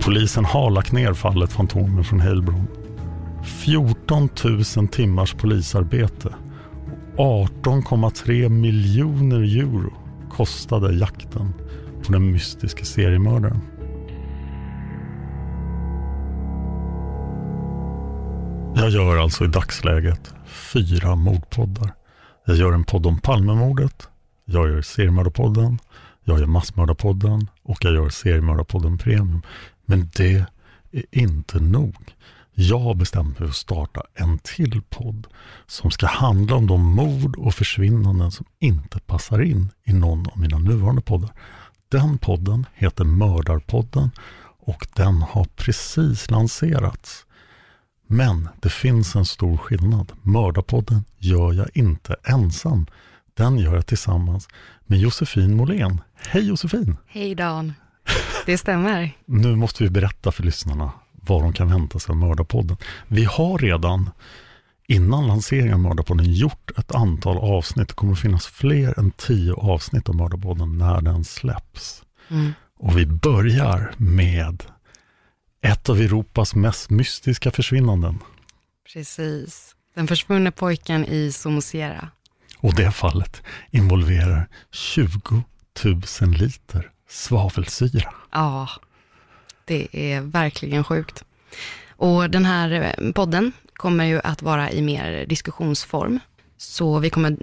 Polisen 0.00 0.44
har 0.44 0.70
lagt 0.70 0.92
ner 0.92 1.14
fallet 1.14 1.52
Fantomen 1.52 2.04
från 2.04 2.20
Heilbronn. 2.20 2.79
14 3.44 4.28
000 4.76 4.88
timmars 4.88 5.34
polisarbete 5.34 6.34
och 7.16 7.48
18,3 7.48 8.48
miljoner 8.48 9.40
euro 9.40 9.92
kostade 10.30 10.92
jakten 10.94 11.52
på 12.06 12.12
den 12.12 12.32
mystiska 12.32 12.84
seriemördaren. 12.84 13.60
Jag 18.74 18.90
gör 18.90 19.16
alltså 19.16 19.44
i 19.44 19.48
dagsläget 19.48 20.34
fyra 20.46 21.14
mordpoddar. 21.14 21.94
Jag 22.46 22.56
gör 22.56 22.72
en 22.72 22.84
podd 22.84 23.06
om 23.06 23.18
Palmemordet, 23.18 24.08
jag 24.44 24.68
gör 24.68 24.82
seriemördarpodden, 24.82 25.78
jag 26.24 26.40
gör 26.40 26.46
massmördarpodden 26.46 27.48
och 27.62 27.84
jag 27.84 27.94
gör 27.94 28.08
seriemördarpodden 28.08 28.98
Premium. 28.98 29.42
Men 29.86 30.10
det 30.16 30.44
är 30.92 31.04
inte 31.10 31.60
nog. 31.60 31.94
Jag 32.62 32.78
har 32.78 32.94
bestämt 32.94 33.26
mig 33.26 33.36
för 33.36 33.44
att 33.44 33.54
starta 33.54 34.02
en 34.14 34.38
till 34.38 34.82
podd 34.88 35.26
som 35.66 35.90
ska 35.90 36.06
handla 36.06 36.56
om 36.56 36.66
de 36.66 36.94
mord 36.94 37.36
och 37.36 37.54
försvinnanden 37.54 38.30
som 38.30 38.46
inte 38.58 39.00
passar 39.00 39.42
in 39.42 39.68
i 39.84 39.92
någon 39.92 40.26
av 40.26 40.38
mina 40.38 40.58
nuvarande 40.58 41.02
poddar. 41.02 41.32
Den 41.88 42.18
podden 42.18 42.66
heter 42.74 43.04
Mördarpodden 43.04 44.10
och 44.58 44.86
den 44.94 45.22
har 45.22 45.44
precis 45.44 46.30
lanserats. 46.30 47.26
Men 48.06 48.48
det 48.62 48.70
finns 48.70 49.16
en 49.16 49.26
stor 49.26 49.56
skillnad. 49.56 50.12
Mördarpodden 50.22 51.04
gör 51.18 51.52
jag 51.52 51.68
inte 51.74 52.16
ensam. 52.24 52.86
Den 53.34 53.58
gör 53.58 53.74
jag 53.74 53.86
tillsammans 53.86 54.48
med 54.86 54.98
Josefin 54.98 55.56
Måhlén. 55.56 56.00
Hej 56.14 56.48
Josefin! 56.48 56.96
Hej 57.06 57.34
Dan! 57.34 57.72
Det 58.46 58.58
stämmer. 58.58 59.16
nu 59.24 59.56
måste 59.56 59.84
vi 59.84 59.90
berätta 59.90 60.32
för 60.32 60.42
lyssnarna 60.42 60.92
vad 61.20 61.42
de 61.42 61.52
kan 61.52 61.68
vänta 61.68 61.98
sig 61.98 62.12
av 62.12 62.16
Mördarpodden. 62.16 62.76
Vi 63.08 63.24
har 63.24 63.58
redan 63.58 64.10
innan 64.86 65.26
lanseringen 65.26 65.74
av 65.74 65.80
Mördarpodden 65.80 66.32
gjort 66.32 66.70
ett 66.78 66.94
antal 66.94 67.38
avsnitt. 67.38 67.88
Det 67.88 67.94
kommer 67.94 68.12
att 68.12 68.20
finnas 68.20 68.46
fler 68.46 68.98
än 68.98 69.10
tio 69.10 69.52
avsnitt 69.52 70.08
av 70.08 70.14
Mördarpodden 70.14 70.78
när 70.78 71.00
den 71.00 71.24
släpps. 71.24 72.02
Mm. 72.28 72.52
Och 72.78 72.98
vi 72.98 73.06
börjar 73.06 73.94
med 73.96 74.62
ett 75.62 75.88
av 75.88 76.00
Europas 76.00 76.54
mest 76.54 76.90
mystiska 76.90 77.50
försvinnanden. 77.50 78.18
Precis. 78.92 79.76
Den 79.94 80.06
försvunne 80.06 80.50
pojken 80.50 81.06
i 81.06 81.32
Somosera. 81.32 82.08
Och 82.58 82.74
det 82.74 82.92
fallet 82.92 83.42
involverar 83.70 84.48
20 84.70 85.42
000 85.84 86.30
liter 86.30 86.90
svavelsyra. 87.08 88.14
Ja, 88.32 88.68
det 89.70 89.88
är 89.92 90.20
verkligen 90.20 90.84
sjukt. 90.84 91.24
Och 91.88 92.30
den 92.30 92.44
här 92.44 92.94
eh, 92.98 93.12
podden 93.12 93.52
kommer 93.74 94.04
ju 94.04 94.20
att 94.24 94.42
vara 94.42 94.70
i 94.70 94.82
mer 94.82 95.26
diskussionsform. 95.26 96.20
Så 96.56 96.98
vi 96.98 97.10
kommer 97.10 97.36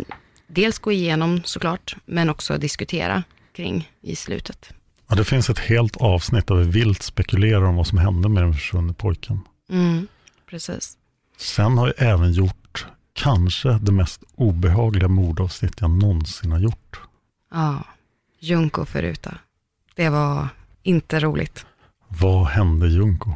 dels 0.48 0.80
gå 0.80 0.92
igenom 0.92 1.42
såklart, 1.46 1.96
men 2.06 2.30
också 2.30 2.58
diskutera 2.58 3.24
kring 3.54 3.92
i 4.02 4.16
slutet. 4.16 4.74
Ja, 5.08 5.16
det 5.16 5.26
finns 5.26 5.50
ett 5.50 5.60
helt 5.60 5.98
avsnitt 5.98 6.48
där 6.48 6.56
vi 6.56 6.64
vilt 6.64 7.04
spekulerar 7.04 7.64
om 7.64 7.76
vad 7.76 7.88
som 7.88 7.98
hände 7.98 8.30
med 8.30 8.44
den 8.44 8.54
försvunne 8.54 8.94
pojken. 8.94 9.40
Mm, 9.70 10.08
precis. 10.50 10.98
Sen 11.38 11.78
har 11.78 11.88
jag 11.88 12.08
även 12.08 12.34
gjort 12.34 12.86
kanske 13.14 13.70
det 13.70 13.92
mest 13.92 14.24
obehagliga 14.36 15.08
mordavsnitt 15.08 15.82
jag 15.82 15.90
någonsin 15.90 16.52
har 16.52 16.60
gjort. 16.60 17.00
Ja, 17.52 17.84
Junko 18.40 18.86
Föruta. 18.86 19.38
Det 19.96 20.10
var 20.10 20.48
inte 20.84 21.20
roligt. 21.20 21.66
Vad 22.08 22.46
hände 22.46 22.88
Junko? 22.88 23.34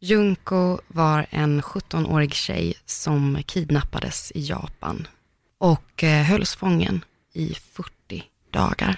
Junko 0.00 0.78
var 0.88 1.26
en 1.30 1.62
17-årig 1.62 2.34
tjej 2.34 2.74
som 2.86 3.42
kidnappades 3.46 4.32
i 4.34 4.40
Japan 4.40 5.06
och 5.58 6.04
eh, 6.04 6.22
hölls 6.22 6.54
fången 6.54 7.04
i 7.32 7.54
40 7.54 7.90
dagar. 8.50 8.96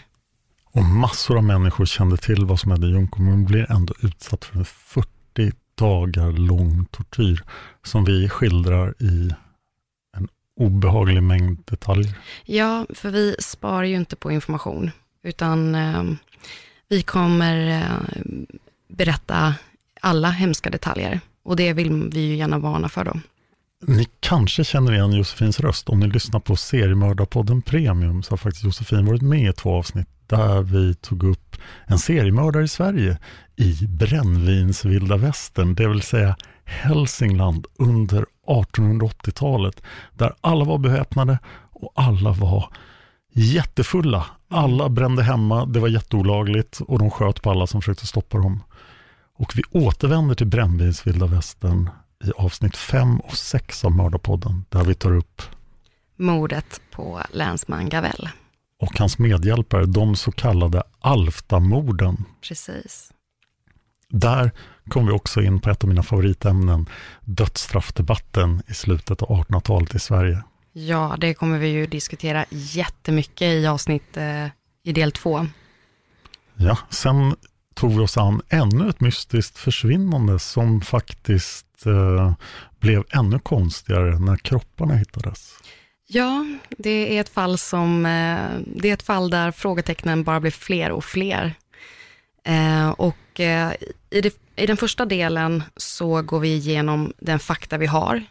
Och 0.64 0.84
massor 0.84 1.36
av 1.36 1.44
människor 1.44 1.86
kände 1.86 2.16
till 2.16 2.44
vad 2.44 2.60
som 2.60 2.70
hände 2.70 2.86
Junko, 2.86 3.22
men 3.22 3.32
hon 3.32 3.44
blir 3.44 3.70
ändå 3.72 3.94
utsatt 4.02 4.44
för 4.44 4.58
en 4.58 4.64
40 4.64 5.52
dagar 5.74 6.32
lång 6.32 6.84
tortyr 6.84 7.42
som 7.82 8.04
vi 8.04 8.28
skildrar 8.28 8.94
i 9.02 9.30
en 10.16 10.28
obehaglig 10.56 11.22
mängd 11.22 11.62
detaljer. 11.64 12.18
Ja, 12.44 12.86
för 12.94 13.10
vi 13.10 13.36
sparar 13.38 13.84
ju 13.84 13.96
inte 13.96 14.16
på 14.16 14.32
information, 14.32 14.90
utan 15.22 15.74
eh, 15.74 16.02
vi 16.88 17.02
kommer 17.02 17.68
eh, 17.68 18.24
berätta 18.96 19.54
alla 20.00 20.30
hemska 20.30 20.70
detaljer. 20.70 21.20
Och 21.44 21.56
det 21.56 21.72
vill 21.72 22.10
vi 22.12 22.20
ju 22.20 22.36
gärna 22.36 22.58
varna 22.58 22.88
för 22.88 23.04
då. 23.04 23.20
Ni 23.86 24.08
kanske 24.20 24.64
känner 24.64 24.92
igen 24.92 25.12
Josefins 25.12 25.60
röst. 25.60 25.88
Om 25.88 26.00
ni 26.00 26.06
lyssnar 26.06 26.40
på 26.40 26.56
Seriemördarpodden 26.56 27.62
Premium 27.62 28.22
så 28.22 28.32
har 28.32 28.36
faktiskt 28.36 28.64
Josefin 28.64 29.06
varit 29.06 29.22
med 29.22 29.50
i 29.50 29.52
två 29.52 29.74
avsnitt 29.74 30.08
där 30.26 30.62
vi 30.62 30.94
tog 30.94 31.22
upp 31.22 31.56
en 31.86 31.98
seriemördare 31.98 32.64
i 32.64 32.68
Sverige 32.68 33.18
i 33.56 33.86
brännvins 33.86 34.84
vilda 34.84 35.16
västern, 35.16 35.74
det 35.74 35.88
vill 35.88 36.02
säga 36.02 36.36
Hälsingland 36.64 37.66
under 37.78 38.24
1880-talet, 38.46 39.82
där 40.12 40.34
alla 40.40 40.64
var 40.64 40.78
beväpnade 40.78 41.38
och 41.72 41.92
alla 41.94 42.32
var 42.32 42.68
jättefulla. 43.32 44.26
Alla 44.48 44.88
brände 44.88 45.22
hemma, 45.22 45.66
det 45.66 45.80
var 45.80 45.88
jätteolagligt 45.88 46.80
och 46.80 46.98
de 46.98 47.10
sköt 47.10 47.42
på 47.42 47.50
alla 47.50 47.66
som 47.66 47.82
försökte 47.82 48.06
stoppa 48.06 48.38
dem. 48.38 48.62
Och 49.38 49.52
vi 49.54 49.62
återvänder 49.70 50.34
till 50.34 50.46
brännvins 50.46 51.06
vilda 51.06 51.26
västern 51.26 51.90
i 52.24 52.30
avsnitt 52.36 52.76
5 52.76 53.20
och 53.20 53.36
6 53.36 53.84
av 53.84 53.92
Mördarpodden, 53.92 54.64
där 54.68 54.84
vi 54.84 54.94
tar 54.94 55.16
upp 55.16 55.42
mordet 56.16 56.80
på 56.90 57.20
länsman 57.32 57.88
Gavell. 57.88 58.28
Och 58.80 58.98
hans 58.98 59.18
medhjälpare, 59.18 59.86
de 59.86 60.16
så 60.16 60.32
kallade 60.32 60.82
Alftamorden. 61.00 62.24
Precis. 62.48 63.12
Där 64.08 64.50
kom 64.88 65.06
vi 65.06 65.12
också 65.12 65.42
in 65.42 65.60
på 65.60 65.70
ett 65.70 65.82
av 65.84 65.88
mina 65.88 66.02
favoritämnen, 66.02 66.88
dödsstraffdebatten 67.20 68.62
i 68.66 68.74
slutet 68.74 69.22
av 69.22 69.28
1800-talet 69.28 69.94
i 69.94 69.98
Sverige. 69.98 70.42
Ja, 70.72 71.16
det 71.18 71.34
kommer 71.34 71.58
vi 71.58 71.68
ju 71.68 71.86
diskutera 71.86 72.44
jättemycket 72.50 73.42
i 73.42 73.66
avsnitt 73.66 74.16
eh, 74.16 74.46
i 74.82 74.92
del 74.92 75.12
två. 75.12 75.46
Ja, 76.54 76.78
sen 76.90 77.36
tog 77.74 77.92
vi 77.92 77.98
oss 77.98 78.16
an 78.16 78.42
ännu 78.48 78.88
ett 78.88 79.00
mystiskt 79.00 79.58
försvinnande 79.58 80.38
som 80.38 80.80
faktiskt 80.80 81.86
eh, 81.86 82.32
blev 82.80 83.04
ännu 83.10 83.38
konstigare 83.38 84.18
när 84.18 84.36
kropparna 84.36 84.94
hittades. 84.94 85.54
Ja, 86.06 86.46
det 86.78 87.16
är 87.16 87.20
ett 87.20 87.28
fall 87.28 87.58
som, 87.58 88.06
eh, 88.06 88.60
det 88.76 88.88
är 88.88 88.94
ett 88.94 89.02
fall 89.02 89.30
där 89.30 89.50
frågetecknen 89.50 90.24
bara 90.24 90.40
blir 90.40 90.50
fler 90.50 90.90
och 90.90 91.04
fler. 91.04 91.54
Eh, 92.44 92.90
och 92.90 93.40
eh, 93.40 93.72
i, 94.10 94.20
det, 94.20 94.36
i 94.56 94.66
den 94.66 94.76
första 94.76 95.04
delen 95.04 95.62
så 95.76 96.22
går 96.22 96.40
vi 96.40 96.48
igenom 96.48 97.12
den 97.18 97.38
fakta 97.38 97.78
vi 97.78 97.86
har 97.86 98.24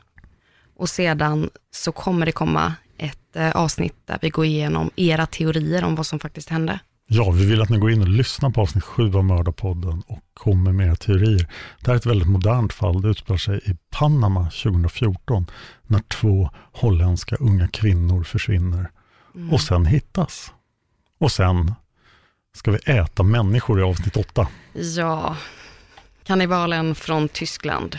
och 0.76 0.90
sedan 0.90 1.50
så 1.72 1.92
kommer 1.92 2.26
det 2.26 2.32
komma 2.32 2.74
ett 2.98 3.36
eh, 3.36 3.52
avsnitt 3.52 3.96
där 4.06 4.20
vi 4.22 4.30
går 4.30 4.46
igenom 4.46 4.92
era 4.96 5.26
teorier 5.26 5.84
om 5.84 5.96
vad 5.96 6.06
som 6.06 6.20
faktiskt 6.20 6.50
hände. 6.50 6.80
Ja, 7.14 7.32
vi 7.32 7.46
vill 7.46 7.62
att 7.62 7.70
ni 7.70 7.78
går 7.78 7.92
in 7.92 8.02
och 8.02 8.08
lyssnar 8.08 8.50
på 8.50 8.62
avsnitt 8.62 8.84
7 8.84 9.14
av 9.16 9.26
Mördarpodden 9.26 10.04
och 10.08 10.20
kommer 10.34 10.72
med 10.72 10.88
era 10.88 10.96
teorier. 10.96 11.48
Det 11.80 11.88
här 11.88 11.94
är 11.94 11.98
ett 11.98 12.06
väldigt 12.06 12.28
modernt 12.28 12.74
fall. 12.74 13.02
Det 13.02 13.08
utspelar 13.08 13.38
sig 13.38 13.58
i 13.66 13.78
Panama 13.90 14.44
2014 14.44 15.46
när 15.88 16.00
två 16.00 16.50
holländska 16.72 17.36
unga 17.36 17.68
kvinnor 17.68 18.24
försvinner 18.24 18.92
mm. 19.36 19.54
och 19.54 19.62
sen 19.62 19.86
hittas. 19.86 20.54
Och 21.20 21.32
sen 21.32 21.74
ska 22.56 22.72
vi 22.72 22.78
äta 22.78 23.24
människor 23.24 23.80
i 23.80 23.84
avsnitt 23.84 24.18
8. 24.18 24.48
Ja, 24.74 25.38
kannibalen 26.24 26.96
från 26.96 27.30
Tyskland, 27.30 27.98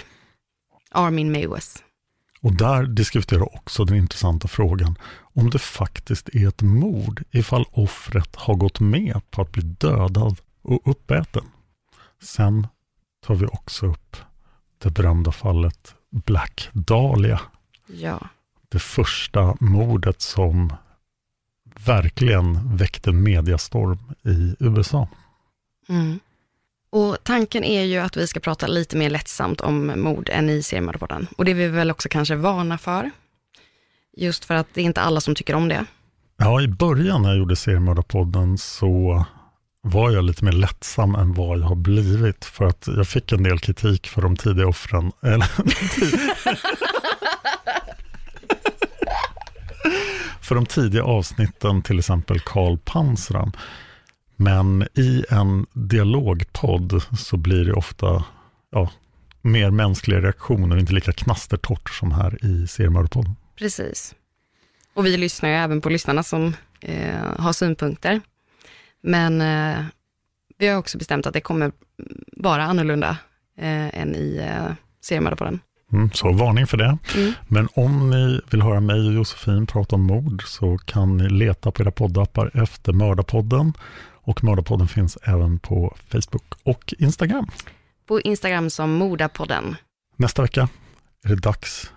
Armin 0.90 1.32
Mewes. 1.32 1.82
Och 2.42 2.52
där 2.52 2.82
diskuterar 2.86 3.54
också 3.54 3.84
den 3.84 3.96
intressanta 3.96 4.48
frågan 4.48 4.98
om 5.34 5.50
det 5.50 5.58
faktiskt 5.58 6.28
är 6.28 6.48
ett 6.48 6.62
mord 6.62 7.22
ifall 7.30 7.64
offret 7.70 8.36
har 8.36 8.54
gått 8.54 8.80
med 8.80 9.20
på 9.30 9.42
att 9.42 9.52
bli 9.52 9.62
dödad 9.62 10.40
och 10.62 10.80
uppäten. 10.84 11.44
Sen 12.22 12.66
tar 13.26 13.34
vi 13.34 13.46
också 13.46 13.86
upp 13.86 14.16
det 14.78 14.90
berömda 14.90 15.32
fallet 15.32 15.94
Black 16.10 16.68
Dahlia. 16.72 17.40
Ja. 17.86 18.20
Det 18.68 18.78
första 18.78 19.56
mordet 19.60 20.20
som 20.20 20.72
verkligen 21.86 22.76
väckte 22.76 23.12
mediastorm 23.12 23.98
i 24.22 24.56
USA. 24.58 25.08
Mm. 25.88 26.20
Och 26.92 27.16
tanken 27.22 27.64
är 27.64 27.82
ju 27.82 27.98
att 27.98 28.16
vi 28.16 28.26
ska 28.26 28.40
prata 28.40 28.66
lite 28.66 28.96
mer 28.96 29.10
lättsamt 29.10 29.60
om 29.60 29.92
mord 29.96 30.28
än 30.32 30.50
i 30.50 30.62
seriemördarpodden. 30.62 31.26
Och 31.36 31.44
det 31.44 31.50
är 31.50 31.54
vi 31.54 31.68
väl 31.68 31.90
också 31.90 32.08
kanske 32.08 32.36
vana 32.36 32.78
för. 32.78 33.10
Just 34.16 34.44
för 34.44 34.54
att 34.54 34.66
det 34.74 34.80
är 34.80 34.84
inte 34.84 35.00
alla 35.00 35.20
som 35.20 35.34
tycker 35.34 35.54
om 35.54 35.68
det. 35.68 35.84
Ja, 36.36 36.60
i 36.60 36.68
början 36.68 37.22
när 37.22 37.28
jag 37.28 37.38
gjorde 37.38 37.56
seriemördarpodden 37.56 38.58
så 38.58 39.24
var 39.82 40.10
jag 40.10 40.24
lite 40.24 40.44
mer 40.44 40.52
lättsam 40.52 41.14
än 41.14 41.34
vad 41.34 41.58
jag 41.58 41.64
har 41.64 41.74
blivit. 41.74 42.44
För 42.44 42.64
att 42.64 42.86
jag 42.86 43.08
fick 43.08 43.32
en 43.32 43.42
del 43.42 43.58
kritik 43.58 44.08
för 44.08 44.22
de 44.22 44.36
tidiga 44.36 44.66
offren. 44.66 45.12
För 50.40 50.54
de 50.54 50.66
tidiga 50.66 51.04
avsnitten, 51.04 51.82
till 51.82 51.98
exempel 51.98 52.40
Karl 52.40 52.78
Pansram. 52.84 53.52
Men 54.42 54.88
i 54.94 55.24
en 55.30 55.66
dialogpodd 55.72 57.02
så 57.18 57.36
blir 57.36 57.64
det 57.64 57.72
ofta 57.72 58.24
ja, 58.70 58.90
mer 59.42 59.70
mänskliga 59.70 60.20
reaktioner, 60.20 60.76
inte 60.76 60.92
lika 60.92 61.12
knastertorrt 61.12 61.90
som 61.90 62.12
här 62.12 62.44
i 62.44 62.66
seriemördarpodden. 62.66 63.36
Precis. 63.56 64.14
Och 64.94 65.06
vi 65.06 65.16
lyssnar 65.16 65.48
ju 65.48 65.54
även 65.54 65.80
på 65.80 65.88
lyssnarna 65.88 66.22
som 66.22 66.56
eh, 66.80 67.38
har 67.38 67.52
synpunkter. 67.52 68.20
Men 69.02 69.40
eh, 69.40 69.84
vi 70.58 70.68
har 70.68 70.78
också 70.78 70.98
bestämt 70.98 71.26
att 71.26 71.34
det 71.34 71.40
kommer 71.40 71.72
vara 72.36 72.64
annorlunda 72.64 73.16
eh, 73.58 74.00
än 74.00 74.14
i 74.14 74.36
eh, 74.36 74.72
seriemördarpodden. 75.00 75.60
Mm, 75.92 76.10
så 76.10 76.32
varning 76.32 76.66
för 76.66 76.76
det. 76.76 76.98
Mm. 77.16 77.32
Men 77.48 77.68
om 77.74 78.10
ni 78.10 78.40
vill 78.50 78.62
höra 78.62 78.80
mig 78.80 79.06
och 79.06 79.12
Josefin 79.12 79.66
prata 79.66 79.96
om 79.96 80.02
mord 80.02 80.42
så 80.46 80.78
kan 80.78 81.16
ni 81.16 81.28
leta 81.28 81.70
på 81.70 81.82
era 81.82 81.90
poddappar 81.90 82.62
efter 82.62 82.92
Mördarpodden. 82.92 83.72
Och 84.24 84.44
Mördarpodden 84.44 84.88
finns 84.88 85.18
även 85.22 85.58
på 85.58 85.96
Facebook 86.08 86.54
och 86.62 86.94
Instagram. 86.98 87.46
På 88.06 88.20
Instagram 88.20 88.70
som 88.70 88.92
Mordapodden. 88.92 89.76
Nästa 90.16 90.42
vecka 90.42 90.68
är 91.24 91.28
det 91.28 91.36
dags 91.36 91.90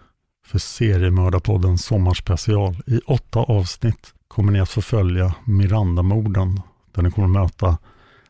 för 0.46 0.60
Seriemördarpodden 0.60 1.78
sommarspecial. 1.78 2.76
I 2.88 3.00
åtta 3.06 3.40
avsnitt 3.40 4.14
kommer 4.28 4.52
ni 4.52 4.60
att 4.60 4.70
få 4.70 4.82
följa 4.82 5.36
Miranda-morden 5.46 6.62
där 6.94 7.02
ni 7.02 7.12
kommer 7.12 7.40
att 7.40 7.52
möta 7.52 7.78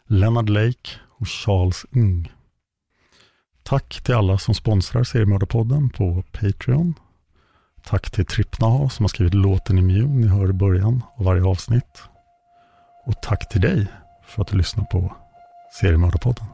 Leonard 0.07 0.49
Lake 0.49 0.89
och 1.19 1.27
Charles 1.27 1.85
Ng. 1.91 2.31
Tack 3.63 4.01
till 4.03 4.15
alla 4.15 4.37
som 4.37 4.55
sponsrar 4.55 5.03
Seriemördarpodden 5.03 5.89
på 5.89 6.23
Patreon. 6.31 6.93
Tack 7.83 8.11
till 8.11 8.25
Trippnaha 8.25 8.89
som 8.89 9.03
har 9.03 9.07
skrivit 9.07 9.33
låten 9.33 9.77
Immune 9.77 10.15
ni 10.15 10.27
hör 10.27 10.49
i 10.49 10.53
början 10.53 11.03
av 11.17 11.25
varje 11.25 11.43
avsnitt. 11.43 12.03
Och 13.05 13.21
tack 13.21 13.49
till 13.49 13.61
dig 13.61 13.87
för 14.23 14.41
att 14.41 14.47
du 14.47 14.57
lyssnar 14.57 14.83
på 14.83 15.13
Seriemördarpodden. 15.71 16.45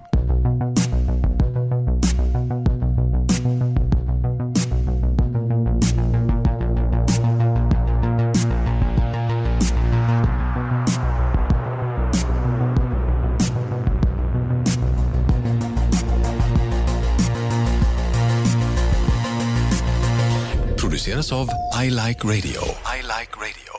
produceras 21.02 21.32
av 21.32 21.50
I 21.84 21.90
Like 21.90 22.28
Radio. 22.28 22.62
I 22.86 23.02
like 23.02 23.36
radio. 23.36 23.71